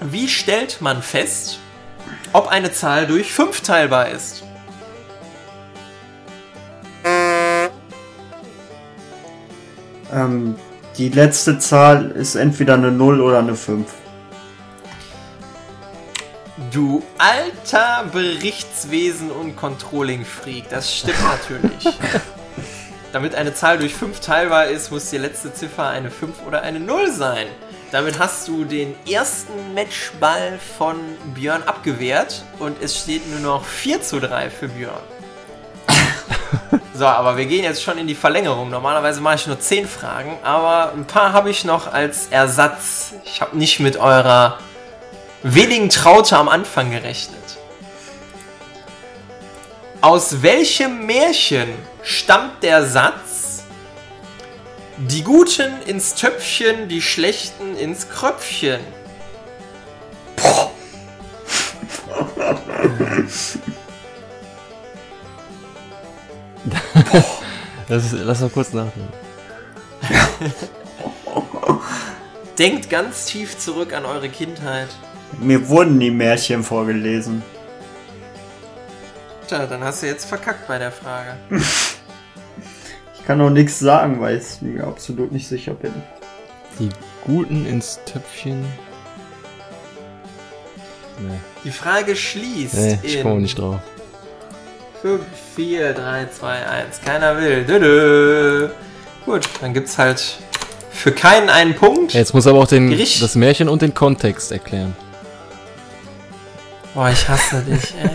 Wie 0.00 0.28
stellt 0.28 0.80
man 0.80 1.00
fest, 1.00 1.60
ob 2.32 2.48
eine 2.48 2.72
Zahl 2.72 3.06
durch 3.06 3.32
5 3.32 3.60
teilbar 3.60 4.08
ist? 4.08 4.42
Ähm, 10.12 10.56
die 10.98 11.08
letzte 11.08 11.58
Zahl 11.58 12.10
ist 12.10 12.34
entweder 12.34 12.74
eine 12.74 12.90
0 12.90 13.20
oder 13.20 13.38
eine 13.38 13.54
5. 13.54 13.86
Du 16.70 17.02
alter 17.18 18.04
Berichtswesen 18.12 19.32
und 19.32 19.56
Controlling-Freak, 19.56 20.68
das 20.68 20.96
stimmt 20.96 21.18
natürlich. 21.24 21.98
Damit 23.12 23.34
eine 23.34 23.54
Zahl 23.54 23.78
durch 23.78 23.94
5 23.94 24.20
teilbar 24.20 24.66
ist, 24.66 24.92
muss 24.92 25.10
die 25.10 25.18
letzte 25.18 25.52
Ziffer 25.52 25.88
eine 25.88 26.12
5 26.12 26.46
oder 26.46 26.62
eine 26.62 26.78
0 26.78 27.10
sein. 27.10 27.46
Damit 27.90 28.20
hast 28.20 28.46
du 28.46 28.64
den 28.64 28.94
ersten 29.08 29.74
Matchball 29.74 30.58
von 30.78 30.96
Björn 31.34 31.64
abgewehrt 31.64 32.44
und 32.60 32.80
es 32.80 32.98
steht 32.98 33.28
nur 33.30 33.40
noch 33.40 33.64
4 33.64 34.02
zu 34.02 34.20
3 34.20 34.50
für 34.50 34.68
Björn. 34.68 35.02
so, 36.94 37.06
aber 37.06 37.36
wir 37.36 37.46
gehen 37.46 37.64
jetzt 37.64 37.82
schon 37.82 37.98
in 37.98 38.06
die 38.06 38.14
Verlängerung. 38.14 38.70
Normalerweise 38.70 39.20
mache 39.20 39.36
ich 39.36 39.46
nur 39.48 39.58
10 39.58 39.88
Fragen, 39.88 40.38
aber 40.44 40.92
ein 40.92 41.04
paar 41.04 41.32
habe 41.32 41.50
ich 41.50 41.64
noch 41.64 41.92
als 41.92 42.28
Ersatz. 42.28 43.14
Ich 43.24 43.40
habe 43.40 43.56
nicht 43.56 43.80
mit 43.80 43.96
eurer 43.96 44.58
wenigen 45.44 45.90
Traute 45.90 46.36
am 46.36 46.48
Anfang 46.48 46.90
gerechnet. 46.90 47.38
Aus 50.00 50.42
welchem 50.42 51.06
Märchen 51.06 51.68
stammt 52.02 52.62
der 52.62 52.86
Satz, 52.86 53.64
die 54.96 55.22
Guten 55.22 55.82
ins 55.86 56.14
Töpfchen, 56.14 56.88
die 56.88 57.02
Schlechten 57.02 57.76
ins 57.76 58.08
Kröpfchen? 58.08 58.80
Das 67.86 68.06
ist, 68.06 68.12
lass 68.12 68.40
mal 68.40 68.48
kurz 68.48 68.72
nachdenken. 68.72 69.12
Denkt 72.58 72.88
ganz 72.88 73.26
tief 73.26 73.58
zurück 73.58 73.92
an 73.92 74.06
eure 74.06 74.30
Kindheit. 74.30 74.88
Mir 75.40 75.68
wurden 75.68 75.98
die 76.00 76.10
Märchen 76.10 76.62
vorgelesen. 76.62 77.42
Tja, 79.48 79.66
dann 79.66 79.84
hast 79.84 80.02
du 80.02 80.06
jetzt 80.06 80.24
verkackt 80.24 80.66
bei 80.66 80.78
der 80.78 80.90
Frage. 80.92 81.36
Ich 83.18 83.26
kann 83.26 83.40
auch 83.40 83.50
nichts 83.50 83.78
sagen, 83.78 84.20
weil 84.20 84.38
ich 84.38 84.62
mir 84.62 84.84
absolut 84.84 85.32
nicht 85.32 85.48
sicher 85.48 85.74
bin. 85.74 85.92
Die 86.78 86.88
Guten 87.24 87.64
ins 87.66 88.00
Töpfchen. 88.04 88.64
Nee, 91.18 91.38
Die 91.64 91.70
Frage 91.70 92.16
schließt 92.16 92.74
nee 92.74 92.98
ich 93.02 93.22
komme 93.22 93.40
nicht 93.40 93.58
drauf. 93.58 93.80
5, 95.00 95.22
4, 95.56 95.92
3, 95.94 96.26
2, 96.38 96.66
1. 96.66 97.00
Keiner 97.02 97.38
will. 97.38 97.64
Dödö. 97.64 98.68
Gut, 99.24 99.48
dann 99.60 99.72
gibt's 99.72 99.96
halt 99.96 100.38
für 100.90 101.12
keinen 101.12 101.48
einen 101.48 101.74
Punkt. 101.74 102.12
Jetzt 102.14 102.34
muss 102.34 102.46
aber 102.46 102.58
auch 102.58 102.66
den, 102.66 102.90
Gericht. 102.90 103.22
das 103.22 103.34
Märchen 103.34 103.68
und 103.68 103.82
den 103.82 103.94
Kontext 103.94 104.50
erklären. 104.52 104.96
Boah, 106.94 107.10
ich 107.10 107.28
hasse 107.28 107.60
dich, 107.62 107.94
ey. 108.00 108.10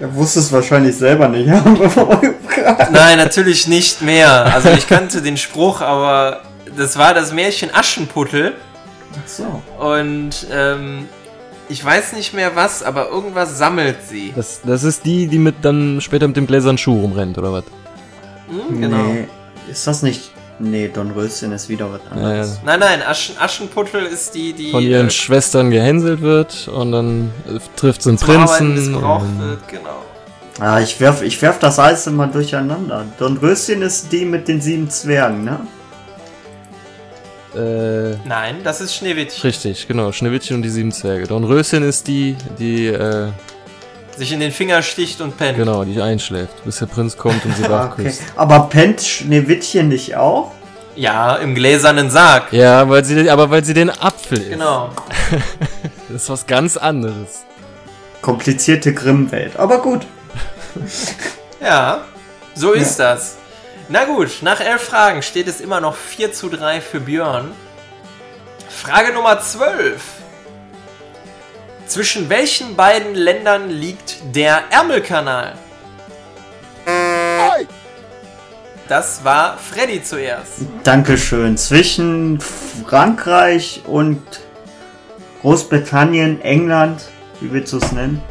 Er 0.00 0.14
wusste 0.14 0.40
es 0.40 0.50
wahrscheinlich 0.50 0.96
selber 0.96 1.28
nicht. 1.28 1.48
haben 1.50 1.78
wir 1.78 1.88
gefragt. 1.88 2.90
Nein, 2.90 3.18
natürlich 3.18 3.68
nicht 3.68 4.02
mehr. 4.02 4.46
Also 4.52 4.70
ich 4.70 4.88
kannte 4.88 5.22
den 5.22 5.36
Spruch, 5.36 5.82
aber 5.82 6.40
das 6.76 6.96
war 6.96 7.14
das 7.14 7.32
Märchen 7.32 7.72
Aschenputtel. 7.72 8.54
Ach 9.12 9.28
so. 9.28 9.62
Und 9.78 10.46
ähm, 10.50 11.08
ich 11.68 11.84
weiß 11.84 12.14
nicht 12.14 12.32
mehr 12.32 12.56
was, 12.56 12.82
aber 12.82 13.08
irgendwas 13.10 13.58
sammelt 13.58 13.98
sie. 14.08 14.32
Das, 14.34 14.60
das 14.64 14.82
ist 14.82 15.04
die, 15.04 15.26
die 15.26 15.38
mit 15.38 15.56
dann 15.62 16.00
später 16.00 16.26
mit 16.26 16.36
dem 16.36 16.46
gläsernen 16.46 16.78
Schuh 16.78 16.98
rumrennt, 17.00 17.38
oder 17.38 17.52
was? 17.52 17.64
Hm, 18.48 18.80
genau. 18.80 19.02
Nee. 19.04 19.28
Ist 19.70 19.86
das 19.86 20.02
nicht. 20.02 20.32
Nee, 20.62 20.88
Dornröschen 20.92 21.52
ist 21.52 21.70
wieder 21.70 21.90
was 21.90 22.00
Ja, 22.14 22.20
ja. 22.20 22.28
anderes. 22.28 22.60
Nein, 22.64 22.80
nein, 22.80 23.02
Aschen, 23.02 23.34
Aschenputtel 23.38 24.04
ist 24.04 24.34
die, 24.34 24.52
die 24.52 24.70
Von 24.72 24.82
ihren 24.82 25.06
äh, 25.06 25.10
Schwestern 25.10 25.70
gehänselt 25.70 26.20
wird 26.20 26.68
und 26.68 26.92
dann 26.92 27.30
äh, 27.48 27.58
trifft 27.76 28.02
sie 28.02 28.10
einen 28.10 28.18
Prinzen. 28.18 28.74
missbraucht 28.74 29.22
und- 29.24 29.40
wird, 29.40 29.68
genau. 29.68 30.02
Ah, 30.58 30.78
ich 30.80 31.00
werf, 31.00 31.22
ich 31.22 31.40
werf 31.40 31.58
das 31.58 31.78
alles 31.78 32.06
immer 32.06 32.26
durcheinander. 32.26 33.06
Dornröschen 33.18 33.80
ist 33.80 34.12
die 34.12 34.26
mit 34.26 34.46
den 34.48 34.60
sieben 34.60 34.90
Zwergen, 34.90 35.44
ne? 35.44 35.60
Äh, 37.56 38.16
Nein, 38.28 38.56
das 38.62 38.80
ist 38.82 38.94
Schneewittchen. 38.94 39.42
richtig, 39.42 39.88
genau. 39.88 40.12
Schneewittchen 40.12 40.56
und 40.56 40.62
die 40.62 40.68
sieben 40.68 40.92
Zwerge. 40.92 41.26
Dornröschen 41.26 41.82
ist 41.82 42.06
die, 42.06 42.36
die, 42.58 42.86
äh, 42.88 43.28
Sich 44.20 44.32
in 44.32 44.40
den 44.40 44.52
Finger 44.52 44.82
sticht 44.82 45.22
und 45.22 45.38
pennt. 45.38 45.56
genau, 45.56 45.82
die 45.82 45.98
einschläft, 45.98 46.62
bis 46.66 46.78
der 46.80 46.84
Prinz 46.84 47.16
kommt 47.16 47.42
und 47.46 47.56
sie 47.56 47.62
wach 47.70 47.92
okay. 47.92 48.02
küsst. 48.02 48.20
Aber 48.36 48.68
pennt 48.68 49.00
Schneewittchen 49.00 49.88
nicht 49.88 50.14
auch? 50.14 50.52
Ja, 50.94 51.36
im 51.36 51.54
gläsernen 51.54 52.10
Sarg. 52.10 52.52
Ja, 52.52 52.86
weil 52.86 53.02
sie, 53.02 53.30
aber 53.30 53.48
weil 53.48 53.64
sie 53.64 53.72
den 53.72 53.88
Apfel 53.88 54.36
isst. 54.38 54.50
Genau. 54.50 54.90
Das 56.10 56.24
ist 56.24 56.28
was 56.28 56.46
ganz 56.46 56.76
anderes. 56.76 57.46
Komplizierte 58.20 58.92
Grimmwelt. 58.92 59.56
Aber 59.56 59.80
gut. 59.80 60.06
Ja, 61.62 62.04
so 62.54 62.72
ist 62.72 62.98
das. 62.98 63.38
Na 63.88 64.04
gut, 64.04 64.42
nach 64.42 64.60
elf 64.60 64.82
Fragen 64.82 65.22
steht 65.22 65.48
es 65.48 65.62
immer 65.62 65.80
noch 65.80 65.96
4 65.96 66.34
zu 66.34 66.50
3 66.50 66.82
für 66.82 67.00
Björn. 67.00 67.52
Frage 68.68 69.14
Nummer 69.14 69.40
12. 69.40 70.02
Zwischen 71.90 72.28
welchen 72.28 72.76
beiden 72.76 73.16
Ländern 73.16 73.68
liegt 73.68 74.18
der 74.32 74.62
Ärmelkanal? 74.70 75.54
Das 78.86 79.24
war 79.24 79.58
Freddy 79.58 80.00
zuerst. 80.00 80.60
Dankeschön. 80.84 81.56
Zwischen 81.56 82.40
Frankreich 82.40 83.82
und 83.88 84.22
Großbritannien, 85.40 86.40
England, 86.42 87.02
wie 87.40 87.52
willst 87.52 87.72
du 87.72 87.78
es 87.78 87.90
nennen? 87.90 88.22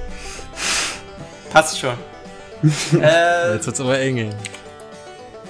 Passt 1.51 1.77
schon. 1.77 1.97
äh, 3.01 3.55
Jetzt 3.55 3.65
wird's 3.65 3.81
aber 3.81 3.99
eng. 3.99 4.33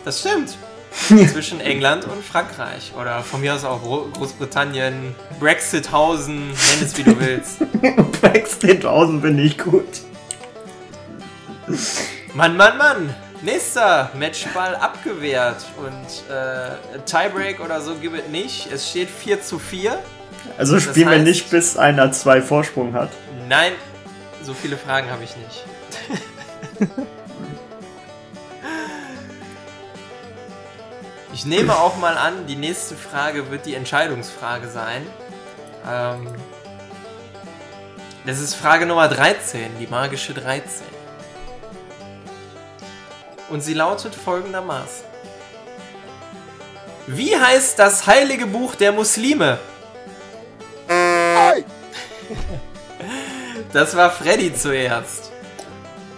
das 0.03 0.21
stimmt. 0.21 0.57
Zwischen 1.07 1.59
England 1.61 2.05
und 2.05 2.23
Frankreich. 2.23 2.91
Oder 2.99 3.21
von 3.23 3.41
mir 3.41 3.55
aus 3.55 3.63
auch 3.63 3.81
Gro 3.81 4.09
Großbritannien, 4.13 5.15
Brexithausen, 5.39 6.47
nenn 6.49 6.83
es 6.83 6.97
wie 6.97 7.03
du 7.03 7.19
willst. 7.19 7.57
Außen 8.85 9.21
bin 9.21 9.39
ich 9.39 9.57
gut. 9.57 9.85
Mann, 12.33 12.55
Mann, 12.57 12.77
Mann. 12.77 13.15
Nächster 13.41 14.11
Matchball 14.17 14.75
abgewehrt. 14.75 15.65
Und 15.77 16.33
äh, 16.33 16.99
Tiebreak 17.05 17.59
oder 17.59 17.81
so 17.81 17.95
gibt 17.95 18.17
es 18.19 18.27
nicht. 18.27 18.71
Es 18.71 18.89
steht 18.89 19.09
4 19.09 19.41
zu 19.41 19.59
4. 19.59 19.97
Also 20.57 20.79
spielen 20.79 21.09
wir 21.09 21.17
heißt- 21.17 21.23
nicht, 21.23 21.49
bis 21.49 21.77
einer 21.77 22.11
zwei 22.11 22.41
Vorsprung 22.41 22.93
hat. 22.93 23.09
Nein, 23.47 23.71
so 24.43 24.53
viele 24.53 24.77
Fragen 24.77 25.09
habe 25.09 25.23
ich 25.23 25.35
nicht. 25.37 25.65
Ich 31.39 31.45
nehme 31.45 31.73
auch 31.79 31.95
mal 31.95 32.17
an, 32.17 32.47
die 32.47 32.57
nächste 32.57 32.97
Frage 32.97 33.49
wird 33.49 33.65
die 33.65 33.73
Entscheidungsfrage 33.73 34.67
sein. 34.67 35.07
Ähm, 35.89 36.27
das 38.25 38.41
ist 38.41 38.55
Frage 38.55 38.85
Nummer 38.85 39.07
13, 39.07 39.79
die 39.79 39.87
magische 39.87 40.33
13. 40.33 40.85
Und 43.47 43.61
sie 43.61 43.73
lautet 43.73 44.13
folgendermaßen. 44.13 45.05
Wie 47.07 47.33
heißt 47.37 47.79
das 47.79 48.05
heilige 48.05 48.45
Buch 48.45 48.75
der 48.75 48.91
Muslime? 48.91 49.59
Das 53.71 53.95
war 53.95 54.11
Freddy 54.11 54.53
zuerst. 54.53 55.31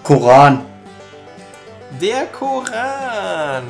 Koran. 0.02 0.66
Der 2.00 2.26
Koran. 2.26 3.66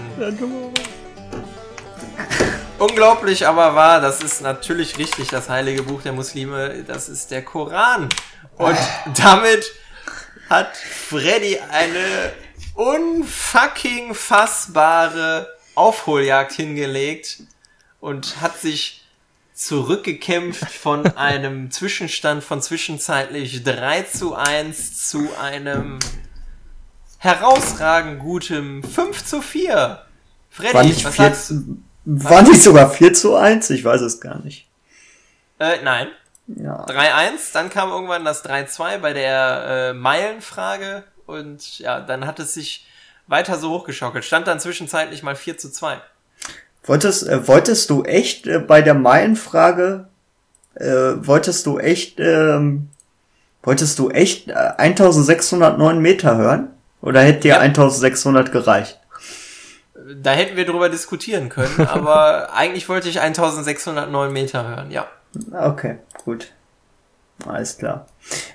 Unglaublich 2.80 3.47
aber 3.47 3.76
wahr, 3.76 4.01
das 4.01 4.24
ist 4.24 4.41
natürlich 4.41 4.97
richtig, 4.97 5.28
das 5.30 5.49
heilige 5.49 5.84
Buch 5.84 6.01
der 6.01 6.14
Muslime, 6.14 6.84
das 6.88 7.09
ist 7.09 7.30
der 7.30 7.43
Koran. 7.43 8.09
Und 8.57 8.78
damit 9.16 9.72
hat 10.49 10.76
Freddy 10.76 11.59
eine 11.70 12.34
unfucking 12.74 14.16
fassbare 14.16 15.47
Aufholjagd 15.76 16.53
hingelegt 16.53 17.43
und 17.99 18.41
hat 18.41 18.59
sich 18.59 19.05
zurückgekämpft 19.53 20.72
von 20.72 21.05
einem 21.18 21.72
Zwischenstand 21.72 22.43
von 22.43 22.62
zwischenzeitlich 22.62 23.64
3 23.64 24.03
zu 24.03 24.34
1 24.34 25.07
zu 25.07 25.30
einem 25.39 25.99
herausragend 27.20 28.20
gutem 28.20 28.84
5 28.84 29.24
zu 29.24 29.41
4. 29.41 29.76
War 29.76 30.07
Freddy, 30.49 30.74
was 30.74 31.01
vier, 31.01 31.12
sagst 31.12 31.51
du? 31.51 31.78
War 32.05 32.41
nicht 32.41 32.61
sogar 32.63 32.89
4 32.89 33.13
zu 33.13 33.35
1? 33.35 33.69
Ich 33.69 33.83
weiß 33.83 34.01
es 34.01 34.19
gar 34.19 34.39
nicht. 34.39 34.67
Äh, 35.59 35.81
nein. 35.83 36.07
Ja. 36.47 36.85
3-1, 36.85 37.53
dann 37.53 37.69
kam 37.69 37.91
irgendwann 37.91 38.25
das 38.25 38.43
3-2 38.43 38.97
bei 38.97 39.13
der 39.13 39.91
äh, 39.91 39.93
Meilenfrage 39.93 41.03
und 41.25 41.79
ja, 41.79 42.01
dann 42.01 42.25
hat 42.25 42.39
es 42.39 42.53
sich 42.53 42.87
weiter 43.27 43.57
so 43.57 43.69
hochgeschaukelt. 43.69 44.25
Stand 44.25 44.47
dann 44.47 44.59
zwischenzeitlich 44.59 45.23
mal 45.23 45.35
4 45.35 45.57
zu 45.57 45.71
2. 45.71 46.01
Wolltest, 46.83 47.27
äh, 47.27 47.47
wolltest 47.47 47.89
du 47.89 48.03
echt 48.03 48.47
äh, 48.47 48.59
bei 48.59 48.81
der 48.81 48.95
Meilenfrage, 48.95 50.07
äh, 50.75 50.85
wolltest 50.87 51.65
du 51.67 51.77
echt, 51.77 52.19
ähm, 52.19 52.89
wolltest 53.63 53.99
du 53.99 54.09
echt 54.09 54.49
äh, 54.49 54.53
1609 54.53 55.99
Meter 55.99 56.37
hören? 56.37 56.69
Oder 57.01 57.21
hätte 57.21 57.41
dir 57.41 57.55
Ja. 57.55 57.59
1600 57.59 58.51
gereicht? 58.51 58.99
Da 60.16 60.32
hätten 60.32 60.57
wir 60.57 60.66
drüber 60.66 60.89
diskutieren 60.89 61.49
können, 61.49 61.88
aber 61.88 62.53
eigentlich 62.53 62.88
wollte 62.89 63.09
ich 63.09 63.22
1609 63.22 64.32
Meter 64.32 64.68
hören, 64.68 64.91
ja. 64.91 65.07
Okay, 65.51 65.97
gut. 66.26 66.51
Alles 67.47 67.78
klar. 67.78 68.05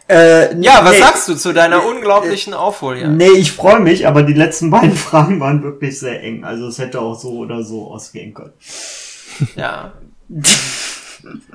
Äh, 0.08 0.60
ja, 0.60 0.84
was 0.84 0.92
nee, 0.92 0.98
sagst 1.00 1.28
du 1.28 1.34
zu 1.34 1.52
deiner 1.52 1.78
nee, 1.78 1.90
unglaublichen 1.90 2.52
äh, 2.52 2.56
Aufholjagd? 2.56 3.12
Nee, 3.12 3.30
ich 3.30 3.52
freue 3.52 3.80
mich, 3.80 4.06
aber 4.06 4.22
die 4.22 4.32
letzten 4.32 4.70
beiden 4.72 4.94
Fragen 4.94 5.40
waren 5.40 5.62
wirklich 5.62 5.98
sehr 5.98 6.22
eng. 6.22 6.44
Also 6.44 6.68
es 6.68 6.78
hätte 6.78 7.00
auch 7.00 7.18
so 7.18 7.38
oder 7.38 7.62
so 7.64 7.90
ausgehen 7.90 8.32
können. 8.34 8.52
Ja. 9.56 9.92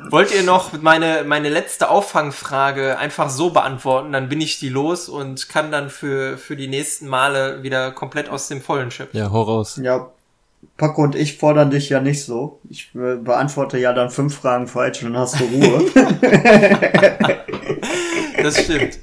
Wollt 0.09 0.33
ihr 0.33 0.43
noch 0.43 0.79
meine, 0.81 1.23
meine 1.25 1.49
letzte 1.49 1.89
Auffangfrage 1.89 2.97
einfach 2.97 3.29
so 3.29 3.51
beantworten? 3.51 4.11
Dann 4.11 4.29
bin 4.29 4.41
ich 4.41 4.59
die 4.59 4.69
los 4.69 5.09
und 5.09 5.49
kann 5.49 5.71
dann 5.71 5.89
für, 5.89 6.37
für 6.37 6.55
die 6.55 6.67
nächsten 6.67 7.07
Male 7.07 7.63
wieder 7.63 7.91
komplett 7.91 8.29
aus 8.29 8.47
dem 8.47 8.61
Vollen 8.61 8.91
schöpfen. 8.91 9.17
Ja, 9.17 9.31
hau 9.31 9.43
raus. 9.43 9.79
Ja, 9.81 10.11
Paco 10.77 11.03
und 11.03 11.15
ich 11.15 11.37
fordern 11.37 11.69
dich 11.71 11.89
ja 11.89 11.99
nicht 11.99 12.23
so. 12.25 12.59
Ich 12.69 12.91
äh, 12.95 13.15
beantworte 13.15 13.77
ja 13.77 13.93
dann 13.93 14.09
fünf 14.09 14.35
Fragen 14.35 14.67
falsch 14.67 15.03
und 15.03 15.13
dann 15.13 15.21
hast 15.21 15.39
du 15.39 15.45
Ruhe. 15.45 15.91
das 18.41 18.63
stimmt. 18.63 18.99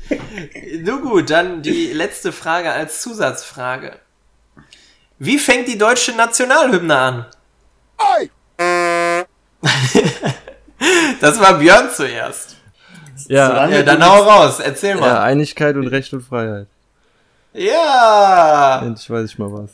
Nur 0.82 1.00
gut, 1.00 1.30
dann 1.30 1.62
die 1.62 1.92
letzte 1.92 2.32
Frage 2.32 2.72
als 2.72 3.00
Zusatzfrage. 3.00 3.98
Wie 5.18 5.38
fängt 5.38 5.68
die 5.68 5.78
deutsche 5.78 6.12
Nationalhymne 6.12 6.96
an? 6.96 7.26
Ei. 7.96 8.30
Das 11.20 11.40
war 11.40 11.54
Björn 11.58 11.90
zuerst. 11.94 12.56
Ja, 13.26 13.68
ja 13.68 13.82
dann 13.82 14.04
hau 14.04 14.22
raus, 14.22 14.60
erzähl 14.60 14.94
mal. 14.94 15.08
Ja, 15.08 15.22
Einigkeit 15.22 15.76
und 15.76 15.88
Recht 15.88 16.12
und 16.12 16.22
Freiheit. 16.22 16.66
Ja! 17.52 18.82
Endlich 18.84 19.08
weiß 19.10 19.30
ich 19.30 19.38
mal 19.38 19.52
was. 19.52 19.70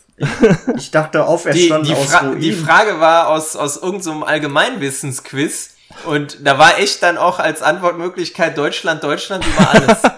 Ich 0.77 0.91
dachte 0.91 1.25
auferstanden 1.27 1.89
die, 1.89 1.95
die, 1.95 2.07
Fra 2.07 2.29
aus 2.29 2.37
die 2.39 2.53
Frage 2.53 3.01
war 3.01 3.29
aus, 3.29 3.57
aus 3.57 3.77
irgendeinem 3.77 4.21
so 4.21 4.27
Allgemeinwissensquiz 4.27 5.75
und 6.07 6.39
da 6.47 6.59
war 6.59 6.79
echt 6.79 7.03
dann 7.03 7.19
auch 7.19 7.39
als 7.39 7.63
Antwortmöglichkeit 7.63 8.57
Deutschland, 8.57 9.03
Deutschland 9.03 9.45
über 9.47 9.71
alles. 9.71 9.99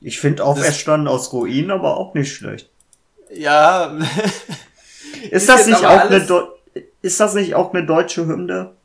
Ich 0.00 0.20
finde 0.20 0.44
auferstanden 0.44 1.08
aus 1.08 1.32
Ruinen 1.32 1.72
aber 1.72 1.96
auch 1.96 2.14
nicht 2.14 2.32
schlecht. 2.32 2.70
Ja. 3.34 3.98
ist, 5.30 5.48
das 5.48 5.66
nicht 5.66 5.84
auch 5.84 6.02
eine 6.02 6.24
ist 7.02 7.18
das 7.18 7.34
nicht 7.34 7.56
auch 7.56 7.74
eine 7.74 7.84
deutsche 7.84 8.24
Hymne? 8.26 8.76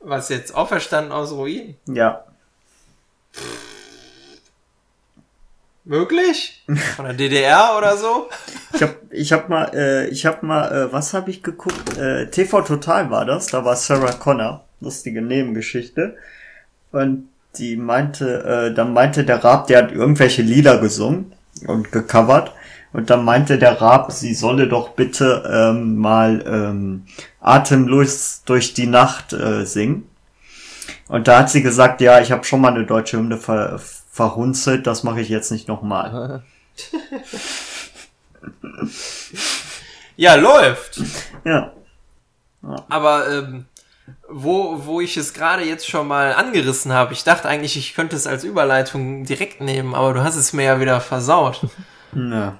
Was 0.00 0.28
jetzt 0.28 0.54
auferstanden 0.54 1.12
aus 1.12 1.32
Ruinen? 1.32 1.76
Ja. 1.86 2.24
Möglich? 5.84 6.62
Von 6.96 7.06
der 7.06 7.14
DDR 7.14 7.74
oder 7.78 7.96
so? 7.96 8.28
Ich 8.74 8.82
hab, 8.82 8.96
ich 9.10 9.32
hab 9.32 9.48
mal, 9.48 9.70
äh, 9.74 10.08
ich 10.08 10.26
hab 10.26 10.42
mal, 10.42 10.70
äh, 10.70 10.92
was 10.92 11.14
habe 11.14 11.30
ich 11.30 11.42
geguckt? 11.42 11.96
Äh, 11.96 12.30
TV 12.30 12.60
Total 12.60 13.10
war 13.10 13.24
das. 13.24 13.46
Da 13.46 13.64
war 13.64 13.74
Sarah 13.74 14.12
Connor, 14.12 14.64
lustige 14.80 15.22
Nebengeschichte. 15.22 16.16
Und 16.92 17.28
die 17.56 17.76
meinte, 17.76 18.44
äh, 18.44 18.74
dann 18.74 18.92
meinte 18.92 19.24
der 19.24 19.42
Raab, 19.42 19.66
der 19.66 19.78
hat 19.78 19.92
irgendwelche 19.92 20.42
Lieder 20.42 20.78
gesungen 20.78 21.32
und 21.66 21.90
gecovert. 21.90 22.52
Und 22.92 23.10
dann 23.10 23.24
meinte 23.24 23.58
der 23.58 23.80
Raab, 23.80 24.12
sie 24.12 24.34
solle 24.34 24.66
doch 24.66 24.90
bitte 24.90 25.44
ähm, 25.50 25.96
mal 25.96 26.44
ähm, 26.46 27.04
atemlos 27.40 28.42
durch 28.46 28.74
die 28.74 28.86
Nacht 28.86 29.32
äh, 29.32 29.64
singen. 29.64 30.08
Und 31.08 31.28
da 31.28 31.40
hat 31.40 31.50
sie 31.50 31.62
gesagt, 31.62 32.00
ja, 32.00 32.20
ich 32.20 32.32
habe 32.32 32.44
schon 32.44 32.60
mal 32.60 32.74
eine 32.74 32.86
deutsche 32.86 33.18
Hymne 33.18 33.38
ver 33.38 33.78
verhunzelt, 33.78 34.86
das 34.88 35.04
mache 35.04 35.20
ich 35.20 35.28
jetzt 35.28 35.52
nicht 35.52 35.68
nochmal. 35.68 36.42
ja, 40.16 40.34
läuft. 40.34 41.00
Ja. 41.44 41.72
ja. 42.62 42.84
Aber 42.88 43.30
ähm, 43.30 43.66
wo, 44.28 44.84
wo 44.86 45.00
ich 45.00 45.16
es 45.16 45.34
gerade 45.34 45.62
jetzt 45.62 45.88
schon 45.88 46.08
mal 46.08 46.34
angerissen 46.34 46.92
habe, 46.92 47.12
ich 47.12 47.22
dachte 47.22 47.48
eigentlich, 47.48 47.76
ich 47.76 47.94
könnte 47.94 48.16
es 48.16 48.26
als 48.26 48.42
Überleitung 48.42 49.24
direkt 49.24 49.60
nehmen, 49.60 49.94
aber 49.94 50.14
du 50.14 50.24
hast 50.24 50.36
es 50.36 50.52
mir 50.52 50.64
ja 50.64 50.80
wieder 50.80 51.00
versaut. 51.00 51.60
Ja. 52.12 52.58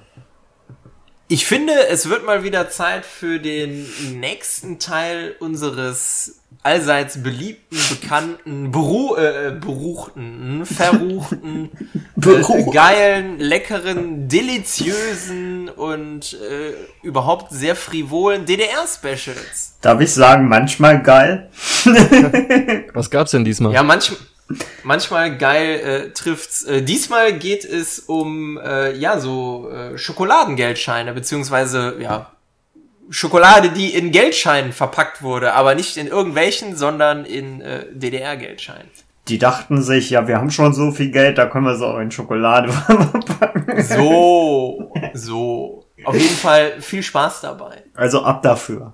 Ich 1.31 1.45
finde, 1.45 1.87
es 1.89 2.09
wird 2.09 2.25
mal 2.25 2.43
wieder 2.43 2.71
Zeit 2.71 3.05
für 3.05 3.39
den 3.39 3.85
nächsten 4.19 4.79
Teil 4.79 5.35
unseres 5.39 6.41
allseits 6.63 7.21
beliebten, 7.21 7.77
bekannten, 7.87 8.71
beru 8.71 9.15
äh, 9.15 9.51
beruchten, 9.51 10.65
verruchten, 10.65 11.69
äh, 12.25 12.71
geilen, 12.71 13.39
leckeren, 13.39 14.27
deliziösen 14.27 15.69
und 15.69 16.33
äh, 16.33 16.73
überhaupt 17.05 17.51
sehr 17.51 17.75
frivolen 17.75 18.47
DDR-Specials. 18.47 19.75
Darf 19.81 20.01
ich 20.01 20.11
sagen, 20.11 20.49
manchmal 20.49 21.03
geil? 21.03 21.51
Was 22.93 23.11
gab's 23.11 23.29
denn 23.31 23.45
diesmal? 23.45 23.71
Ja, 23.71 23.83
manchmal. 23.83 24.17
Manchmal 24.83 25.37
geil 25.37 25.79
äh, 25.79 26.09
trifft's. 26.11 26.63
Äh, 26.63 26.81
diesmal 26.81 27.33
geht 27.33 27.65
es 27.65 27.99
um 27.99 28.57
äh, 28.57 28.95
ja 28.95 29.19
so 29.19 29.69
äh, 29.69 29.97
Schokoladengeldscheine 29.97 31.13
beziehungsweise 31.13 31.97
ja 31.99 32.31
Schokolade, 33.09 33.69
die 33.69 33.93
in 33.93 34.11
Geldscheinen 34.11 34.71
verpackt 34.71 35.23
wurde, 35.23 35.53
aber 35.53 35.73
nicht 35.73 35.97
in 35.97 36.07
irgendwelchen, 36.07 36.75
sondern 36.75 37.25
in 37.25 37.61
äh, 37.61 37.85
DDR-Geldscheinen. 37.91 38.89
Die 39.27 39.39
dachten 39.39 39.81
sich, 39.81 40.11
ja, 40.11 40.27
wir 40.27 40.37
haben 40.37 40.51
schon 40.51 40.73
so 40.73 40.91
viel 40.91 41.11
Geld, 41.11 41.37
da 41.37 41.45
können 41.47 41.65
wir 41.65 41.73
es 41.73 41.81
auch 41.81 41.99
in 41.99 42.11
Schokolade 42.11 42.71
verpacken. 42.71 43.83
So, 43.83 44.91
so. 45.13 45.85
Auf 46.03 46.15
jeden 46.15 46.35
Fall 46.35 46.81
viel 46.81 47.03
Spaß 47.03 47.41
dabei. 47.41 47.83
Also 47.93 48.23
ab 48.23 48.41
dafür. 48.41 48.93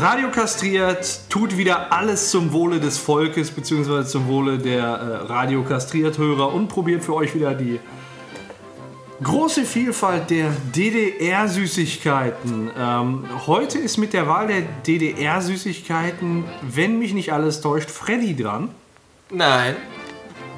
Radio 0.00 0.30
kastriert 0.30 1.22
tut 1.28 1.56
wieder 1.56 1.92
alles 1.92 2.30
zum 2.30 2.52
Wohle 2.52 2.78
des 2.78 2.98
Volkes 2.98 3.50
bzw. 3.50 4.04
zum 4.04 4.28
Wohle 4.28 4.56
der 4.56 4.84
äh, 4.84 5.16
Radio 5.26 5.64
kastriert 5.64 6.18
Hörer 6.18 6.54
und 6.54 6.68
probiert 6.68 7.02
für 7.02 7.14
euch 7.14 7.34
wieder 7.34 7.52
die 7.52 7.80
große 9.20 9.64
Vielfalt 9.64 10.30
der 10.30 10.52
DDR-Süßigkeiten. 10.72 12.70
Ähm, 12.78 13.24
heute 13.48 13.78
ist 13.78 13.96
mit 13.96 14.12
der 14.12 14.28
Wahl 14.28 14.46
der 14.46 14.62
DDR-Süßigkeiten, 14.86 16.44
wenn 16.62 17.00
mich 17.00 17.12
nicht 17.12 17.32
alles 17.32 17.60
täuscht, 17.60 17.90
Freddy 17.90 18.36
dran. 18.36 18.70
Nein. 19.30 19.74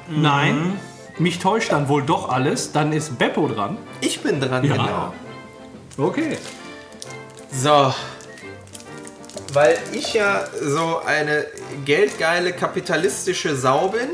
Nein. 0.07 0.55
Mhm. 0.55 0.73
Mich 1.17 1.39
täuscht 1.39 1.71
dann 1.71 1.89
wohl 1.89 2.03
doch 2.03 2.29
alles. 2.29 2.73
Dann 2.73 2.93
ist 2.93 3.17
Beppo 3.17 3.47
dran. 3.47 3.77
Ich 4.01 4.21
bin 4.21 4.39
dran, 4.39 4.63
ja. 4.63 4.75
genau. 4.75 5.13
Okay. 5.97 6.37
So, 7.51 7.91
weil 9.53 9.77
ich 9.91 10.13
ja 10.13 10.45
so 10.61 11.01
eine 11.05 11.45
geldgeile 11.85 12.53
kapitalistische 12.53 13.55
Sau 13.55 13.89
bin, 13.89 14.09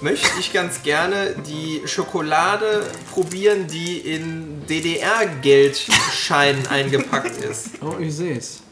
möchte 0.00 0.28
ich 0.40 0.52
ganz 0.52 0.82
gerne 0.82 1.36
die 1.46 1.82
Schokolade 1.86 2.84
probieren, 3.12 3.68
die 3.68 3.98
in 3.98 4.66
DDR-Geldscheinen 4.66 6.66
eingepackt 6.68 7.44
ist. 7.44 7.70
Oh, 7.80 7.94
ich 8.00 8.16
sehe 8.16 8.36
es. 8.36 8.62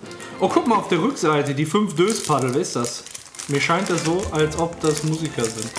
Oh, 0.40 0.48
guck 0.48 0.66
mal 0.66 0.76
auf 0.76 0.88
der 0.88 1.00
Rückseite, 1.00 1.54
die 1.54 1.66
fünf 1.66 1.94
Döspaddel, 1.94 2.54
wer 2.54 2.60
ist 2.60 2.74
das? 2.74 3.04
Mir 3.48 3.60
scheint 3.60 3.90
das 3.90 4.04
so, 4.04 4.22
als 4.32 4.58
ob 4.58 4.80
das 4.80 5.04
Musiker 5.04 5.44
sind. 5.44 5.70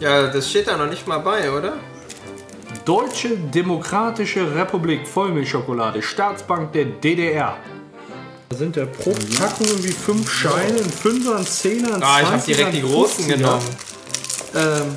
Ja, 0.00 0.28
das 0.28 0.50
steht 0.50 0.68
da 0.68 0.76
noch 0.76 0.88
nicht 0.88 1.06
mal 1.06 1.18
bei, 1.18 1.50
oder? 1.50 1.78
Deutsche 2.84 3.36
Demokratische 3.36 4.54
Republik 4.54 5.06
Vollmilchschokolade, 5.06 6.02
Staatsbank 6.02 6.72
der 6.72 6.86
DDR. 6.86 7.58
Da 8.50 8.56
sind 8.56 8.76
ja 8.76 8.86
pro 8.86 9.10
Packung 9.38 9.66
irgendwie 9.66 9.92
fünf 9.92 10.30
Scheine, 10.30 10.78
ein 10.78 10.90
Fünfer, 10.90 11.36
ein 11.36 11.46
Zehner, 11.46 11.96
ein 11.96 12.02
Ah, 12.02 12.20
ich 12.22 12.28
habe 12.28 12.42
direkt 12.46 12.74
die 12.74 12.80
großen 12.80 13.28
genommen. 13.28 13.64
Ähm, 14.54 14.96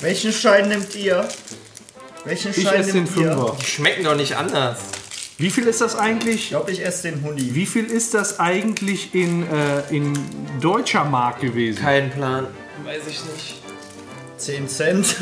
Welchen 0.00 0.32
Schein 0.32 0.68
nimmt 0.68 0.94
ihr? 0.96 1.28
Welchen 2.24 2.50
ich 2.50 2.62
Schein 2.62 2.80
esse 2.80 2.92
den 2.92 3.06
Fünfer. 3.06 3.56
Die 3.60 3.64
schmecken 3.64 4.04
doch 4.04 4.16
nicht 4.16 4.36
anders. 4.36 4.78
Wie 5.38 5.50
viel 5.50 5.66
ist 5.66 5.80
das 5.80 5.96
eigentlich? 5.96 6.34
Ich 6.36 6.48
glaube, 6.50 6.72
ich 6.72 6.84
esse 6.84 7.10
den 7.10 7.22
Huni. 7.22 7.54
Wie 7.54 7.66
viel 7.66 7.84
ist 7.86 8.14
das 8.14 8.40
eigentlich 8.40 9.14
in, 9.14 9.44
äh, 9.48 9.82
in 9.90 10.12
deutscher 10.60 11.04
Mark 11.04 11.40
gewesen? 11.40 11.80
Kein 11.80 12.10
Plan. 12.10 12.48
Weiß 12.84 13.02
ich 13.08 13.20
nicht. 13.24 13.62
10 14.38 14.68
Cent. 14.68 15.16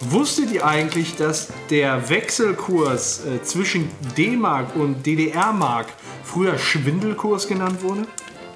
Wusstet 0.00 0.50
ihr 0.52 0.66
eigentlich, 0.66 1.16
dass 1.16 1.48
der 1.70 2.08
Wechselkurs 2.08 3.20
äh, 3.24 3.42
zwischen 3.42 3.88
D-Mark 4.16 4.76
und 4.76 5.06
DDR-Mark 5.06 5.86
früher 6.26 6.58
Schwindelkurs 6.58 7.46
genannt 7.46 7.82
wurde? 7.82 8.02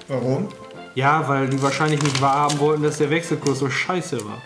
Warum? 0.07 0.49
Ja, 0.93 1.27
weil 1.27 1.47
die 1.47 1.61
wahrscheinlich 1.61 2.01
nicht 2.01 2.21
wahrhaben 2.21 2.59
wollten, 2.59 2.83
dass 2.83 2.97
der 2.97 3.09
Wechselkurs 3.09 3.59
so 3.59 3.69
scheiße 3.69 4.25
war. 4.25 4.41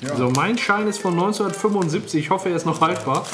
Ja. 0.00 0.16
So, 0.16 0.30
mein 0.30 0.56
Schein 0.56 0.86
ist 0.86 0.98
von 0.98 1.12
1975. 1.14 2.24
Ich 2.24 2.30
hoffe, 2.30 2.50
er 2.50 2.56
ist 2.56 2.66
noch 2.66 2.80
haltbar. 2.80 3.24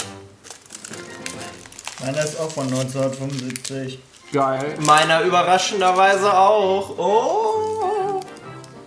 Meiner 2.00 2.24
ist 2.24 2.40
auch 2.40 2.50
von 2.50 2.64
1975. 2.64 3.98
Geil. 4.32 4.76
Meiner 4.80 5.22
überraschenderweise 5.22 6.32
auch. 6.32 6.98
Oh. 6.98 8.20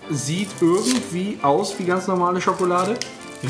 sieht 0.10 0.50
irgendwie 0.60 1.38
aus 1.42 1.78
wie 1.78 1.86
ganz 1.86 2.08
normale 2.08 2.42
Schokolade. 2.42 2.96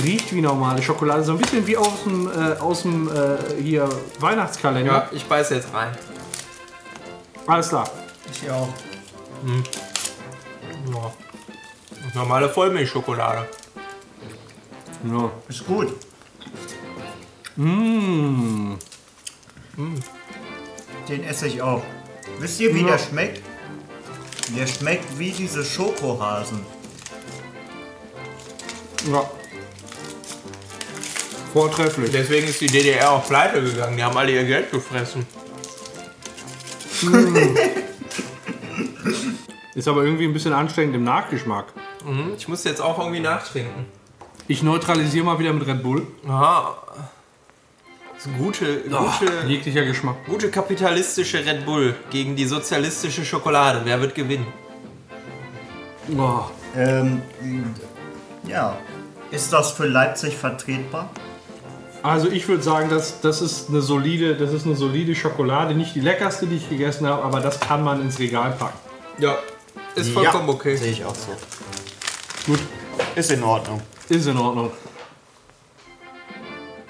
Riecht 0.03 0.33
wie 0.33 0.41
normale 0.41 0.81
Schokolade. 0.81 1.23
So 1.23 1.33
ein 1.33 1.37
bisschen 1.37 1.65
wie 1.67 1.77
aus 1.77 2.03
dem, 2.05 2.27
äh, 2.27 2.57
aus 2.59 2.83
dem 2.83 3.09
äh, 3.09 3.61
hier 3.61 3.87
Weihnachtskalender. 4.19 4.91
Ja, 4.91 5.09
ich 5.11 5.25
beiße 5.25 5.55
jetzt 5.55 5.73
rein. 5.73 5.91
Alles 7.47 7.69
klar. 7.69 7.89
Ich 8.31 8.49
auch. 8.49 8.69
Ja. 10.93 11.11
Normale 12.13 12.49
Vollmilchschokolade. 12.49 13.47
Ja. 15.05 15.31
Ist 15.47 15.65
gut. 15.65 15.95
Mmh. 17.55 18.77
Den 21.07 21.23
esse 21.23 21.47
ich 21.47 21.61
auch. 21.61 21.81
Wisst 22.39 22.59
ihr, 22.59 22.73
wie 22.73 22.81
Ja. 22.81 22.87
der 22.91 22.97
schmeckt? 22.99 23.41
Der 24.57 24.67
schmeckt 24.67 25.17
wie 25.19 25.31
diese 25.31 25.63
Schokohasen. 25.63 26.65
Ja. 29.11 29.29
Vortrefflich. 31.53 32.11
Deswegen 32.11 32.47
ist 32.47 32.61
die 32.61 32.67
DDR 32.67 33.11
auch 33.11 33.25
pleite 33.25 33.61
gegangen. 33.61 33.97
Die 33.97 34.03
haben 34.03 34.15
alle 34.17 34.31
ihr 34.31 34.43
Geld 34.45 34.71
gefressen. 34.71 35.25
Ist 39.75 39.87
aber 39.87 40.03
irgendwie 40.03 40.25
ein 40.25 40.33
bisschen 40.33 40.53
anstrengend 40.53 40.95
im 40.95 41.03
Nachgeschmack. 41.03 41.73
Mhm, 42.05 42.33
ich 42.37 42.47
muss 42.47 42.63
jetzt 42.63 42.81
auch 42.81 42.99
irgendwie 42.99 43.21
nachtrinken. 43.21 43.85
Ich 44.47 44.63
neutralisiere 44.63 45.25
mal 45.25 45.39
wieder 45.39 45.53
mit 45.53 45.65
Red 45.65 45.81
Bull. 45.81 46.05
Aha. 46.27 46.75
Das 48.13 48.25
ist 48.25 48.37
gute, 48.37 48.81
gute, 48.81 49.47
Jeglicher 49.47 49.83
Geschmack. 49.85 50.17
gute 50.27 50.51
kapitalistische 50.51 51.43
Red 51.45 51.65
Bull 51.65 51.95
gegen 52.11 52.35
die 52.35 52.45
sozialistische 52.45 53.25
Schokolade. 53.25 53.81
Wer 53.83 53.99
wird 54.01 54.13
gewinnen? 54.13 54.45
Boah. 56.09 56.51
Ähm, 56.75 57.21
ja. 58.47 58.77
Ist 59.31 59.51
das 59.53 59.71
für 59.71 59.87
Leipzig 59.87 60.35
vertretbar? 60.35 61.09
Also 62.03 62.29
ich 62.29 62.47
würde 62.47 62.63
sagen, 62.63 62.89
das, 62.89 63.21
das, 63.21 63.41
ist 63.41 63.69
eine 63.69 63.81
solide, 63.81 64.35
das 64.35 64.53
ist 64.53 64.65
eine 64.65 64.75
solide 64.75 65.13
Schokolade. 65.13 65.75
Nicht 65.75 65.93
die 65.95 65.99
leckerste, 65.99 66.47
die 66.47 66.57
ich 66.57 66.69
gegessen 66.69 67.05
habe, 67.05 67.23
aber 67.23 67.39
das 67.41 67.59
kann 67.59 67.83
man 67.83 68.01
ins 68.01 68.17
Regal 68.17 68.51
packen. 68.57 68.77
Ja. 69.19 69.37
Ist 69.95 70.11
vollkommen 70.11 70.47
ja, 70.47 70.53
okay. 70.53 70.75
Sehe 70.75 70.91
ich 70.91 71.05
auch 71.05 71.13
so. 71.13 71.31
Gut, 72.47 72.59
Ist 73.15 73.31
in 73.31 73.43
Ordnung. 73.43 73.81
ist 74.09 74.25
in 74.25 74.37
Ordnung. 74.37 74.71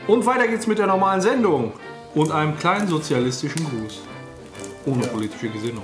Und 0.07 0.25
weiter 0.25 0.47
geht's 0.47 0.67
mit 0.67 0.77
der 0.77 0.87
normalen 0.87 1.21
Sendung. 1.21 1.73
Und 2.15 2.31
einem 2.31 2.57
kleinen 2.57 2.87
sozialistischen 2.87 3.65
Gruß. 3.65 4.01
Ohne 4.85 5.07
politische 5.07 5.49
Gesinnung. 5.49 5.83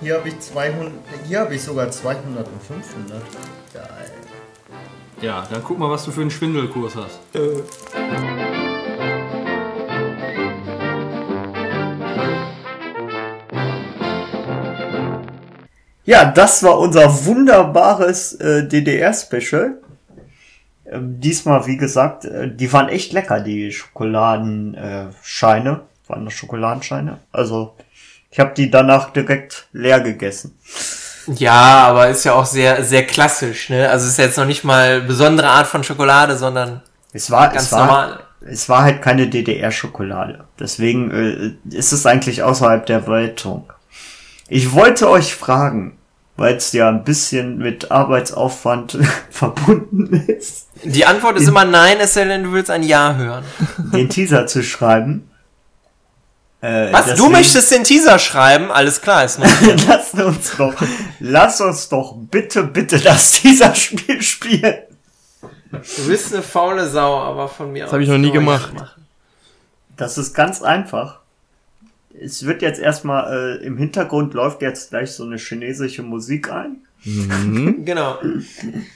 Hier 0.00 0.16
habe 0.16 0.28
ich 0.28 0.40
200, 0.40 0.92
hier 1.26 1.40
habe 1.40 1.54
ich 1.54 1.62
sogar 1.62 1.90
200 1.90 2.46
und 2.46 2.62
500. 2.62 3.22
Geil. 3.72 4.21
Ja, 5.22 5.46
dann 5.48 5.62
guck 5.62 5.78
mal, 5.78 5.88
was 5.88 6.04
du 6.04 6.10
für 6.10 6.22
einen 6.22 6.32
Schwindelkurs 6.32 6.96
hast. 6.96 7.20
Ja, 16.04 16.24
das 16.24 16.64
war 16.64 16.76
unser 16.80 17.24
wunderbares 17.24 18.32
äh, 18.34 18.66
DDR-Special. 18.66 19.80
Ähm, 20.86 21.20
diesmal, 21.20 21.68
wie 21.68 21.76
gesagt, 21.76 22.24
äh, 22.24 22.52
die 22.52 22.72
waren 22.72 22.88
echt 22.88 23.12
lecker, 23.12 23.38
die 23.38 23.70
Schokoladenscheine. 23.70 25.10
Äh, 25.10 25.14
Scheine. 25.22 25.80
waren 26.08 26.24
das 26.24 26.34
Schokoladenscheine? 26.34 27.20
Also, 27.30 27.76
ich 28.32 28.40
habe 28.40 28.54
die 28.54 28.72
danach 28.72 29.12
direkt 29.12 29.68
leer 29.72 30.00
gegessen. 30.00 30.58
Ja, 31.26 31.84
aber 31.86 32.08
ist 32.08 32.24
ja 32.24 32.32
auch 32.34 32.46
sehr, 32.46 32.84
sehr 32.84 33.06
klassisch, 33.06 33.68
ne? 33.70 33.88
Also 33.90 34.06
ist 34.08 34.18
jetzt 34.18 34.38
noch 34.38 34.44
nicht 34.46 34.64
mal 34.64 35.00
besondere 35.00 35.48
Art 35.48 35.66
von 35.66 35.84
Schokolade, 35.84 36.36
sondern 36.36 36.82
Es 37.12 37.30
war, 37.30 37.48
ganz 37.48 37.64
es 37.66 37.72
war, 37.72 37.86
normal. 37.86 38.20
es 38.40 38.68
war 38.68 38.82
halt 38.82 39.02
keine 39.02 39.28
DDR-Schokolade. 39.28 40.44
Deswegen 40.58 41.10
äh, 41.70 41.74
ist 41.76 41.92
es 41.92 42.06
eigentlich 42.06 42.42
außerhalb 42.42 42.84
der 42.86 43.06
Wertung. 43.06 43.70
Ich 44.48 44.72
wollte 44.72 45.08
euch 45.08 45.34
fragen, 45.34 45.96
weil 46.36 46.56
es 46.56 46.72
ja 46.72 46.88
ein 46.88 47.04
bisschen 47.04 47.58
mit 47.58 47.90
Arbeitsaufwand 47.90 48.98
verbunden 49.30 50.24
ist, 50.26 50.68
Die 50.82 51.06
Antwort 51.06 51.36
ist 51.38 51.48
immer 51.48 51.64
nein, 51.64 51.98
es 52.00 52.14
sei 52.14 52.24
denn, 52.24 52.42
du 52.44 52.52
willst 52.52 52.70
ein 52.70 52.82
Ja 52.82 53.14
hören. 53.14 53.44
den 53.92 54.08
Teaser 54.08 54.46
zu 54.46 54.62
schreiben. 54.62 55.28
Äh, 56.62 56.92
Was? 56.92 57.14
Du 57.16 57.28
möchtest 57.28 57.72
den 57.72 57.82
Teaser 57.82 58.20
schreiben? 58.20 58.70
Alles 58.70 59.00
klar, 59.00 59.24
ist 59.24 59.40
noch. 59.40 59.46
Lass 59.88 60.14
uns 60.14 60.56
doch, 60.56 60.74
lass 61.18 61.60
uns 61.60 61.88
doch 61.88 62.14
bitte, 62.16 62.62
bitte 62.62 63.00
das 63.00 63.32
Teaser-Spiel 63.32 64.22
spielen. 64.22 64.78
Du 65.72 66.06
bist 66.06 66.32
eine 66.32 66.42
faule 66.42 66.88
Sau, 66.88 67.18
aber 67.18 67.48
von 67.48 67.72
mir 67.72 67.84
Das 67.84 67.92
hab 67.92 68.00
ich 68.00 68.08
noch 68.08 68.18
nie 68.18 68.30
gemacht. 68.30 68.72
Das 69.96 70.18
ist 70.18 70.34
ganz 70.34 70.62
einfach. 70.62 71.18
Es 72.20 72.46
wird 72.46 72.62
jetzt 72.62 72.78
erstmal, 72.78 73.58
äh, 73.60 73.64
im 73.64 73.76
Hintergrund 73.76 74.32
läuft 74.34 74.62
jetzt 74.62 74.90
gleich 74.90 75.12
so 75.12 75.24
eine 75.24 75.38
chinesische 75.38 76.02
Musik 76.02 76.50
ein. 76.50 76.76
Genau. 77.84 78.18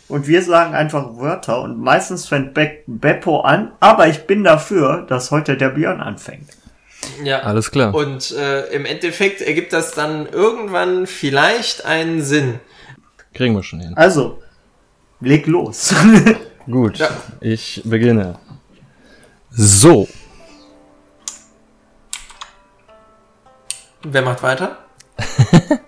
Und 0.06 0.28
wir 0.28 0.42
sagen 0.42 0.76
einfach 0.76 1.16
Wörter 1.16 1.62
und 1.62 1.80
meistens 1.80 2.28
fängt 2.28 2.54
Be 2.54 2.78
Beppo 2.86 3.40
an, 3.40 3.72
aber 3.80 4.06
ich 4.06 4.28
bin 4.28 4.44
dafür, 4.44 5.04
dass 5.08 5.32
heute 5.32 5.56
der 5.56 5.70
Björn 5.70 6.00
anfängt. 6.00 6.50
Ja. 7.24 7.40
Alles 7.40 7.70
klar. 7.70 7.94
Und 7.94 8.30
äh, 8.32 8.66
im 8.68 8.84
Endeffekt 8.84 9.40
ergibt 9.40 9.72
das 9.72 9.92
dann 9.92 10.26
irgendwann 10.26 11.06
vielleicht 11.06 11.84
einen 11.84 12.22
Sinn. 12.22 12.60
Kriegen 13.34 13.54
wir 13.54 13.62
schon 13.62 13.80
hin. 13.80 13.94
Also, 13.96 14.42
leg 15.20 15.46
los. 15.46 15.94
Gut, 16.66 16.98
Ja. 16.98 17.08
ich 17.40 17.82
beginne. 17.84 18.38
So, 19.50 20.08
Wer 24.08 24.22
macht 24.22 24.42
weiter? 24.42 24.78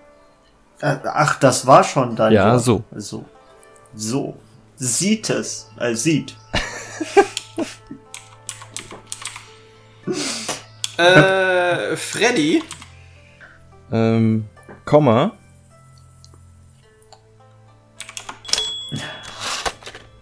Äh, 0.81 0.95
Ach, 1.03 1.37
das 1.39 1.67
war 1.67 1.83
schon 1.83 2.15
dann. 2.15 2.31
Ja, 2.31 2.57
so. 2.57 2.83
So. 2.95 3.25
So. 3.95 4.37
Sieht 4.77 5.29
es. 5.29 5.69
Äh, 5.77 5.93
sieht. 5.93 6.37
Äh, 10.99 11.95
Freddy. 11.95 12.63
ähm, 13.91 14.47
Komma, 14.85 15.33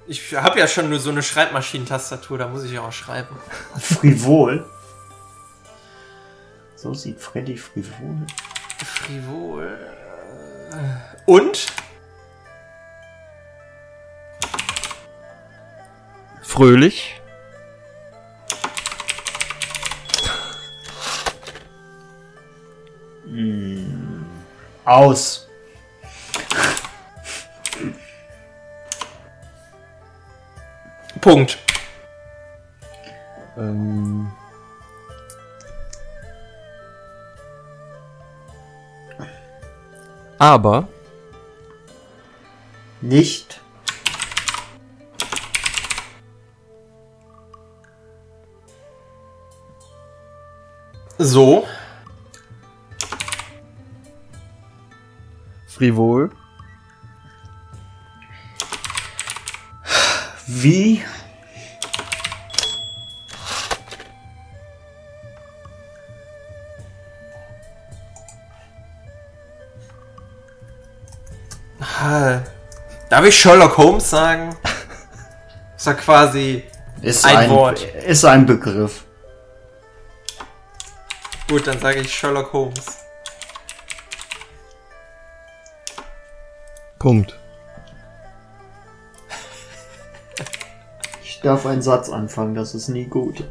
Ich 0.09 0.33
habe 0.33 0.57
ja 0.59 0.67
schon 0.67 0.89
nur 0.89 0.99
so 0.99 1.09
eine 1.09 1.21
Schreibmaschinentastatur, 1.21 2.37
da 2.37 2.47
muss 2.47 2.63
ich 2.63 2.71
ja 2.71 2.81
auch 2.81 2.93
schreiben. 2.93 3.35
Frivol. 3.77 4.65
So 6.75 6.93
sieht 6.93 7.19
Freddy 7.19 7.57
frivol. 7.57 8.25
Frivol. 8.85 9.77
äh, 10.71 11.17
Und? 11.25 11.67
fröhlich, 16.41 17.19
Aus. 24.87 25.45
Punkt. 31.19 31.57
ähm, 33.57 34.31
aber, 40.37 40.87
Nicht. 43.01 43.59
So. 51.17 51.65
Frivol, 55.77 56.31
Wie. 60.47 61.03
Darf 73.09 73.25
ich 73.25 73.37
Sherlock 73.37 73.77
Holmes 73.77 74.09
sagen? 74.09 74.55
Ist 75.75 75.85
ja 75.85 75.93
quasi. 75.93 76.63
Ist 77.01 77.25
Ein 77.25 77.37
ein, 77.37 77.49
Wort. 77.49 77.81
Ist 77.81 78.23
ein 78.23 78.45
Begriff. 78.45 79.03
Gut, 81.49 81.67
dann 81.67 81.79
sage 81.79 81.99
ich 81.99 82.13
Sherlock 82.13 82.53
Holmes. 82.53 83.06
Punkt. 86.99 87.37
Ich 91.23 91.41
darf 91.41 91.65
einen 91.65 91.81
Satz 91.81 92.09
anfangen, 92.09 92.55
das 92.55 92.73
ist 92.73 92.87
nie 92.87 93.05
gut. 93.05 93.43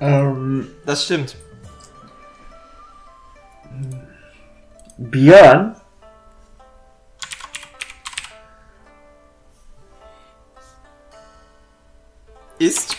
Ähm, 0.00 0.68
das 0.86 1.04
stimmt. 1.04 1.36
Björn 4.96 5.76
ist 12.58 12.96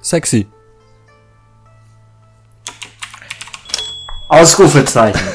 sexy. 0.00 0.46
Ausrufezeichen. 4.44 5.26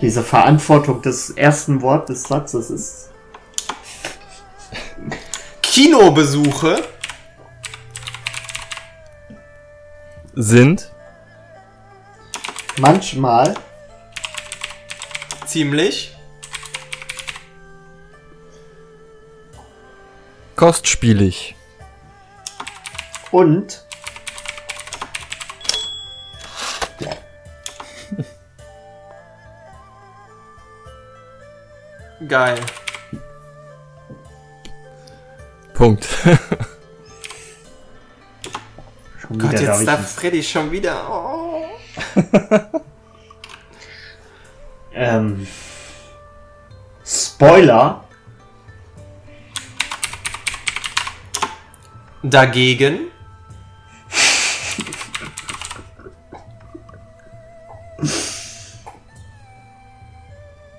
Diese 0.00 0.22
Verantwortung 0.22 1.02
des 1.02 1.30
ersten 1.30 1.82
Wortes 1.82 2.22
des 2.22 2.28
Satzes 2.28 2.70
ist 2.70 3.10
Kinobesuche 5.60 6.80
Sind 10.34 10.88
manchmal 12.78 13.54
ziemlich 15.46 16.16
kostspielig. 20.56 21.54
und 23.34 23.84
geil. 32.28 32.60
Punkt. 35.74 36.04
schon 39.20 39.38
Gott, 39.38 39.52
wieder 39.52 39.66
darf 39.66 39.78
jetzt 39.78 39.88
darf. 39.88 40.14
Freddy 40.14 40.42
schon 40.44 40.70
wieder. 40.70 41.10
Oh. 41.10 41.64
ähm, 44.94 45.44
Spoiler 47.04 48.03
Dagegen 52.34 53.12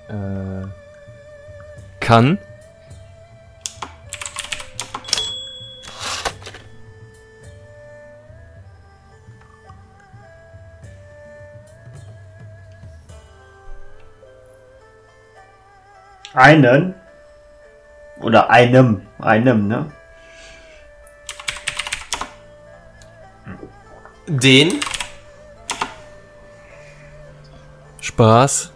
äh, 0.06 0.66
kann 1.98 2.36
einen 16.34 16.94
oder 18.20 18.50
einem, 18.50 19.06
einem, 19.18 19.68
ne? 19.68 19.90
Den 24.38 24.80
Spaß 28.00 28.72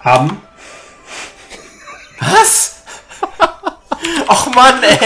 Haben 0.00 0.42
Was? 2.18 2.82
Och 4.28 4.54
Mann, 4.54 4.82
ey. 4.82 4.98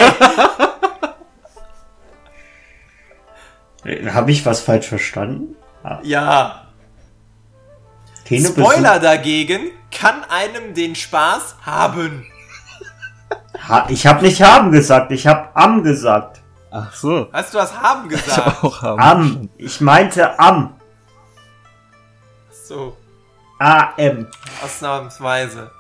Habe 4.11 4.31
ich 4.33 4.45
was 4.45 4.61
falsch 4.61 4.87
verstanden? 4.87 5.57
Ja. 6.03 6.67
Keine 8.29 8.49
Spoiler 8.49 8.99
dagegen 8.99 9.71
kann 9.91 10.25
einem 10.25 10.75
den 10.75 10.95
Spaß 10.95 11.57
haben. 11.65 12.27
Ha 13.69 13.87
ich 13.89 14.07
habe 14.07 14.25
nicht 14.25 14.43
haben 14.43 14.73
gesagt, 14.73 15.13
ich 15.13 15.27
habe 15.27 15.49
am 15.55 15.83
gesagt. 15.83 16.43
Ach 16.71 16.93
so. 16.95 17.29
Hast 17.33 17.55
du 17.55 17.59
was 17.59 17.81
haben 17.81 18.09
gesagt? 18.09 18.63
Auch 18.65 18.83
haben. 18.83 19.01
Am. 19.01 19.51
Ich 19.57 19.81
meinte 19.81 20.39
am. 20.39 20.75
So, 22.51 22.97
A-M. 23.61 24.27
ausnahmsweise. 24.63 25.71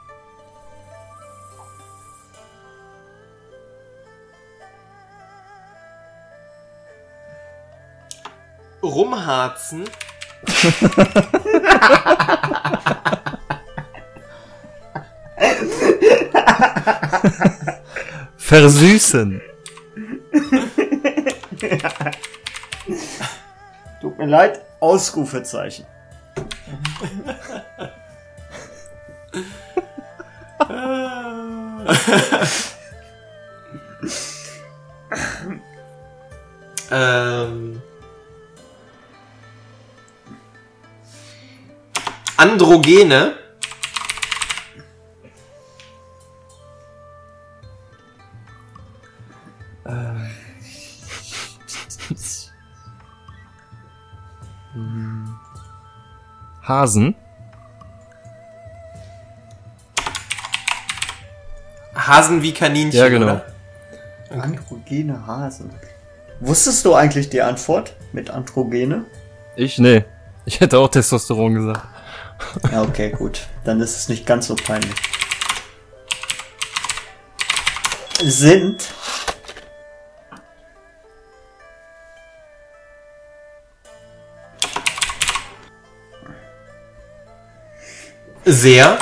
Rumharzen 8.82 9.84
Versüßen. 18.36 19.40
Tut 24.00 24.18
mir 24.18 24.26
leid, 24.26 24.60
Ausrufezeichen. 24.80 25.86
Ähm, 36.90 37.82
Androgene. 42.36 43.45
Hasen. 56.66 57.14
Hasen 61.94 62.42
wie 62.42 62.52
Kaninchen. 62.52 62.98
Ja, 62.98 63.08
genau. 63.08 63.26
Oder? 63.26 63.46
Androgene 64.30 65.26
Hasen. 65.26 65.70
Wusstest 66.40 66.84
du 66.84 66.94
eigentlich 66.94 67.30
die 67.30 67.40
Antwort 67.40 67.96
mit 68.12 68.30
Androgene? 68.30 69.04
Ich? 69.54 69.78
Nee. 69.78 70.04
Ich 70.44 70.60
hätte 70.60 70.78
auch 70.78 70.88
Testosteron 70.88 71.54
gesagt. 71.54 71.86
Ja, 72.70 72.82
okay, 72.82 73.10
gut. 73.10 73.46
Dann 73.64 73.80
ist 73.80 73.96
es 73.96 74.08
nicht 74.08 74.26
ganz 74.26 74.46
so 74.46 74.54
peinlich. 74.56 74.94
Sind 78.22 78.92
Sehr. 88.48 88.96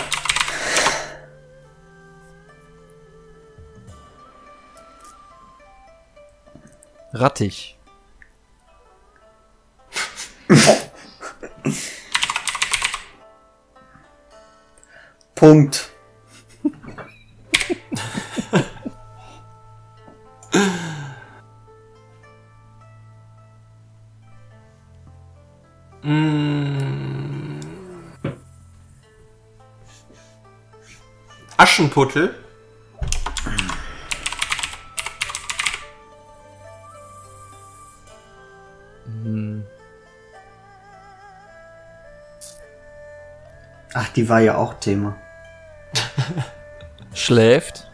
Rattig. 7.12 7.78
Punkt. 15.34 15.93
Aschenputtel. 31.74 32.32
Ach, 43.92 44.08
die 44.10 44.28
war 44.28 44.38
ja 44.38 44.56
auch 44.56 44.74
Thema. 44.74 45.16
Schläft. 47.12 47.88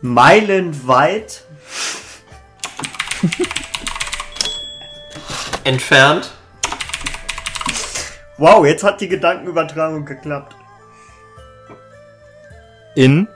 Meilenweit. 0.00 1.44
Entfernt. 5.70 6.32
Wow, 8.38 8.66
jetzt 8.66 8.82
hat 8.82 9.00
die 9.00 9.06
Gedankenübertragung 9.06 10.04
geklappt. 10.04 10.56
In. 12.96 13.28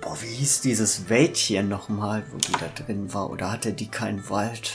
Boah, 0.00 0.16
wie 0.20 0.34
hieß 0.36 0.60
dieses 0.60 1.08
Wäldchen 1.08 1.68
nochmal, 1.68 2.22
wo 2.30 2.36
die 2.36 2.52
da 2.52 2.68
drin 2.80 3.12
war? 3.12 3.28
Oder 3.28 3.50
hatte 3.50 3.72
die 3.72 3.90
keinen 3.90 4.30
Wald? 4.30 4.74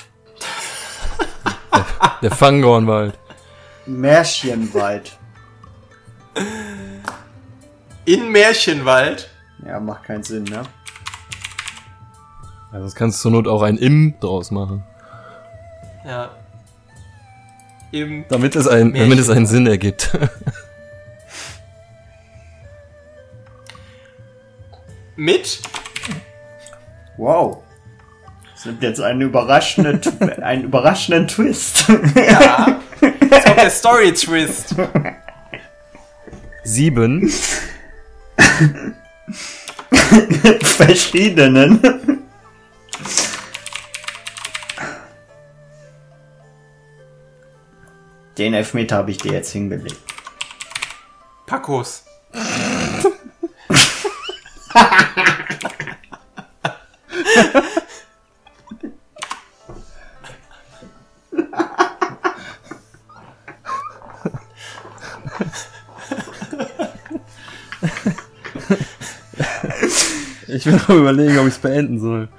Der 2.21 2.31
Fangornwald. 2.31 3.17
Märchenwald. 3.85 5.17
In 8.03 8.29
Märchenwald. 8.29 9.29
Ja, 9.65 9.79
macht 9.79 10.03
keinen 10.03 10.23
Sinn, 10.23 10.43
ne? 10.43 10.63
Ja, 12.71 12.79
sonst 12.79 12.95
kannst 12.95 13.19
du 13.19 13.23
zur 13.23 13.31
Not 13.31 13.47
auch 13.47 13.63
ein 13.63 13.77
Im 13.77 14.13
draus 14.19 14.51
machen. 14.51 14.83
Ja. 16.05 16.29
Im. 17.91 18.25
Damit 18.29 18.55
es, 18.55 18.67
ein, 18.67 18.93
damit 18.93 19.17
es 19.17 19.29
einen 19.29 19.47
Sinn 19.47 19.65
ergibt. 19.65 20.11
Mit. 25.15 25.59
Wow. 27.17 27.63
Das 28.53 28.65
nimmt 28.65 28.83
jetzt 28.83 29.01
einen 29.01 29.21
überraschenden, 29.21 30.01
einen 30.41 30.65
überraschenden 30.65 31.27
Twist. 31.27 31.85
Ja. 32.15 32.79
Jetzt 33.01 33.45
kommt 33.45 33.59
der 33.59 33.69
Story-Twist. 33.69 34.75
Sieben. 36.63 37.29
Verschiedenen. 40.61 42.18
Den 48.39 48.53
Elfmeter 48.53 48.95
habe 48.95 49.11
ich 49.11 49.17
dir 49.17 49.33
jetzt 49.33 49.51
hingelegt. 49.51 49.99
Pacos. 51.45 52.05
Ich 70.47 70.65
will 70.65 70.73
noch 70.73 70.89
überlegen, 70.89 71.37
ob 71.39 71.47
ich 71.47 71.55
es 71.55 71.59
beenden 71.59 71.99
soll. 71.99 72.29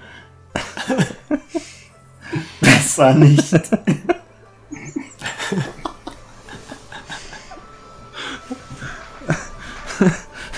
Besser 2.63 3.13
nicht. 3.13 3.61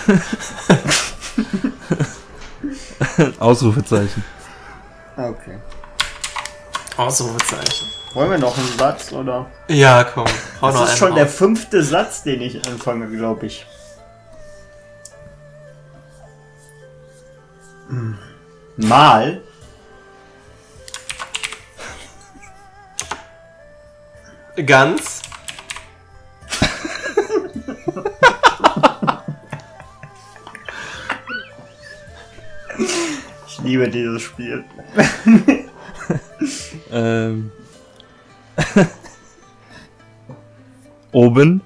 Ausrufezeichen. 3.38 4.24
Okay. 5.16 5.58
Ausrufezeichen. 6.96 7.88
Wollen 8.14 8.30
wir 8.30 8.38
noch 8.38 8.56
einen 8.56 8.78
Satz 8.78 9.12
oder? 9.12 9.46
Ja, 9.68 10.04
komm. 10.04 10.26
Hau 10.60 10.70
noch 10.70 10.72
Das 10.72 10.82
ist 10.82 10.88
einen 10.90 10.98
schon 10.98 11.14
der 11.14 11.24
raus. 11.24 11.34
fünfte 11.34 11.82
Satz, 11.82 12.22
den 12.22 12.40
ich 12.42 12.66
anfange, 12.66 13.08
glaube 13.08 13.46
ich. 13.46 13.66
Hm. 17.88 18.18
Mal. 18.76 19.40
Ganz. 24.66 25.11
Liebe 33.72 33.88
dieses 33.88 34.22
Spiel. 34.22 34.64
Ähm. 36.90 37.50
Oben. 41.12 41.62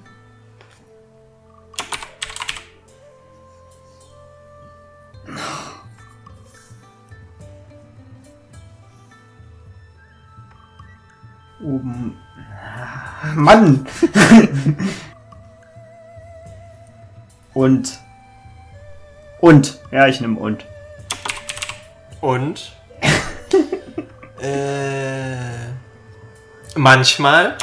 Oben. 11.61 12.17
Mann! 13.35 13.85
und. 17.53 17.99
Und. 19.41 19.79
Ja, 19.91 20.07
ich 20.07 20.21
nehme 20.21 20.39
und. 20.39 20.65
Und. 22.27 22.73
äh. 24.41 25.69
Manchmal. 26.75 27.57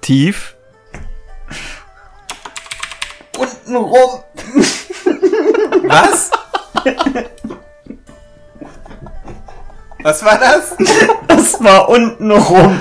Tief. 0.00 0.56
Unten 3.38 3.76
rum! 3.76 4.24
Was? 5.86 6.32
Was 10.02 10.24
war 10.24 10.38
das? 10.40 10.76
Das 11.28 11.62
war 11.62 11.88
unten 11.88 12.32
rum. 12.32 12.80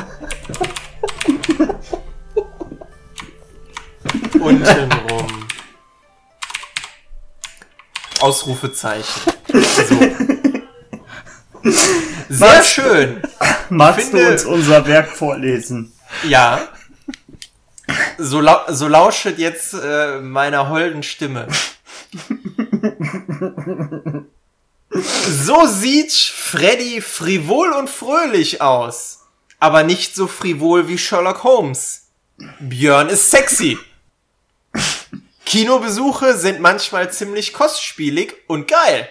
Ausrufezeichen. 8.21 9.21
So. 11.63 11.71
Sehr 12.29 12.59
Was? 12.59 12.67
schön. 12.69 13.21
Magst 13.69 14.09
Finde- 14.09 14.25
du 14.25 14.31
uns 14.31 14.45
unser 14.45 14.85
Werk 14.87 15.09
vorlesen? 15.09 15.91
Ja. 16.27 16.69
So, 18.17 18.39
lau 18.39 18.59
so 18.69 18.87
lauschet 18.87 19.37
jetzt 19.39 19.73
äh, 19.73 20.19
meiner 20.21 20.69
holden 20.69 21.03
Stimme. 21.03 21.47
So 24.89 25.65
sieht 25.67 26.13
Freddy 26.13 27.01
frivol 27.01 27.71
und 27.73 27.89
fröhlich 27.89 28.61
aus. 28.61 29.25
Aber 29.59 29.83
nicht 29.83 30.15
so 30.15 30.27
frivol 30.27 30.87
wie 30.87 30.97
Sherlock 30.97 31.43
Holmes. 31.43 32.03
Björn 32.59 33.09
ist 33.09 33.29
sexy. 33.31 33.77
Kinobesuche 35.47 36.35
sind 36.35 36.59
manchmal 36.59 37.09
ziemlich 37.09 37.53
kostspielig 37.53 38.35
und 38.47 38.67
geil. 38.67 39.07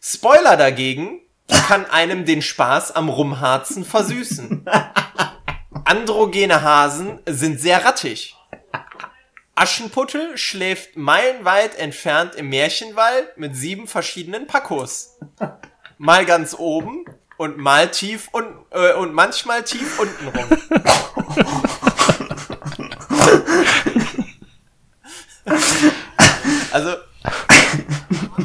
Spoiler 0.00 0.56
dagegen 0.56 1.20
kann 1.48 1.84
einem 1.84 2.24
den 2.24 2.42
Spaß 2.42 2.92
am 2.92 3.08
Rumharzen 3.08 3.84
versüßen. 3.84 4.64
Androgene 5.84 6.62
Hasen 6.62 7.18
sind 7.26 7.60
sehr 7.60 7.84
rattig. 7.84 8.36
Aschenputtel 9.56 10.38
schläft 10.38 10.96
meilenweit 10.96 11.76
entfernt 11.76 12.36
im 12.36 12.48
Märchenwald 12.50 13.36
mit 13.36 13.56
sieben 13.56 13.88
verschiedenen 13.88 14.46
Pacos. 14.46 15.18
Mal 15.98 16.24
ganz 16.24 16.54
oben 16.56 17.04
und 17.36 17.58
mal 17.58 17.90
tief 17.90 18.28
und, 18.30 18.46
äh, 18.70 18.92
und 18.92 19.12
manchmal 19.12 19.64
tief 19.64 19.98
unten 19.98 20.28
rum. 20.28 21.82
Also, 26.72 26.90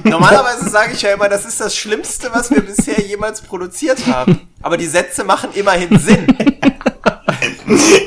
normalerweise 0.04 0.70
sage 0.70 0.94
ich 0.94 1.02
ja 1.02 1.14
immer, 1.14 1.28
das 1.30 1.46
ist 1.46 1.60
das 1.60 1.76
Schlimmste, 1.76 2.30
was 2.32 2.52
wir 2.52 2.62
bisher 2.62 3.00
jemals 3.02 3.42
produziert 3.42 4.06
haben. 4.08 4.48
Aber 4.62 4.78
die 4.78 4.86
Sätze 4.86 5.24
machen 5.24 5.50
immerhin 5.54 5.98
Sinn. 6.00 6.28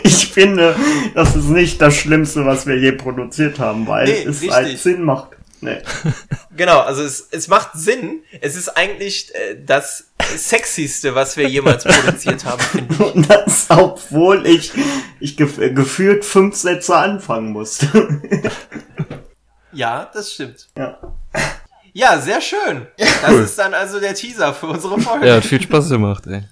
Ich 0.02 0.28
finde, 0.32 0.76
das 1.14 1.34
ist 1.36 1.46
nicht 1.48 1.80
das 1.80 1.96
Schlimmste, 1.96 2.44
was 2.44 2.66
wir 2.66 2.76
je 2.78 2.92
produziert 2.92 3.58
haben, 3.58 3.86
weil 3.86 4.06
Nee, 4.06 4.22
es 4.22 4.26
richtig. 4.40 4.50
halt 4.52 4.78
Sinn 4.78 5.02
macht. 5.02 5.28
Nee. 5.60 5.78
Genau, 6.56 6.80
also 6.80 7.02
es, 7.02 7.28
es 7.30 7.48
macht 7.48 7.70
Sinn. 7.74 8.22
Es 8.40 8.54
ist 8.56 8.68
eigentlich 8.68 9.34
äh, 9.34 9.56
das 9.64 10.08
Sexyste, 10.36 11.14
was 11.14 11.36
wir 11.36 11.48
jemals 11.48 11.84
produziert 11.84 12.44
haben, 12.44 12.60
finde 12.60 12.94
ich. 12.94 13.00
Und 13.00 13.28
das, 13.30 13.66
obwohl 13.70 14.46
ich, 14.46 14.72
ich 15.20 15.36
gef 15.36 15.56
gefühlt 15.56 16.24
fünf 16.24 16.56
Sätze 16.56 16.96
anfangen 16.96 17.52
musste. 17.52 17.88
Ja, 19.76 20.08
das 20.14 20.32
stimmt. 20.32 20.68
ja. 20.78 20.98
Ja, 21.92 22.20
sehr 22.20 22.40
schön. 22.40 22.86
Das 22.96 23.32
ist 23.32 23.58
dann 23.58 23.74
also 23.74 23.98
der 23.98 24.14
Teaser 24.14 24.54
für 24.54 24.66
unsere 24.66 25.00
Folge. 25.00 25.26
Ja, 25.26 25.34
hat 25.36 25.44
viel 25.44 25.60
Spaß 25.60 25.88
gemacht, 25.90 26.24
ey. 26.28 26.44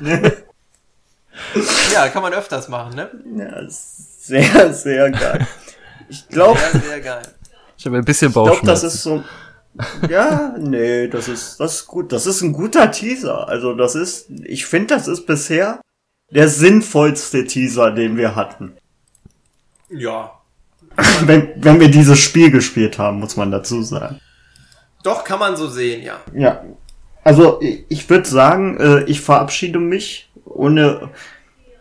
Ja, 1.92 2.08
kann 2.08 2.22
man 2.22 2.32
öfters 2.32 2.68
machen, 2.68 2.94
ne? 2.96 3.10
Ja, 3.36 3.62
sehr, 3.68 4.72
sehr 4.72 5.10
geil. 5.10 5.46
Ich 6.08 6.26
glaube, 6.28 6.58
Sehr, 6.72 6.80
sehr 6.80 7.00
geil. 7.00 7.22
Ich 7.78 7.86
habe 7.86 7.96
ein 7.98 8.04
bisschen 8.04 8.28
ich 8.28 8.34
glaube, 8.34 8.50
das 8.50 8.82
Bauchschmerzen. 8.82 8.86
ist 8.86 9.02
so. 9.02 9.24
Ja, 10.08 10.54
nee, 10.58 11.08
das 11.08 11.28
ist, 11.28 11.60
das 11.60 11.76
ist 11.76 11.86
gut. 11.86 12.12
Das 12.12 12.26
ist 12.26 12.40
ein 12.40 12.52
guter 12.52 12.90
Teaser. 12.90 13.48
Also, 13.48 13.74
das 13.74 13.94
ist, 13.94 14.30
ich 14.44 14.66
finde, 14.66 14.94
das 14.94 15.06
ist 15.08 15.26
bisher 15.26 15.80
der 16.30 16.48
sinnvollste 16.48 17.44
Teaser, 17.44 17.90
den 17.90 18.16
wir 18.16 18.34
hatten. 18.34 18.76
Ja. 19.90 20.32
Wenn, 21.26 21.52
wenn 21.56 21.78
wir 21.78 21.90
dieses 21.90 22.18
Spiel 22.18 22.50
gespielt 22.50 22.98
haben, 22.98 23.20
muss 23.20 23.36
man 23.36 23.50
dazu 23.50 23.82
sagen. 23.82 24.18
Doch, 25.02 25.24
kann 25.24 25.38
man 25.38 25.54
so 25.54 25.68
sehen, 25.68 26.02
ja. 26.02 26.20
Ja. 26.34 26.64
Also, 27.22 27.60
ich, 27.60 27.84
ich 27.88 28.08
würde 28.08 28.26
sagen, 28.26 28.78
äh, 28.78 29.02
ich 29.04 29.20
verabschiede 29.20 29.78
mich 29.78 30.30
ohne, 30.44 31.10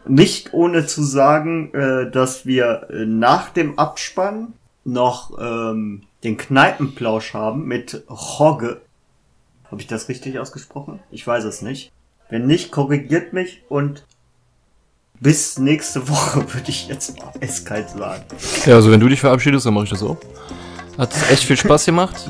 nicht 0.05 0.53
ohne 0.53 0.85
zu 0.85 1.01
sagen, 1.01 1.73
äh, 1.73 2.11
dass 2.11 2.45
wir 2.45 2.87
äh, 2.89 3.05
nach 3.05 3.51
dem 3.51 3.79
Abspann 3.79 4.53
noch 4.85 5.37
ähm, 5.37 6.03
den 6.23 6.37
Kneipenplausch 6.37 7.33
haben 7.33 7.65
mit 7.65 8.03
Hogge. 8.07 8.81
Habe 9.69 9.81
ich 9.81 9.87
das 9.87 10.07
richtig 10.07 10.39
ausgesprochen? 10.39 10.99
Ich 11.11 11.25
weiß 11.25 11.43
es 11.43 11.61
nicht. 11.61 11.91
Wenn 12.29 12.47
nicht, 12.47 12.71
korrigiert 12.71 13.33
mich 13.33 13.63
und 13.67 14.05
bis 15.19 15.57
nächste 15.57 16.07
Woche 16.07 16.41
würde 16.53 16.69
ich 16.69 16.87
jetzt 16.87 17.19
mal 17.19 17.31
eiskalt 17.41 17.89
sagen. 17.89 18.23
Ja, 18.65 18.75
also 18.75 18.91
wenn 18.91 18.99
du 18.99 19.09
dich 19.09 19.19
verabschiedest, 19.19 19.65
dann 19.65 19.73
mache 19.73 19.85
ich 19.85 19.89
das 19.89 20.03
auch. 20.03 20.17
Hat 20.97 21.13
echt 21.29 21.43
viel 21.43 21.57
Spaß 21.57 21.85
gemacht 21.85 22.29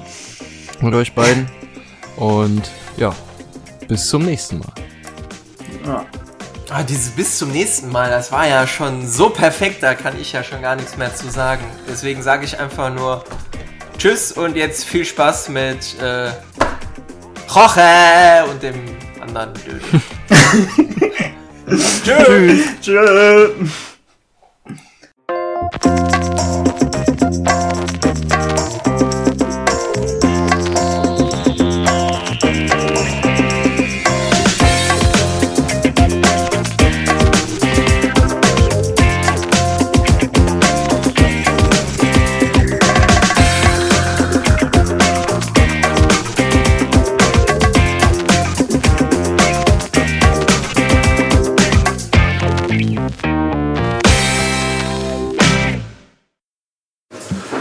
mit 0.82 0.93
euch 0.93 1.14
beiden. 1.14 1.47
Und 2.16 2.70
ja, 2.97 3.14
bis 3.88 4.08
zum 4.08 4.24
nächsten 4.24 4.60
Mal. 4.60 4.74
Ja. 5.86 6.06
Ah, 6.70 6.82
dieses 6.82 7.11
bis 7.11 7.38
zum 7.38 7.51
nächsten 7.51 7.91
Mal, 7.91 8.09
das 8.09 8.32
war 8.32 8.47
ja 8.47 8.66
schon 8.66 9.07
so 9.07 9.30
perfekt, 9.30 9.84
da 9.84 9.93
kann 9.93 10.20
ich 10.20 10.34
ja 10.34 10.43
schon 10.43 10.61
gar 10.61 10.76
nichts 10.76 10.97
mehr 10.97 11.13
zu 11.13 11.30
sagen. 11.30 11.63
Deswegen 11.88 12.24
sage 12.24 12.43
ich 12.45 12.59
einfach 12.59 12.91
nur 12.91 13.24
Tschüss 13.97 14.32
und 14.32 14.55
jetzt 14.55 14.84
viel 14.86 15.05
Spaß 15.05 15.49
mit 15.49 15.95
äh, 16.01 16.32
Jorge 17.53 18.49
und 18.49 18.63
dem 18.63 18.84
anderen 19.22 19.53
Dödel. 19.53 20.01
Tschüss. 22.03 22.66
Tschö. 22.82 23.49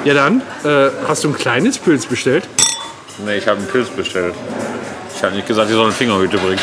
Ja 0.04 0.12
dann, 0.14 0.42
äh, 0.64 0.90
hast 1.08 1.24
du 1.24 1.28
ein 1.28 1.34
kleines 1.34 1.78
Pilz 1.78 2.04
bestellt? 2.06 2.46
Nee, 3.24 3.38
ich 3.38 3.48
habe 3.48 3.58
einen 3.58 3.68
Pilz 3.68 3.88
bestellt. 3.88 4.34
Ich 5.16 5.22
habe 5.22 5.34
nicht 5.34 5.48
gesagt, 5.48 5.70
ich 5.70 5.74
soll 5.76 5.84
eine 5.84 5.92
Fingerhüte 5.94 6.36
bringen. 6.36 6.60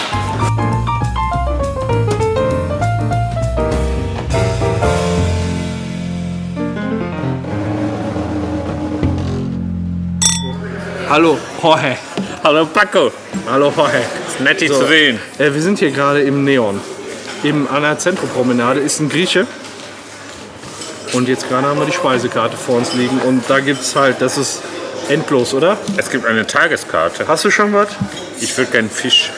Hallo, 11.09 11.37
Jorge. 11.61 11.97
Hallo 12.43 12.65
Paco, 12.65 13.11
Hallo, 13.47 13.71
Jorge. 13.75 14.01
nett 14.39 14.61
dich 14.61 14.69
So. 14.69 14.79
zu 14.79 14.87
sehen. 14.87 15.19
Äh, 15.37 15.53
wir 15.53 15.61
sind 15.61 15.79
hier 15.79 15.91
gerade 15.91 16.21
im 16.21 16.43
Neon. 16.43 16.79
Eben 17.43 17.67
an 17.67 17.81
der 17.83 17.97
Zentropromenade 17.99 18.79
ist 18.79 18.99
ein 18.99 19.09
Grieche. 19.09 19.45
Und 21.13 21.27
jetzt 21.27 21.47
gerade 21.49 21.67
haben 21.67 21.79
wir 21.79 21.85
die 21.85 21.91
Speisekarte 21.91 22.57
vor 22.57 22.77
uns 22.77 22.93
liegen. 22.93 23.19
Und 23.19 23.43
da 23.49 23.59
gibt 23.59 23.81
es 23.81 23.95
halt, 23.95 24.17
das 24.21 24.37
ist 24.37 24.61
endlos, 25.09 25.53
oder? 25.53 25.77
Es 25.97 26.09
gibt 26.09 26.25
eine 26.25 26.45
Tageskarte. 26.47 27.27
Hast 27.27 27.45
du 27.45 27.51
schon 27.51 27.73
was? 27.73 27.89
Ich 28.39 28.57
würde 28.57 28.71
gern 28.71 28.89
Fisch, 28.89 29.31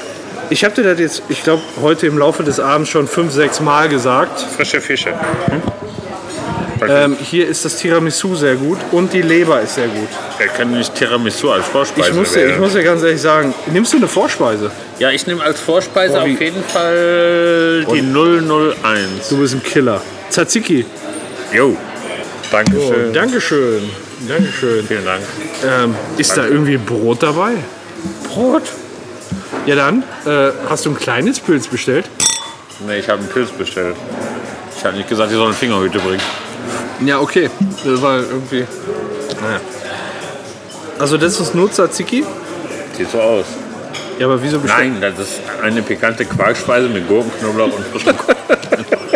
Ich 0.49 0.63
habe 0.63 0.75
dir 0.75 0.83
das 0.83 0.99
jetzt, 0.99 1.23
ich 1.29 1.43
glaube, 1.43 1.61
heute 1.81 2.05
im 2.07 2.17
Laufe 2.17 2.43
des 2.43 2.59
Abends 2.59 2.89
schon 2.89 3.07
fünf, 3.07 3.31
sechs 3.31 3.59
Mal 3.59 3.89
gesagt. 3.89 4.39
frische 4.55 4.81
Fische. 4.81 5.11
Hm? 5.11 5.61
Ähm, 6.89 7.17
hier 7.19 7.47
ist 7.47 7.63
das 7.63 7.77
Tiramisu 7.77 8.35
sehr 8.35 8.55
gut 8.55 8.77
und 8.91 9.13
die 9.13 9.21
Leber 9.21 9.61
ist 9.61 9.75
sehr 9.75 9.87
gut. 9.87 10.09
Er 10.37 10.47
kann 10.47 10.71
nicht 10.71 10.93
Tiramisu 10.95 11.51
als 11.51 11.65
Vorspeise 11.65 12.09
Ich 12.09 12.15
muss, 12.15 12.33
dir, 12.33 12.49
ich 12.49 12.59
muss 12.59 12.73
dir 12.73 12.83
ganz 12.83 13.01
ehrlich 13.03 13.21
sagen, 13.21 13.53
nimmst 13.71 13.93
du 13.93 13.97
eine 13.97 14.07
Vorspeise? 14.07 14.69
Ja, 14.99 15.09
ich 15.09 15.25
nehme 15.25 15.41
als 15.43 15.61
Vorspeise 15.61 16.13
Boah, 16.13 16.23
auf 16.23 16.27
jeden 16.27 16.63
Fall 16.63 17.85
die 17.91 18.01
001. 18.01 19.29
Du 19.29 19.37
bist 19.37 19.53
ein 19.53 19.63
Killer. 19.63 20.01
Tzatziki. 20.29 20.85
Jo, 21.53 21.77
Dankeschön. 22.51 23.13
Dankeschön. 23.13 23.89
Dankeschön. 24.27 24.87
Vielen 24.87 25.05
Dank. 25.05 25.21
Ähm, 25.63 25.95
ist 26.17 26.35
da 26.35 26.45
irgendwie 26.45 26.77
Brot 26.77 27.21
dabei? 27.21 27.53
Brot? 28.27 28.63
Ja 29.65 29.75
dann, 29.75 30.03
äh, 30.25 30.51
hast 30.67 30.85
du 30.85 30.89
ein 30.91 30.97
kleines 30.97 31.39
Pilz 31.39 31.67
bestellt? 31.67 32.09
Nee, 32.87 32.99
ich 32.99 33.07
habe 33.07 33.19
einen 33.19 33.29
Pilz 33.29 33.51
bestellt. 33.51 33.95
Ich 34.75 34.83
habe 34.83 34.97
nicht 34.97 35.07
gesagt, 35.07 35.31
ich 35.31 35.37
soll 35.37 35.45
eine 35.45 35.55
Fingerhüte 35.55 35.99
bringen. 35.99 36.21
Ja, 37.05 37.19
okay. 37.19 37.49
Das 37.83 38.01
war 38.01 38.17
irgendwie... 38.17 38.65
Naja. 39.41 39.61
Also 40.99 41.17
das 41.17 41.39
ist 41.39 41.55
nur 41.55 41.71
Tzatziki? 41.71 42.25
Sieht 42.97 43.09
so 43.09 43.19
aus. 43.19 43.45
Ja, 44.19 44.25
aber 44.25 44.41
wieso 44.41 44.59
bestellt? 44.59 44.99
Nein, 44.99 45.13
das 45.17 45.27
ist 45.27 45.41
eine 45.61 45.81
pikante 45.81 46.25
Quarkspeise 46.25 46.89
mit 46.89 47.07
Gurken, 47.07 47.31
Knoblauch 47.39 47.73
und 47.77 47.85
frischem 47.87 48.15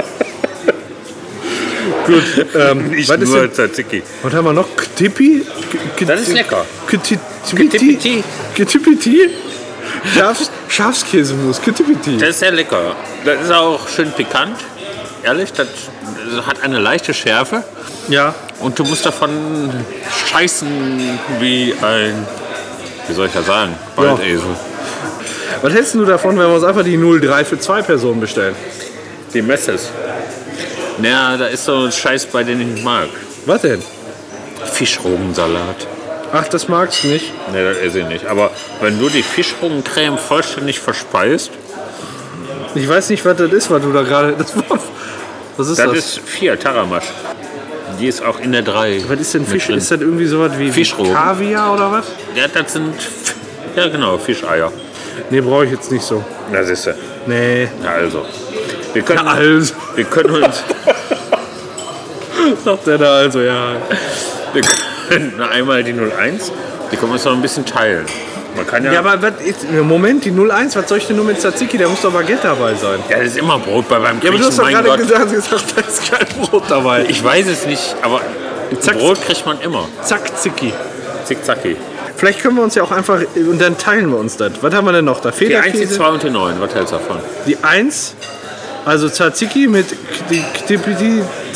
Gut, 2.08 2.24
ähm, 2.56 2.90
Nicht 2.92 3.10
was, 3.10 3.18
ist 3.22 3.30
nur 3.30 3.52
Tzatziki. 3.52 4.02
was 4.24 4.34
haben 4.34 4.46
wir 4.46 4.54
noch? 4.54 4.68
Ktipi? 4.76 5.46
Das 6.06 6.22
ist 6.22 6.34
lecker. 6.34 6.66
Ketipiti? 8.56 9.30
Schafs, 10.16 10.52
Schafskäsemus, 10.70 11.62
Ketipiti. 11.62 12.18
Das 12.18 12.30
ist 12.30 12.40
sehr 12.40 12.52
lecker. 12.52 12.96
Das 13.26 13.42
ist 13.44 13.52
auch 13.52 13.88
schön 13.90 14.12
pikant. 14.12 14.56
Ehrlich, 15.24 15.52
das 15.54 15.68
hat 16.46 16.64
eine 16.64 16.80
leichte 16.80 17.14
Schärfe. 17.14 17.64
Ja, 18.08 18.34
Und 18.60 18.80
du 18.80 18.84
musst 18.86 19.06
davon 19.06 19.70
scheißen 20.30 21.20
wie 21.40 21.74
ein, 21.82 22.26
wie 23.08 23.14
soll 23.14 23.28
ich 23.28 23.34
das 23.34 23.46
sagen, 23.46 23.76
Waldesel. 23.96 24.42
was 25.62 25.74
hältst 25.74 25.94
du 25.96 26.06
davon, 26.06 26.38
wenn 26.38 26.48
wir 26.48 26.56
uns 26.56 26.64
einfach 26.64 26.84
die 26.84 26.98
03 26.98 27.44
für 27.44 27.60
zwei 27.60 27.82
Personen 27.82 28.22
bestellen? 28.22 28.56
Die 29.34 29.42
Messes. 29.42 29.90
Naja, 31.00 31.38
da 31.38 31.46
ist 31.48 31.66
so 31.66 31.86
ein 31.86 31.92
Scheiß 31.92 32.26
bei, 32.28 32.44
den 32.44 32.60
ich 32.62 32.68
nicht 32.68 32.84
mag. 32.84 33.08
Was 33.46 33.62
denn? 33.62 33.82
Fischrogensalat. 34.66 35.88
Ach, 36.34 36.48
das 36.48 36.68
magst 36.68 37.04
du 37.04 37.08
nicht? 37.08 37.32
Ne, 37.54 37.64
das 37.64 37.78
esse 37.78 38.00
ich 38.00 38.08
nicht. 38.08 38.26
Aber 38.26 38.52
wenn 38.82 39.00
du 39.00 39.08
die 39.10 39.24
Fischrogencreme 39.24 40.18
vollständig 40.18 40.80
verspeist, 40.80 41.52
Ich 42.76 42.88
weiß 42.88 43.10
nicht, 43.10 43.24
was 43.26 43.38
das 43.38 43.52
ist, 43.54 43.72
was 43.72 43.82
du 43.82 43.92
da 43.92 44.02
gerade. 44.04 44.34
Das 44.38 44.56
war, 44.70 44.80
was 45.58 45.68
ist 45.70 45.80
das? 45.80 45.86
das 45.86 45.98
ist 45.98 46.20
vier 46.20 46.60
Taramasch. 46.60 47.06
Die 48.00 48.08
ist 48.08 48.24
auch 48.24 48.40
in 48.40 48.52
der 48.52 48.62
3. 48.62 49.04
was 49.08 49.20
ist 49.20 49.34
denn 49.34 49.46
Fisch? 49.46 49.68
drin. 49.68 49.78
Ist 49.78 49.90
das 49.90 50.02
irgendwie 50.02 50.26
sowas 50.28 50.52
wie, 50.58 50.72
Fischrogen. 50.72 51.14
Kaviar 51.14 51.74
oder 51.74 51.92
was? 51.92 52.06
Ja, 52.36 52.48
das 52.48 52.74
sind, 52.74 52.94
ja 53.76 53.88
genau, 53.88 54.18
Fischeier. 54.18 54.72
Nee, 55.30 55.42
brauche 55.42 55.66
ich 55.66 55.72
jetzt 55.72 55.92
nicht 55.92 56.04
so. 56.04 56.24
Ist 56.52 56.86
ja. 56.86 56.94
Nee. 57.26 57.68
Na 57.82 57.92
also. 57.92 58.26
Wir 58.94 59.02
können, 59.04 59.28
Also, 59.28 59.74
wir 59.96 60.06
können 60.06 60.44
uns, 60.44 60.64
sagt 62.66 62.88
er 62.88 62.98
da 62.98 63.14
also, 63.18 63.42
ja. 63.42 63.74
wir 64.54 64.62
können 65.10 65.42
einmal 65.52 65.84
die 65.84 65.94
01, 65.94 66.52
die 66.92 66.96
können 66.98 67.12
wir 67.12 67.14
uns 67.16 67.26
noch 67.26 67.34
ein 67.34 67.42
bisschen 67.42 67.66
teilen. 67.66 68.06
Man 68.56 68.66
kann 68.66 68.84
ja, 68.84 68.94
Ja, 68.94 69.00
aber 69.00 69.22
was 69.22 69.42
ist, 69.46 69.70
Moment, 69.72 70.26
die 70.26 70.32
01, 70.32 70.76
was 70.76 70.90
soll 70.90 70.98
ich 70.98 71.06
denn 71.08 71.16
nur 71.16 71.26
mit 71.26 71.40
Tzatziki? 71.40 71.78
Da 71.78 71.88
muss 71.88 72.02
doch 72.02 72.12
Baguette 72.12 72.40
dabei 72.44 72.74
sein. 72.74 73.00
ja, 73.10 73.18
das 73.18 73.28
ist 73.28 73.38
immer 73.38 73.60
Brot 73.60 73.88
bei 73.88 74.00
beim 74.00 74.20
Ja, 74.22 74.30
aber 74.30 74.38
du 74.40 74.44
Griechen, 74.44 74.46
hast 74.46 74.58
doch 74.58 74.64
mein 74.64 74.74
gerade 74.74 74.88
Gott. 74.90 74.98
gesagt, 75.00 75.32
gesagt, 75.32 75.64
da 75.76 75.82
ist 75.82 76.12
kein 76.12 76.28
Brot 76.46 76.64
dabei. 76.68 77.06
Ich 77.08 77.24
weiß 77.24 77.46
es 77.48 77.66
nicht, 77.68 77.96
aber 78.02 78.22
Zack. 78.80 78.98
Brot 78.98 79.22
kriegt 79.22 79.46
man 79.46 79.60
immer. 79.62 79.88
Zack, 80.02 80.36
Zicki. 80.38 80.74
Zickzacki. 81.26 81.78
Vielleicht 82.16 82.42
können 82.42 82.56
wir 82.56 82.64
uns 82.64 82.74
ja 82.74 82.82
auch 82.84 82.90
einfach, 82.92 83.20
und 83.36 83.62
dann 83.62 83.78
teilen 83.78 84.10
wir 84.10 84.18
uns 84.18 84.38
das. 84.38 84.54
Was 84.62 84.74
haben 84.74 84.86
wir 84.86 84.92
denn 84.94 85.06
noch 85.06 85.20
da? 85.22 85.30
Die 85.30 85.56
1, 85.56 85.66
die 85.66 85.72
Federkäse? 85.72 85.96
2 85.98 86.08
und 86.08 86.24
die 86.24 86.30
9, 86.32 86.56
was 86.60 86.74
hältst 86.74 86.94
du 86.94 86.98
davon? 86.98 87.18
Die 87.46 87.58
1, 87.62 88.16
also 88.88 89.10
Tzatziki 89.10 89.68
mit 89.68 89.86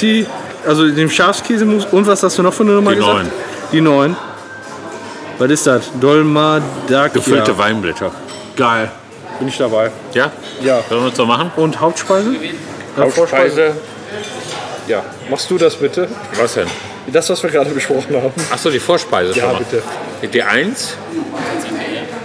die, 0.02 0.28
also 0.68 0.88
dem 0.90 1.10
Schafskäsemus. 1.10 1.86
Und 1.86 2.06
was 2.06 2.22
hast 2.24 2.38
du 2.38 2.44
noch 2.44 2.54
von 2.54 2.68
der 2.68 2.76
Nummer 2.76 2.92
Die 2.92 2.98
gesagt? 2.98 3.18
9. 3.18 3.32
Die 3.72 3.82
9. 3.82 4.16
Was 5.40 5.50
ist 5.50 5.66
das? 5.66 5.92
Dolmadakia. 6.00 7.08
Gefüllte 7.08 7.58
Weinblätter. 7.58 8.12
Geil. 8.56 8.92
Bin 9.40 9.48
ich 9.48 9.58
dabei. 9.58 9.90
Ja? 10.14 10.32
Ja. 10.62 10.82
Sollen 10.88 11.04
wir 11.04 11.10
das 11.10 11.18
so 11.18 11.26
machen? 11.26 11.52
Und 11.56 11.80
Hauptspeise? 11.80 12.36
Äh, 12.36 13.02
Hauptspeise. 13.02 13.76
Ja, 14.88 15.04
machst 15.30 15.50
du 15.50 15.58
das 15.58 15.76
bitte? 15.76 16.10
Was 16.36 16.56
denn? 16.56 16.68
Das, 17.08 17.30
was 17.30 17.42
wir 17.42 17.50
gerade 17.50 17.70
besprochen 17.70 18.16
haben. 18.16 18.34
Achso, 18.52 18.70
die 18.70 18.80
Vorspeise 18.80 19.34
Ja, 19.38 19.54
bitte. 19.54 19.82
Die 20.32 20.44
1, 20.44 20.98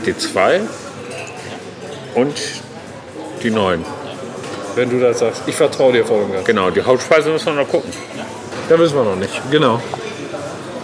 die 0.04 0.16
2 0.16 0.60
und 2.14 2.34
die 3.42 3.50
9. 3.50 3.84
Wenn 4.77 4.90
du 4.90 5.01
das 5.01 5.19
sagst. 5.20 5.43
Ich 5.47 5.57
vertraue 5.57 5.93
dir 5.94 6.05
voll 6.05 6.23
und 6.23 6.35
ganz. 6.35 6.44
Genau, 6.44 6.70
die 6.70 6.82
Hauptspeise 6.82 7.31
müssen 7.31 7.47
wir 7.47 7.62
noch 7.62 7.69
gucken. 7.69 7.90
Da 8.69 8.78
wissen 8.78 8.94
wir 8.94 9.05
noch 9.05 9.16
nicht. 9.16 9.32
Genau. 9.51 9.81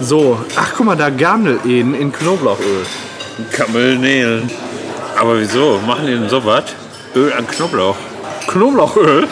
So, 0.01 0.39
ach 0.57 0.73
guck 0.75 0.87
mal, 0.87 0.97
da 0.97 1.11
Garnelen 1.11 1.95
in 1.95 2.11
Knoblauchöl. 2.11 2.87
Kamellnähen. 3.53 4.51
Aber 5.19 5.39
wieso? 5.39 5.79
Machen 5.87 6.07
die 6.07 6.13
denn 6.15 6.29
sowas? 6.29 6.65
Öl 7.15 7.33
an 7.35 7.47
Knoblauch. 7.47 7.97
Knoblauchöl? 8.49 9.29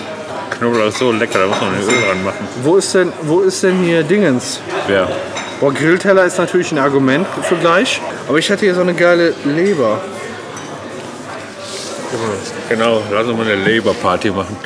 Knoblauch 0.51 0.89
ist 0.89 0.99
so 0.99 1.11
lecker, 1.11 1.39
da 1.39 1.47
muss 1.47 1.61
man 1.61 1.74
Öl 1.74 2.07
dran 2.07 2.24
machen. 2.24 2.47
Wo 2.62 2.77
ist 2.77 2.95
denn, 2.95 3.12
wo 3.23 3.41
ist 3.41 3.62
denn 3.62 3.78
hier 3.82 4.03
Dingens? 4.03 4.61
Wer? 4.87 5.09
Boah, 5.59 5.73
Grillteller 5.73 6.27
ist 6.27 6.37
natürlich 6.37 6.70
ein 6.70 6.78
Argument 6.78 7.27
für 7.43 7.57
gleich. 7.57 8.01
Aber 8.28 8.39
ich 8.39 8.51
hatte 8.51 8.66
hier 8.66 8.74
so 8.74 8.82
eine 8.82 8.93
geile 8.95 9.32
Leber. 9.45 10.03
Genau, 12.69 13.03
lass 13.12 13.27
uns 13.27 13.37
mal 13.37 13.47
eine 13.47 13.57
Leberparty 13.57 14.31
machen. 14.31 14.57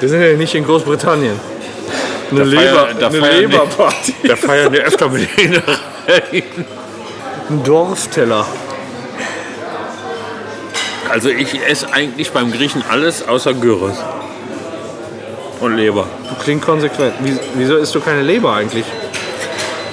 Wir 0.00 0.08
sind 0.08 0.20
ja 0.22 0.32
nicht 0.34 0.54
in 0.54 0.64
Großbritannien. 0.64 1.38
Eine, 2.30 2.40
feiern- 2.56 2.74
da. 3.00 3.08
Da 4.28 4.36
feiern 4.36 4.72
die 4.72 4.78
öfter 4.80 5.08
mit 5.08 5.28
denen 5.38 5.54
rein. 5.56 6.42
Ein 7.50 7.62
Dorfteller. 7.62 8.46
Also 11.10 11.28
ich 11.28 11.60
esse 11.68 11.92
eigentlich 11.92 12.30
beim 12.32 12.50
Griechen 12.50 12.82
alles 12.90 13.26
außer 13.26 13.52
Gyros. 13.54 13.96
Und 15.60 15.76
Leber. 15.76 16.06
Du 16.28 16.42
klingt 16.42 16.64
konsequent. 16.64 17.14
Wie- 17.20 17.38
Wieso 17.54 17.76
isst 17.76 17.94
du 17.94 18.00
keine 18.00 18.22
Leber 18.22 18.54
eigentlich? 18.54 18.84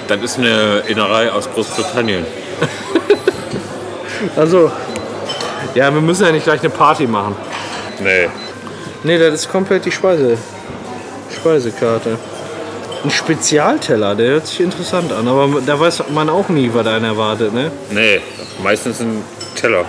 Das 0.07 0.21
ist 0.21 0.37
eine 0.39 0.83
Innerei 0.87 1.31
aus 1.31 1.49
Großbritannien. 1.53 2.25
Also, 4.35 4.71
ja, 5.75 5.93
wir 5.93 6.01
müssen 6.01 6.25
ja 6.25 6.31
nicht 6.31 6.43
gleich 6.43 6.59
eine 6.59 6.69
Party 6.69 7.07
machen. 7.07 7.35
Nee. 7.99 8.29
Nee, 9.03 9.17
das 9.17 9.33
ist 9.33 9.51
komplett 9.51 9.85
die 9.85 9.91
Speise, 9.91 10.37
Speisekarte. 11.35 12.17
Ein 13.03 13.09
Spezialteller, 13.09 14.13
der 14.13 14.27
hört 14.27 14.47
sich 14.47 14.59
interessant 14.59 15.11
an, 15.11 15.27
aber 15.27 15.59
da 15.65 15.79
weiß 15.79 16.03
man 16.09 16.29
auch 16.29 16.49
nie, 16.49 16.69
was 16.71 16.85
einen 16.85 17.05
erwartet, 17.05 17.51
ne? 17.51 17.71
Nee, 17.89 18.21
meistens 18.61 18.99
ein 18.99 19.23
Teller. 19.55 19.85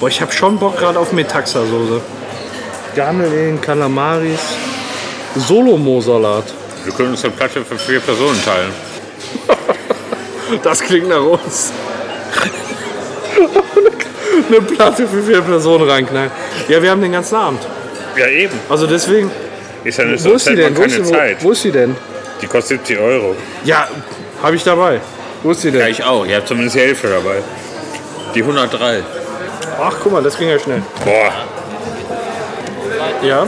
Boah, 0.00 0.08
ich 0.08 0.20
hab 0.22 0.32
schon 0.32 0.58
Bock 0.58 0.78
gerade 0.78 0.98
auf 0.98 1.12
Metaxa-Soße. 1.12 2.00
Garnelen, 2.94 3.60
Kalamaris, 3.60 4.40
Solomo-Salat. 5.36 6.44
Wir 6.84 6.92
können 6.94 7.10
uns 7.10 7.24
eine 7.24 7.34
Platte 7.34 7.64
für 7.64 7.76
vier 7.78 8.00
Personen 8.00 8.42
teilen. 8.44 8.72
Das 10.62 10.80
klingt 10.80 11.10
nach 11.10 11.20
uns. 11.20 11.72
Eine 14.56 14.60
Platte 14.62 15.06
für 15.06 15.22
vier 15.22 15.42
Personen 15.42 15.88
reinknallen. 15.88 16.30
Ja, 16.68 16.82
wir 16.82 16.90
haben 16.90 17.00
den 17.02 17.12
ganzen 17.12 17.34
Abend. 17.36 17.60
Ja, 18.16 18.26
eben. 18.26 18.58
Also 18.68 18.86
deswegen, 18.86 19.30
Ist 19.84 19.98
ja 19.98 20.04
nicht 20.04 20.24
wo 20.24 20.32
ist 20.32 20.48
die 20.48 20.56
denn? 20.56 20.76
Wo 20.76 20.82
ist, 20.82 21.04
wo, 21.04 21.14
wo 21.40 21.50
ist 21.52 21.64
die 21.64 21.70
denn? 21.70 21.94
Die 22.40 22.46
kostet 22.46 22.86
70 22.86 22.98
Euro. 22.98 23.36
Ja, 23.64 23.88
habe 24.42 24.56
ich 24.56 24.64
dabei. 24.64 25.00
Wo 25.42 25.50
ist 25.50 25.62
die 25.64 25.70
denn? 25.70 25.80
Ja, 25.80 25.88
ich 25.88 26.02
auch. 26.02 26.26
Ihr 26.26 26.36
habt 26.36 26.48
zumindest 26.48 26.76
die 26.76 26.80
Hälfte 26.80 27.08
dabei. 27.08 27.42
Die 28.34 28.42
103. 28.42 29.02
Ach, 29.80 29.94
guck 30.02 30.12
mal, 30.12 30.22
das 30.22 30.36
ging 30.36 30.48
ja 30.48 30.58
schnell. 30.58 30.82
Boah, 31.04 31.32
Ja. 33.22 33.46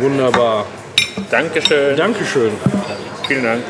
Wunderbar. 0.00 0.66
Dankeschön. 1.30 1.96
Dankeschön. 1.96 2.50
Vielen 3.26 3.44
Dank. 3.44 3.62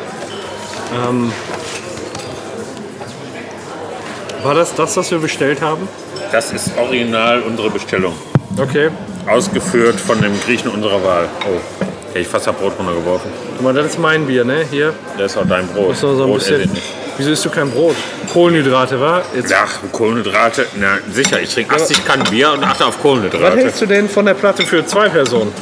War 4.44 4.54
das 4.54 4.74
das, 4.74 4.94
was 4.98 5.10
wir 5.10 5.18
bestellt 5.18 5.62
haben? 5.62 5.88
Das 6.30 6.52
ist 6.52 6.76
original 6.76 7.40
unsere 7.40 7.70
Bestellung. 7.70 8.12
Okay. 8.58 8.90
Ausgeführt 9.26 9.98
von 9.98 10.20
dem 10.20 10.38
Griechen 10.42 10.70
unserer 10.70 11.02
Wahl. 11.02 11.28
Oh, 11.48 11.84
hätte 12.08 12.18
ich 12.18 12.28
fast 12.28 12.46
das 12.46 12.54
Brot 12.54 12.74
runtergeworfen. 12.78 13.30
Guck 13.54 13.62
mal, 13.62 13.72
das 13.72 13.86
ist 13.86 13.98
mein 13.98 14.26
Bier, 14.26 14.44
ne? 14.44 14.66
Hier. 14.70 14.92
Das 15.16 15.32
ist 15.32 15.38
auch 15.38 15.48
dein 15.48 15.66
Brot. 15.68 15.92
Ist 15.92 16.02
noch 16.02 16.14
so 16.14 16.24
ein 16.24 16.28
Brot 16.28 16.40
bisschen. 16.40 16.60
ich 16.60 16.70
nicht. 16.72 16.82
Wieso 17.16 17.30
isst 17.30 17.42
du 17.46 17.48
kein 17.48 17.70
Brot? 17.70 17.96
Kohlenhydrate, 18.34 19.00
wa? 19.00 19.22
Jetzt, 19.34 19.54
Ach, 19.54 19.78
Kohlenhydrate. 19.90 20.66
Na, 20.78 20.98
sicher. 21.10 21.40
Ich 21.40 21.54
trinke 21.54 21.74
80 21.74 22.04
Kannen 22.04 22.24
Bier 22.24 22.52
und 22.52 22.62
achte 22.64 22.84
auf 22.84 22.96
was 22.96 23.02
Kohlenhydrate. 23.02 23.56
hältst 23.56 23.80
du 23.80 23.86
denn 23.86 24.10
von 24.10 24.26
der 24.26 24.34
Platte 24.34 24.62
für 24.66 24.84
zwei 24.84 25.08
Personen? 25.08 25.52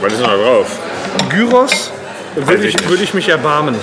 Was 0.00 0.12
ist 0.12 0.20
denn 0.20 0.26
da 0.28 0.36
drauf? 0.36 0.66
Gyros 1.28 1.92
würde 2.34 2.66
ich 2.66 2.88
würde 2.88 3.04
ich 3.04 3.14
mich 3.14 3.28
erbarmen. 3.28 3.76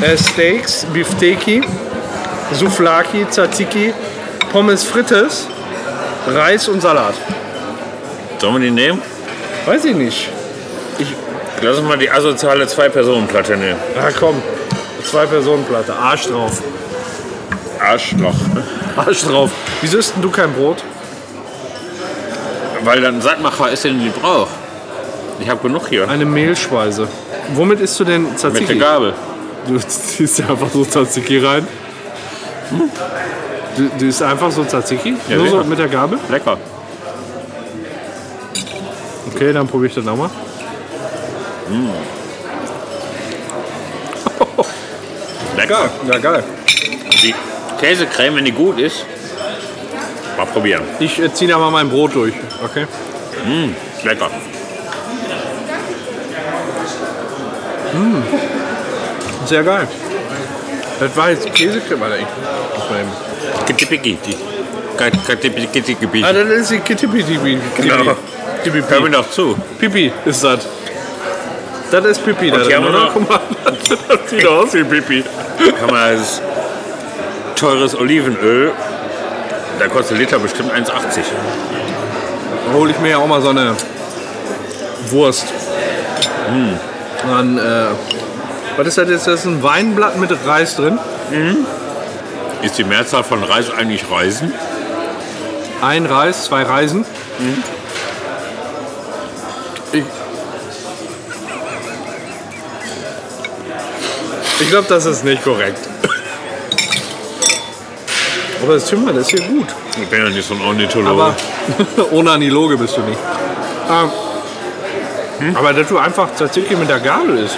Äh, 0.00 0.16
Steaks, 0.16 0.86
Bifteki, 0.92 1.62
Souflaki, 2.52 3.26
Tzatziki, 3.30 3.92
Pommes 4.52 4.84
frites, 4.84 5.46
Reis 6.26 6.68
und 6.68 6.80
Salat. 6.82 7.14
Sollen 8.38 8.54
wir 8.54 8.60
die 8.60 8.70
nehmen? 8.70 9.00
Weiß 9.66 9.84
ich 9.84 9.94
nicht. 9.94 10.28
Lass 11.62 11.78
uns 11.78 11.86
mal 11.88 11.98
die 11.98 12.10
asoziale 12.10 12.66
Zwei-Personen-Platte 12.66 13.56
nehmen. 13.56 13.78
Ah 13.98 14.08
komm, 14.18 14.42
zwei 15.04 15.26
Personen 15.26 15.64
Platte, 15.64 15.94
Arsch 15.94 16.26
drauf. 16.28 16.62
Arschloch. 17.78 18.34
Arsch 18.96 19.22
drauf. 19.22 19.50
Wieso 19.80 19.98
isst 19.98 20.14
denn 20.14 20.22
du 20.22 20.30
kein 20.30 20.52
Brot? 20.52 20.82
Weil 22.84 23.00
dann 23.00 23.20
Sattmacher 23.20 23.70
ist, 23.70 23.84
den 23.84 24.00
die 24.00 24.08
braucht. 24.10 24.50
Ich 25.40 25.48
habe 25.48 25.60
genug 25.66 25.88
hier. 25.88 26.08
Eine 26.08 26.24
Mehlspeise. 26.26 27.08
Womit 27.54 27.80
isst 27.80 27.98
du 28.00 28.04
denn 28.04 28.24
Mit 28.24 28.38
Tzatziki? 28.38 28.66
der 28.66 28.76
Gabel. 28.76 29.14
Du 29.66 29.78
ziehst 29.78 30.38
ja 30.38 30.48
einfach 30.48 30.68
so 30.72 30.84
Tzatziki 30.84 31.38
rein. 31.38 31.66
Du, 33.76 33.90
du 33.98 34.06
isst 34.06 34.22
einfach 34.22 34.50
so 34.50 34.64
Tzatziki? 34.64 35.14
Ja, 35.28 35.36
Nur 35.36 35.48
so 35.48 35.64
mit 35.64 35.78
der 35.78 35.88
Gabel? 35.88 36.18
Lecker. 36.28 36.56
Okay, 39.34 39.52
dann 39.52 39.66
probiere 39.66 39.88
ich 39.88 39.94
das 39.94 40.04
nochmal. 40.04 40.30
Lecker. 45.56 45.90
Ja, 46.10 46.18
geil. 46.18 46.44
Die 47.22 47.34
Käsecreme, 47.80 48.36
wenn 48.36 48.44
die 48.44 48.52
gut 48.52 48.78
ist, 48.78 49.04
mal 50.36 50.46
probieren. 50.46 50.82
Ich 50.98 51.18
äh, 51.18 51.32
ziehe 51.32 51.50
da 51.50 51.58
mal 51.58 51.70
mein 51.70 51.88
Brot 51.88 52.14
durch. 52.14 52.34
Okay. 52.64 52.86
Lecker. 54.04 54.30
Sehr 59.46 59.62
geil. 59.62 59.88
Das 60.98 61.16
war 61.16 61.30
jetzt 61.30 61.52
Käsecreme. 61.54 62.00
Warte, 62.00 62.18
eben. 63.00 63.10
Kitipikiti. 63.66 64.36
Kitipikiti. 65.72 66.24
Ah, 66.24 66.32
das 66.32 66.48
ist 66.48 66.70
die 66.70 66.78
Kittipipi. 66.80 67.58
Genau. 67.76 68.16
Hör 68.88 69.00
mir 69.00 69.10
doch 69.10 69.30
zu. 69.30 69.56
Pipi 69.78 70.12
ist 70.24 70.44
das. 70.44 70.66
Das 71.90 72.04
ist 72.04 72.24
Pipi 72.24 72.50
Und 72.52 72.66
hier 72.66 72.76
haben 72.76 72.84
wir 72.84 72.92
noch- 72.92 73.12
Guck 73.14 73.28
mal, 73.28 73.40
das 74.08 74.30
sieht 74.30 74.46
aus 74.46 74.74
wie 74.74 74.84
Pipi. 74.84 75.24
Man 75.86 75.94
als 75.94 76.40
teures 77.56 77.94
Olivenöl, 77.98 78.72
da 79.78 79.88
kostet 79.88 80.18
Liter 80.18 80.38
bestimmt 80.38 80.72
1,80. 80.72 80.84
Da 82.66 82.72
hole 82.74 82.90
ich 82.92 82.98
mir 83.00 83.10
ja 83.10 83.18
auch 83.18 83.26
mal 83.26 83.40
so 83.42 83.48
eine 83.48 83.74
Wurst. 85.08 85.46
Dann, 87.26 87.58
äh, 87.58 87.86
was 88.76 88.86
ist 88.86 88.98
das 88.98 89.08
jetzt? 89.08 89.26
Das 89.26 89.40
ist 89.40 89.46
ein 89.46 89.62
Weinblatt 89.62 90.16
mit 90.18 90.30
Reis 90.46 90.76
drin. 90.76 90.98
Ist 92.62 92.76
die 92.76 92.84
Mehrzahl 92.84 93.24
von 93.24 93.42
Reis 93.42 93.70
eigentlich 93.70 94.10
Reisen? 94.10 94.52
Ein 95.80 96.04
Reis, 96.04 96.44
zwei 96.44 96.62
Reisen. 96.62 97.06
Ich, 99.92 100.04
ich 104.60 104.68
glaube, 104.68 104.86
das 104.88 105.06
ist 105.06 105.24
nicht 105.24 105.42
korrekt. 105.42 105.78
Aber 108.62 108.74
das 108.74 108.92
mal, 108.92 109.14
das 109.14 109.22
ist 109.22 109.30
hier 109.30 109.48
gut. 109.48 109.68
Ich 110.00 110.08
bin 110.08 110.22
ja 110.22 110.28
nicht 110.28 110.46
so 110.46 110.54
ein 110.54 110.60
Ornithologe. 110.60 111.10
Aber 111.10 111.34
ohne 112.10 112.32
Aniloge 112.32 112.76
bist 112.76 112.96
du 112.96 113.00
nicht. 113.00 113.18
Ähm, 113.88 115.56
Aber 115.56 115.72
dass 115.72 115.88
du 115.88 115.96
einfach 115.98 116.28
Tzatziki 116.34 116.76
mit 116.76 116.90
der 116.90 117.00
Gabel 117.00 117.38
isst. 117.38 117.56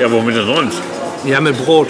ja, 0.00 0.10
womit 0.10 0.36
denn 0.36 0.46
sonst? 0.46 0.78
Ja, 1.24 1.40
mit 1.40 1.56
Brot. 1.64 1.88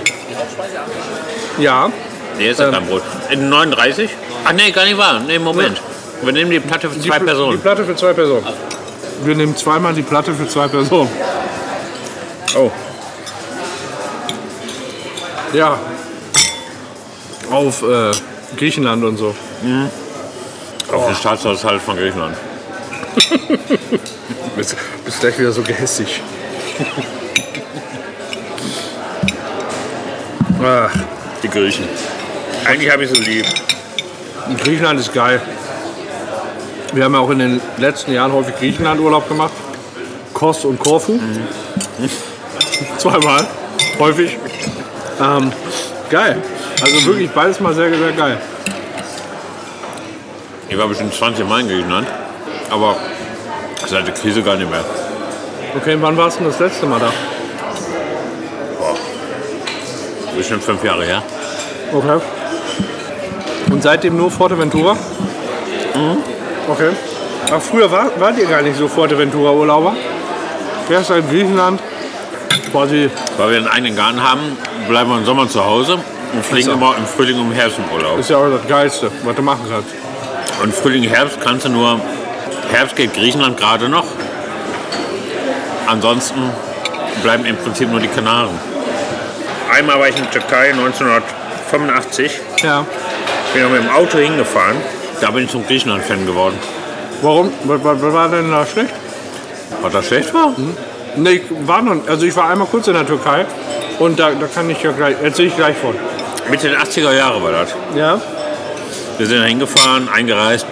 Ja, 1.59 1.91
Nee, 2.37 2.49
ist 2.51 2.59
ja 2.59 2.67
Ähm. 2.67 2.73
kein 2.75 2.87
Brot. 2.87 3.03
Äh, 3.31 3.37
39? 3.37 4.11
Ach 4.45 4.53
nee, 4.53 4.71
gar 4.73 4.85
nicht 4.85 4.99
wahr. 4.99 5.21
Nee, 5.21 5.39
Moment. 5.39 5.81
Wir 6.23 6.33
nehmen 6.33 6.51
die 6.51 6.59
Platte 6.59 6.91
für 6.91 6.99
zwei 7.01 7.17
Pl- 7.17 7.21
Die 7.21 7.25
Personen. 7.27 7.61
Platte 7.61 7.85
für 7.85 7.95
zwei 7.95 8.13
Personen. 8.13 8.45
Wir 9.23 9.37
nehmen 9.37 9.57
zweimal 9.57 9.95
die 9.95 10.03
Platte 10.03 10.35
für 10.35 10.49
zwei 10.49 10.67
Personen. 10.67 11.09
Oh. 12.57 12.71
Ja. 15.53 15.79
Auf 17.51 17.83
äh, 17.83 18.11
Griechenland 18.57 19.05
und 19.05 19.17
so. 19.17 19.35
Auf 20.93 21.07
den 21.07 21.15
Staatshaushalt 21.17 21.81
von 21.83 21.97
Griechenland. 21.97 22.37
Bist, 24.57 24.77
bist 25.05 25.21
gleich 25.21 25.39
wieder 25.39 25.53
so 25.53 25.63
gehässig. 25.63 26.21
Ach, 30.63 30.91
Die 31.45 31.51
Griechen. 31.51 31.85
Eigentlich 32.65 32.91
habe 32.91 33.05
ich 33.05 33.11
so 33.11 33.21
lieb. 33.21 33.45
Griechenland 34.63 34.99
ist 34.99 35.13
geil. 35.13 35.43
Wir 36.95 37.05
haben 37.05 37.13
ja 37.13 37.21
auch 37.21 37.29
in 37.29 37.39
den 37.39 37.61
letzten 37.77 38.15
Jahren 38.15 38.33
häufig 38.33 38.57
Griechenland-Urlaub 38.57 39.29
gemacht. 39.29 39.53
Kos 40.33 40.65
und 40.65 40.79
Korfu. 40.79 41.21
Zweimal. 42.97 43.47
Häufig. 43.99 44.39
Ähm, 45.21 45.53
geil. 46.09 46.43
Also 46.81 47.05
wirklich 47.05 47.31
beides 47.31 47.61
mal 47.61 47.75
sehr, 47.75 47.91
sehr 47.91 48.13
geil. 48.13 48.39
Ich 50.71 50.79
war 50.79 50.89
bestimmt 50.89 51.13
20 51.13 51.47
Mal 51.47 51.61
in 51.61 51.69
Griechenland. 51.69 52.09
Aber 52.71 52.97
seit 53.87 54.07
der 54.07 54.15
Krise 54.15 54.43
gar 54.43 54.57
nicht 54.57 54.71
mehr. 54.71 54.85
Okay, 55.77 55.99
wann 56.01 56.17
warst 56.17 56.39
du 56.39 56.45
denn 56.45 56.53
das 56.53 56.61
letzte 56.61 56.87
Mal 56.87 57.01
da? 57.01 57.13
Bestimmt 60.37 60.63
fünf 60.65 60.83
Jahre 60.85 61.05
her. 61.05 61.23
Okay. 61.93 62.19
Und 63.71 63.83
seitdem 63.83 64.17
nur 64.17 64.31
Forteventura? 64.31 64.97
Okay. 66.69 66.91
Aber 67.49 67.61
früher 67.61 67.91
war, 67.91 68.11
wart 68.19 68.39
ihr 68.39 68.47
gar 68.47 68.63
nicht 68.63 68.77
so 68.77 68.89
Forteventura-Urlauber? 68.89 69.95
Erst 70.91 71.11
in 71.11 71.29
Griechenland. 71.29 71.81
Quasi. 72.73 73.11
Weil 73.37 73.51
wir 73.51 73.57
einen 73.59 73.69
eigenen 73.69 73.97
Garten 73.97 74.23
haben, 74.23 74.57
bleiben 74.89 75.11
wir 75.11 75.19
im 75.19 75.25
Sommer 75.25 75.49
zu 75.49 75.65
Hause 75.65 75.99
und 76.33 76.45
fliegen 76.45 76.71
immer 76.71 76.97
im 76.97 77.07
Frühling 77.07 77.39
und 77.39 77.47
im 77.47 77.53
Herbst 77.53 77.79
im 77.79 77.85
Urlaub. 77.95 78.19
Ist 78.19 78.31
ja 78.31 78.39
auch 78.39 78.51
das 78.51 78.67
Geilste, 78.67 79.11
was 79.23 79.37
du 79.37 79.43
machen 79.43 79.67
kannst. 79.71 79.89
Und 80.63 80.75
Frühling, 80.75 81.05
Herbst 81.05 81.41
kannst 81.41 81.65
du 81.65 81.69
nur. 81.69 82.01
Herbst 82.73 82.97
geht 82.97 83.15
Griechenland 83.15 83.57
gerade 83.57 83.89
noch. 83.89 84.07
Ansonsten 85.87 86.51
bleiben 87.23 87.45
im 87.45 87.57
Prinzip 87.57 87.91
nur 87.91 88.01
die 88.01 88.09
Kanaren. 88.09 88.59
Einmal 89.75 89.99
war 89.99 90.09
ich 90.09 90.15
in 90.15 90.23
der 90.23 90.31
Türkei 90.31 90.71
1985. 90.71 92.41
Ja. 92.63 92.87
Bin 93.53 93.73
mit 93.73 93.83
dem 93.83 93.91
Auto 93.91 94.19
hingefahren. 94.19 94.77
Da 95.21 95.33
bin 95.33 95.47
ich 95.47 95.51
zum 95.51 95.67
Griechenland-Fan 95.67 96.27
geworden. 96.27 96.57
Warum? 97.23 97.53
Was, 97.65 97.83
was, 97.83 98.01
was 98.01 98.13
war 98.13 98.29
denn 98.29 98.53
da 98.53 98.65
schlecht? 98.67 98.95
Was 99.83 99.93
das 99.93 100.07
schlecht 100.07 100.33
war? 100.33 100.55
Nee, 101.17 101.31
ich 101.31 101.43
war 101.67 101.83
noch, 101.83 102.07
also 102.07 102.25
ich 102.25 102.37
war 102.37 102.51
einmal 102.51 102.69
kurz 102.69 102.87
in 102.87 102.95
der 102.95 103.05
Türkei 103.05 103.47
und 103.99 104.17
da, 104.17 104.31
da 104.31 104.47
kann 104.47 104.71
ich 104.71 104.81
ja 104.81 104.93
gleich, 104.93 105.17
erzähle 105.21 105.49
ich 105.49 105.57
gleich 105.57 105.77
von. 105.77 105.97
Mitte 106.49 106.69
der 106.69 106.81
80er 106.81 107.13
Jahre 107.13 107.43
war 107.43 107.51
das. 107.51 107.75
Ja? 107.97 108.21
Wir 109.19 109.27
sind 109.27 109.41
da 109.41 109.45
hingefahren, 109.45 110.09
eingereist, 110.09 110.67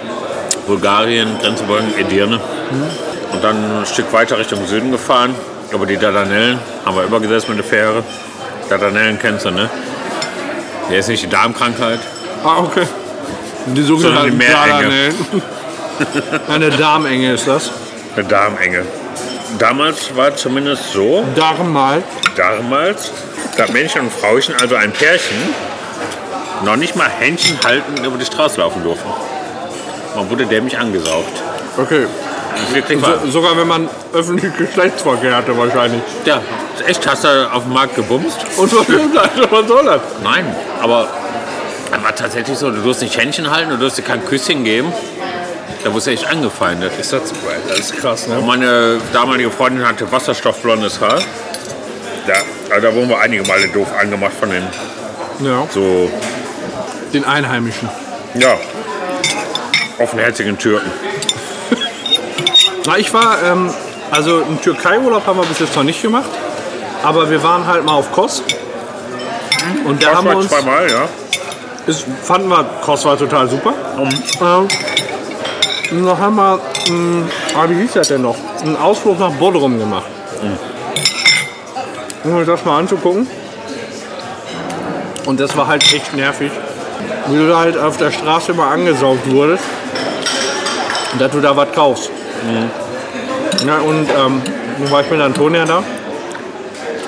Bulgarien, 0.68 1.40
Grenze 1.40 1.64
Edirne. 1.98 2.40
Und 3.32 3.42
dann 3.42 3.80
ein 3.80 3.86
Stück 3.86 4.12
weiter 4.12 4.38
Richtung 4.38 4.64
Süden 4.64 4.92
gefahren, 4.92 5.34
über 5.72 5.86
die 5.86 5.96
Dardanellen, 5.96 6.60
haben 6.84 6.96
wir 6.96 7.02
übergesetzt 7.02 7.48
mit 7.48 7.58
der 7.58 7.64
Fähre. 7.64 8.04
Dardanellen 8.72 9.18
kennst 9.18 9.44
du, 9.44 9.50
ne? 9.50 9.68
Der 10.88 10.98
ist 10.98 11.08
nicht 11.08 11.22
die 11.22 11.28
Darmkrankheit. 11.28 12.00
Ah, 12.42 12.60
okay. 12.60 12.86
Die 13.66 13.82
sogenannten 13.82 14.38
die. 14.38 14.46
Dardanellen. 14.46 15.14
Eine 16.48 16.70
Darmenge 16.70 17.34
ist 17.34 17.46
das. 17.46 17.70
Eine 18.16 18.24
Darmenge. 18.26 18.86
Damals 19.58 20.16
war 20.16 20.34
zumindest 20.34 20.90
so, 20.90 21.22
Darmal. 21.36 22.02
damals, 22.34 23.12
dass 23.58 23.70
Männchen 23.70 24.02
und 24.02 24.12
Frauchen, 24.12 24.54
also 24.58 24.74
ein 24.76 24.90
Pärchen, 24.90 25.36
noch 26.64 26.76
nicht 26.76 26.96
mal 26.96 27.10
Händchen 27.10 27.58
halten 27.62 28.02
über 28.02 28.16
die 28.16 28.24
Straße 28.24 28.58
laufen 28.58 28.82
durften. 28.82 29.10
Man 30.16 30.30
wurde 30.30 30.46
dämlich 30.46 30.78
angesaugt. 30.78 31.42
Okay. 31.76 32.06
Wirklich 32.72 33.02
wahr. 33.02 33.18
So, 33.24 33.30
sogar 33.30 33.56
wenn 33.56 33.66
man 33.68 33.88
öffentlich 34.12 34.56
Geschlechtsverkehr 34.56 35.36
hatte 35.36 35.56
wahrscheinlich. 35.56 36.02
Ja, 36.24 36.40
echt, 36.86 37.06
hast 37.06 37.24
du 37.24 37.50
auf 37.52 37.64
dem 37.64 37.72
Markt 37.72 37.96
gebumst? 37.96 38.38
Und 38.56 38.72
was 38.72 38.86
soll 38.86 39.10
das? 39.14 39.50
Was 39.50 39.68
soll 39.68 39.84
das? 39.84 40.00
Nein, 40.22 40.54
aber 40.80 41.08
es 41.94 42.02
war 42.02 42.14
tatsächlich 42.14 42.56
so, 42.58 42.70
du 42.70 42.80
durfst 42.82 43.02
nicht 43.02 43.16
Händchen 43.16 43.50
halten, 43.50 43.70
du 43.70 43.76
durfst 43.76 43.98
dir 43.98 44.02
kein 44.02 44.24
Küsschen 44.24 44.64
geben. 44.64 44.92
Da 45.84 45.90
wurdest 45.90 46.06
du 46.06 46.10
echt 46.12 46.26
angefeindet. 46.26 46.92
Ist 47.00 47.12
das, 47.12 47.22
das 47.68 47.78
ist 47.78 47.96
krass, 47.98 48.28
ne? 48.28 48.38
Und 48.38 48.46
meine 48.46 48.98
damalige 49.12 49.50
Freundin 49.50 49.86
hatte 49.86 50.10
wasserstoffblondes 50.12 51.00
Haar. 51.00 51.18
Ja, 52.28 52.34
also 52.70 52.86
da 52.86 52.94
wurden 52.94 53.08
wir 53.08 53.18
einige 53.18 53.42
Male 53.48 53.66
doof 53.68 53.88
angemacht 54.00 54.32
von 54.38 54.50
den 54.50 54.62
Ja. 55.44 55.66
so, 55.70 56.08
Den 57.12 57.24
Einheimischen. 57.24 57.88
ja, 58.34 58.56
offenherzigen 59.98 60.56
Türken. 60.56 60.90
Na, 62.86 62.98
ich 62.98 63.12
war, 63.14 63.42
ähm, 63.44 63.72
also 64.10 64.42
einen 64.42 64.60
Türkei-Urlaub 64.60 65.26
haben 65.26 65.38
wir 65.38 65.46
bis 65.46 65.60
jetzt 65.60 65.76
noch 65.76 65.84
nicht 65.84 66.02
gemacht. 66.02 66.28
Aber 67.02 67.30
wir 67.30 67.42
waren 67.42 67.66
halt 67.66 67.84
mal 67.84 67.94
auf 67.94 68.12
Kos. 68.12 68.42
Und 69.84 70.02
da 70.02 70.16
haben 70.16 70.28
wir 70.28 70.36
uns, 70.36 70.48
zweimal, 70.48 70.90
ja. 70.90 71.08
ist, 71.86 72.04
fanden 72.22 72.48
wir, 72.48 72.64
Kos 72.84 73.04
war 73.04 73.16
total 73.16 73.48
super. 73.48 73.72
Ähm, 73.96 74.68
und 75.90 76.06
dann 76.06 76.18
haben 76.18 76.36
wir, 76.36 76.60
mh, 76.88 77.28
ah, 77.54 77.64
wie 77.68 77.74
hieß 77.82 77.92
das 77.94 78.08
denn 78.08 78.22
noch? 78.22 78.36
Einen 78.62 78.76
Ausflug 78.76 79.18
nach 79.18 79.32
Bodrum 79.32 79.78
gemacht. 79.78 80.06
Um 82.24 82.36
mir 82.36 82.44
das 82.44 82.64
mal 82.64 82.78
anzugucken. 82.78 83.26
Und 85.26 85.40
das 85.40 85.56
war 85.56 85.66
halt 85.68 85.82
echt 85.92 86.14
nervig. 86.14 86.50
Wie 87.26 87.36
du 87.36 87.48
da 87.48 87.58
halt 87.58 87.76
auf 87.76 87.96
der 87.96 88.10
Straße 88.10 88.52
immer 88.52 88.68
angesaugt 88.68 89.30
wurdest. 89.30 89.64
Und 91.12 91.20
dass 91.20 91.30
du 91.30 91.40
da 91.40 91.56
was 91.56 91.72
kaufst. 91.72 92.10
Ja, 93.66 93.78
und 93.78 94.08
ähm, 94.10 94.42
nun 94.78 94.90
war 94.90 95.02
ich 95.02 95.10
mit 95.10 95.20
Antonia 95.20 95.64
da. 95.64 95.82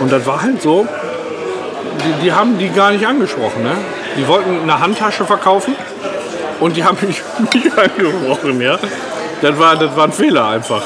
Und 0.01 0.13
das 0.13 0.27
war 0.27 0.43
halt 0.43 0.61
so, 0.63 0.87
die, 2.05 2.25
die 2.25 2.33
haben 2.33 2.59
die 2.59 2.69
gar 2.69 2.91
nicht 2.93 3.07
angesprochen. 3.07 3.63
Ne? 3.63 3.73
Die 4.17 4.27
wollten 4.29 4.63
eine 4.63 4.79
Handtasche 4.81 5.25
verkaufen 5.25 5.75
und 6.61 6.77
die 6.77 6.85
haben 6.85 6.99
mich 7.01 7.23
nicht 7.55 7.79
angesprochen. 7.79 8.61
Ja? 8.61 8.79
Das, 9.43 9.59
war, 9.59 9.77
das 9.77 9.97
war 9.97 10.05
ein 10.05 10.13
Fehler 10.13 10.49
einfach. 10.49 10.83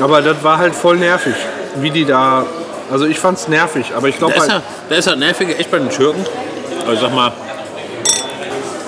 Aber 0.00 0.22
das 0.22 0.42
war 0.42 0.58
halt 0.58 0.74
voll 0.74 0.96
nervig, 0.96 1.34
wie 1.76 1.90
die 1.90 2.04
da. 2.04 2.44
Also 2.90 3.06
ich 3.06 3.18
fand's 3.20 3.46
nervig, 3.48 3.92
aber 3.96 4.08
ich 4.08 4.18
glaube 4.18 4.34
Da 4.36 4.44
ist, 4.44 4.52
halt. 4.52 4.62
da 4.88 4.94
ist 4.96 5.06
ja 5.06 5.14
nervig 5.14 5.58
echt 5.58 5.70
bei 5.70 5.78
den 5.78 5.90
Türken. 5.90 6.24
Also 6.88 7.02
sag 7.02 7.14
mal, 7.14 7.32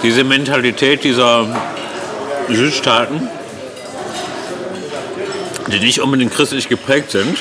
diese 0.02 0.24
Mentalität 0.24 1.04
dieser 1.04 1.46
Südstaaten, 2.48 3.28
die 5.72 5.80
nicht 5.80 6.00
unbedingt 6.00 6.32
christlich 6.34 6.68
geprägt 6.68 7.10
sind, 7.10 7.38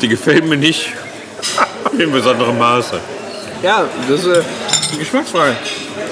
die 0.00 0.08
gefällt 0.08 0.46
mir 0.46 0.56
nicht 0.56 0.88
in 1.98 2.10
besonderem 2.10 2.58
Maße. 2.58 2.98
Ja, 3.62 3.84
das 4.08 4.20
ist 4.20 4.26
äh, 4.26 4.30
eine 4.90 4.98
Geschmacksfrage. 4.98 5.54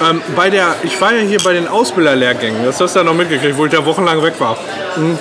Ähm, 0.07 0.21
bei 0.35 0.49
der, 0.49 0.75
ich 0.83 0.99
war 1.01 1.13
ja 1.13 1.21
hier 1.21 1.39
bei 1.39 1.53
den 1.53 1.67
Ausbilderlehrgängen, 1.67 2.63
das 2.63 2.79
hast 2.79 2.95
du 2.95 2.99
ja 2.99 3.05
noch 3.05 3.15
mitgekriegt, 3.15 3.57
wo 3.57 3.65
ich 3.65 3.73
ja 3.73 3.83
wochenlang 3.85 4.21
weg 4.23 4.35
war. 4.39 4.57
Mhm. 4.95 5.17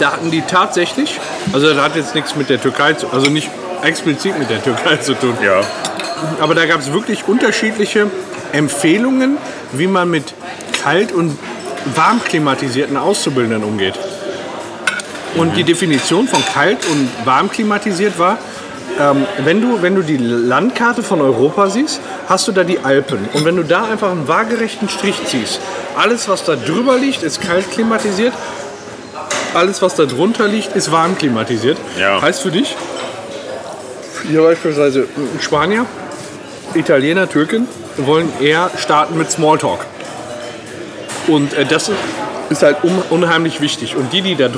Da 0.00 0.12
hatten 0.12 0.30
die 0.30 0.42
tatsächlich, 0.42 1.18
also 1.52 1.68
das 1.72 1.78
hat 1.82 1.94
jetzt 1.94 2.14
nichts 2.14 2.34
mit 2.34 2.48
der 2.48 2.60
Türkei 2.60 2.94
zu, 2.94 3.08
also 3.12 3.30
nicht 3.30 3.50
explizit 3.82 4.38
mit 4.38 4.50
der 4.50 4.62
Türkei 4.62 4.96
zu 4.96 5.14
tun, 5.14 5.36
Ja. 5.44 5.60
aber 6.40 6.54
da 6.54 6.66
gab 6.66 6.80
es 6.80 6.92
wirklich 6.92 7.26
unterschiedliche 7.28 8.10
Empfehlungen, 8.52 9.38
wie 9.72 9.86
man 9.86 10.10
mit 10.10 10.34
kalt- 10.82 11.12
und 11.12 11.38
warm 11.94 12.22
klimatisierten 12.22 12.96
Auszubildenden 12.96 13.62
umgeht. 13.64 13.94
Und 15.36 15.56
die 15.56 15.64
Definition 15.64 16.26
von 16.26 16.44
kalt 16.44 16.78
und 16.86 17.08
warm 17.24 17.50
klimatisiert 17.50 18.18
war, 18.18 18.38
ähm, 18.98 19.26
wenn, 19.44 19.60
du, 19.60 19.82
wenn 19.82 19.94
du 19.94 20.02
die 20.02 20.16
Landkarte 20.16 21.02
von 21.02 21.20
Europa 21.20 21.68
siehst, 21.68 22.00
hast 22.28 22.48
du 22.48 22.52
da 22.52 22.64
die 22.64 22.80
Alpen. 22.80 23.28
Und 23.32 23.44
wenn 23.44 23.56
du 23.56 23.62
da 23.62 23.84
einfach 23.84 24.10
einen 24.10 24.26
waagerechten 24.26 24.88
Strich 24.88 25.16
ziehst, 25.26 25.60
alles, 25.96 26.28
was 26.28 26.44
da 26.44 26.56
drüber 26.56 26.96
liegt, 26.96 27.22
ist 27.22 27.40
kalt 27.40 27.70
klimatisiert. 27.70 28.32
Alles, 29.54 29.82
was 29.82 29.94
da 29.94 30.06
drunter 30.06 30.46
liegt, 30.48 30.76
ist 30.76 30.92
warm 30.92 31.16
klimatisiert. 31.16 31.78
Ja. 31.98 32.20
Heißt 32.20 32.42
für 32.42 32.50
dich, 32.50 32.76
hier 34.28 34.42
beispielsweise 34.42 35.06
ein 35.16 35.40
Spanier, 35.40 35.86
Italiener, 36.74 37.28
Türken 37.28 37.66
wollen 37.96 38.32
eher 38.40 38.70
starten 38.76 39.18
mit 39.18 39.30
Smalltalk. 39.30 39.86
Und 41.26 41.54
äh, 41.54 41.64
das 41.64 41.90
ist 42.48 42.62
halt 42.62 42.78
un 42.84 43.02
unheimlich 43.10 43.60
wichtig. 43.60 43.96
Und 43.96 44.12
die, 44.12 44.22
die 44.22 44.36
da 44.36 44.48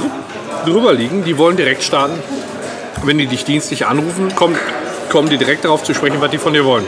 drüber 0.64 0.92
liegen, 0.92 1.24
die 1.24 1.36
wollen 1.38 1.56
direkt 1.56 1.82
starten. 1.82 2.14
Wenn 3.04 3.18
die 3.18 3.26
dich 3.26 3.44
dienstlich 3.44 3.86
anrufen, 3.86 4.34
kommen, 4.34 4.56
kommen 5.10 5.28
die 5.28 5.36
direkt 5.36 5.64
darauf 5.64 5.82
zu 5.82 5.94
sprechen, 5.94 6.20
was 6.20 6.30
die 6.30 6.38
von 6.38 6.52
dir 6.52 6.64
wollen. 6.64 6.86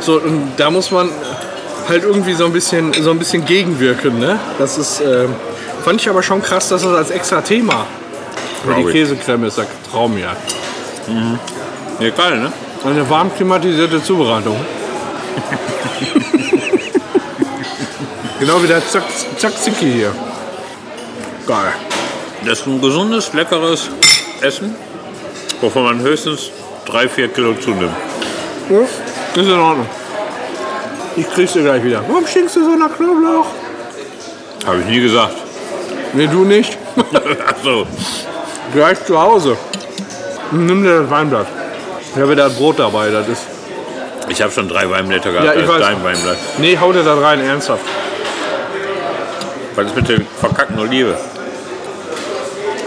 So, 0.00 0.14
und 0.20 0.52
da 0.56 0.70
muss 0.70 0.90
man 0.90 1.08
halt 1.88 2.02
irgendwie 2.02 2.34
so 2.34 2.44
ein 2.46 2.52
bisschen, 2.52 2.92
so 2.92 3.10
ein 3.10 3.18
bisschen 3.18 3.44
gegenwirken. 3.44 4.18
Ne? 4.18 4.38
Das 4.58 4.78
ist, 4.78 5.00
äh, 5.00 5.26
fand 5.84 6.00
ich 6.00 6.08
aber 6.08 6.22
schon 6.22 6.42
krass, 6.42 6.68
dass 6.70 6.82
das 6.82 6.92
als 6.94 7.10
extra 7.10 7.40
Thema 7.40 7.86
für 8.66 8.74
die. 8.74 8.84
Käsecreme 8.90 9.44
ist. 9.44 9.60
Traum, 9.90 10.18
ja. 10.18 10.34
Ja, 12.00 12.10
geil, 12.10 12.38
ne? 12.40 12.52
Eine 12.84 13.08
warm 13.08 13.34
klimatisierte 13.34 14.02
Zubereitung. 14.02 14.56
Genau 18.40 18.62
wie 18.62 18.66
der 18.66 18.86
Zack- 18.86 19.04
Tzatziki 19.38 19.90
hier. 19.92 20.12
Geil. 21.46 21.72
Das 22.44 22.60
ist 22.60 22.66
ein 22.66 22.80
gesundes, 22.80 23.32
leckeres 23.32 23.88
Essen, 24.40 24.74
wovon 25.60 25.84
man 25.84 26.00
höchstens 26.00 26.50
3, 26.86 27.08
4 27.08 27.28
Kilo 27.28 27.54
zunimmt. 27.54 27.94
Ja, 28.68 28.80
ist 28.80 29.48
in 29.48 29.50
Ordnung. 29.58 29.86
Ich 31.16 31.30
krieg's 31.32 31.52
dir 31.52 31.62
gleich 31.62 31.82
wieder. 31.82 32.02
Warum 32.08 32.26
stinkst 32.26 32.56
du 32.56 32.64
so 32.64 32.76
nach 32.76 32.94
Knoblauch? 32.96 33.46
Habe 34.66 34.80
ich 34.80 34.86
nie 34.86 35.00
gesagt. 35.00 35.34
Nee, 36.12 36.26
du 36.26 36.44
nicht. 36.44 36.76
Achso. 37.46 37.86
Gleich 38.74 39.04
zu 39.04 39.20
Hause. 39.20 39.56
Nimm 40.50 40.82
dir 40.82 41.00
das 41.02 41.10
Weinblatt. 41.10 41.46
Ich 42.14 42.20
habe 42.20 42.36
da 42.36 42.48
Brot 42.48 42.78
dabei, 42.78 43.10
das 43.10 43.28
ist. 43.28 43.42
Ich 44.28 44.40
habe 44.40 44.52
schon 44.52 44.68
drei 44.68 44.88
Weinblätter 44.88 45.32
gehabt, 45.32 45.46
Ja, 45.46 45.52
ich 45.54 45.60
als 45.60 45.68
weiß. 45.68 45.80
dein 45.80 46.04
Weinblatt. 46.04 46.36
Nee, 46.58 46.78
hau 46.80 46.92
dir 46.92 47.02
das 47.02 47.20
rein, 47.20 47.40
ernsthaft. 47.40 47.84
Was 49.74 49.86
ist 49.86 49.96
mit 49.96 50.08
der 50.08 50.20
verkackten 50.40 50.78
Olive? 50.78 51.16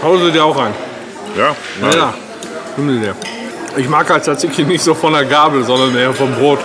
Hau 0.02 0.16
sie 0.18 0.30
dir 0.30 0.44
auch 0.44 0.56
rein. 0.56 0.72
Ja? 1.36 1.54
Ja, 1.82 1.96
ja. 1.96 2.14
Nimm 2.76 2.90
sie 2.90 3.00
dir. 3.00 3.14
Ich 3.76 3.88
mag 3.88 4.08
halt 4.10 4.24
Tzatziki 4.24 4.64
nicht 4.64 4.82
so 4.82 4.94
von 4.94 5.12
der 5.12 5.24
Gabel, 5.24 5.64
sondern 5.64 5.96
eher 5.96 6.12
vom 6.12 6.34
Brot. 6.34 6.60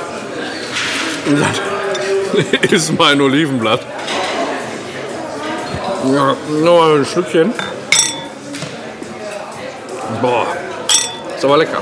Und 1.26 1.39
das 1.39 2.72
ist 2.72 2.97
mein 2.97 3.22
Olivenblatt. 3.22 3.81
Ja, 6.14 6.35
mal 6.64 6.97
ein 6.97 7.05
Stückchen. 7.05 7.53
Boah, 10.22 10.47
ist 11.35 11.45
aber 11.45 11.57
lecker. 11.57 11.81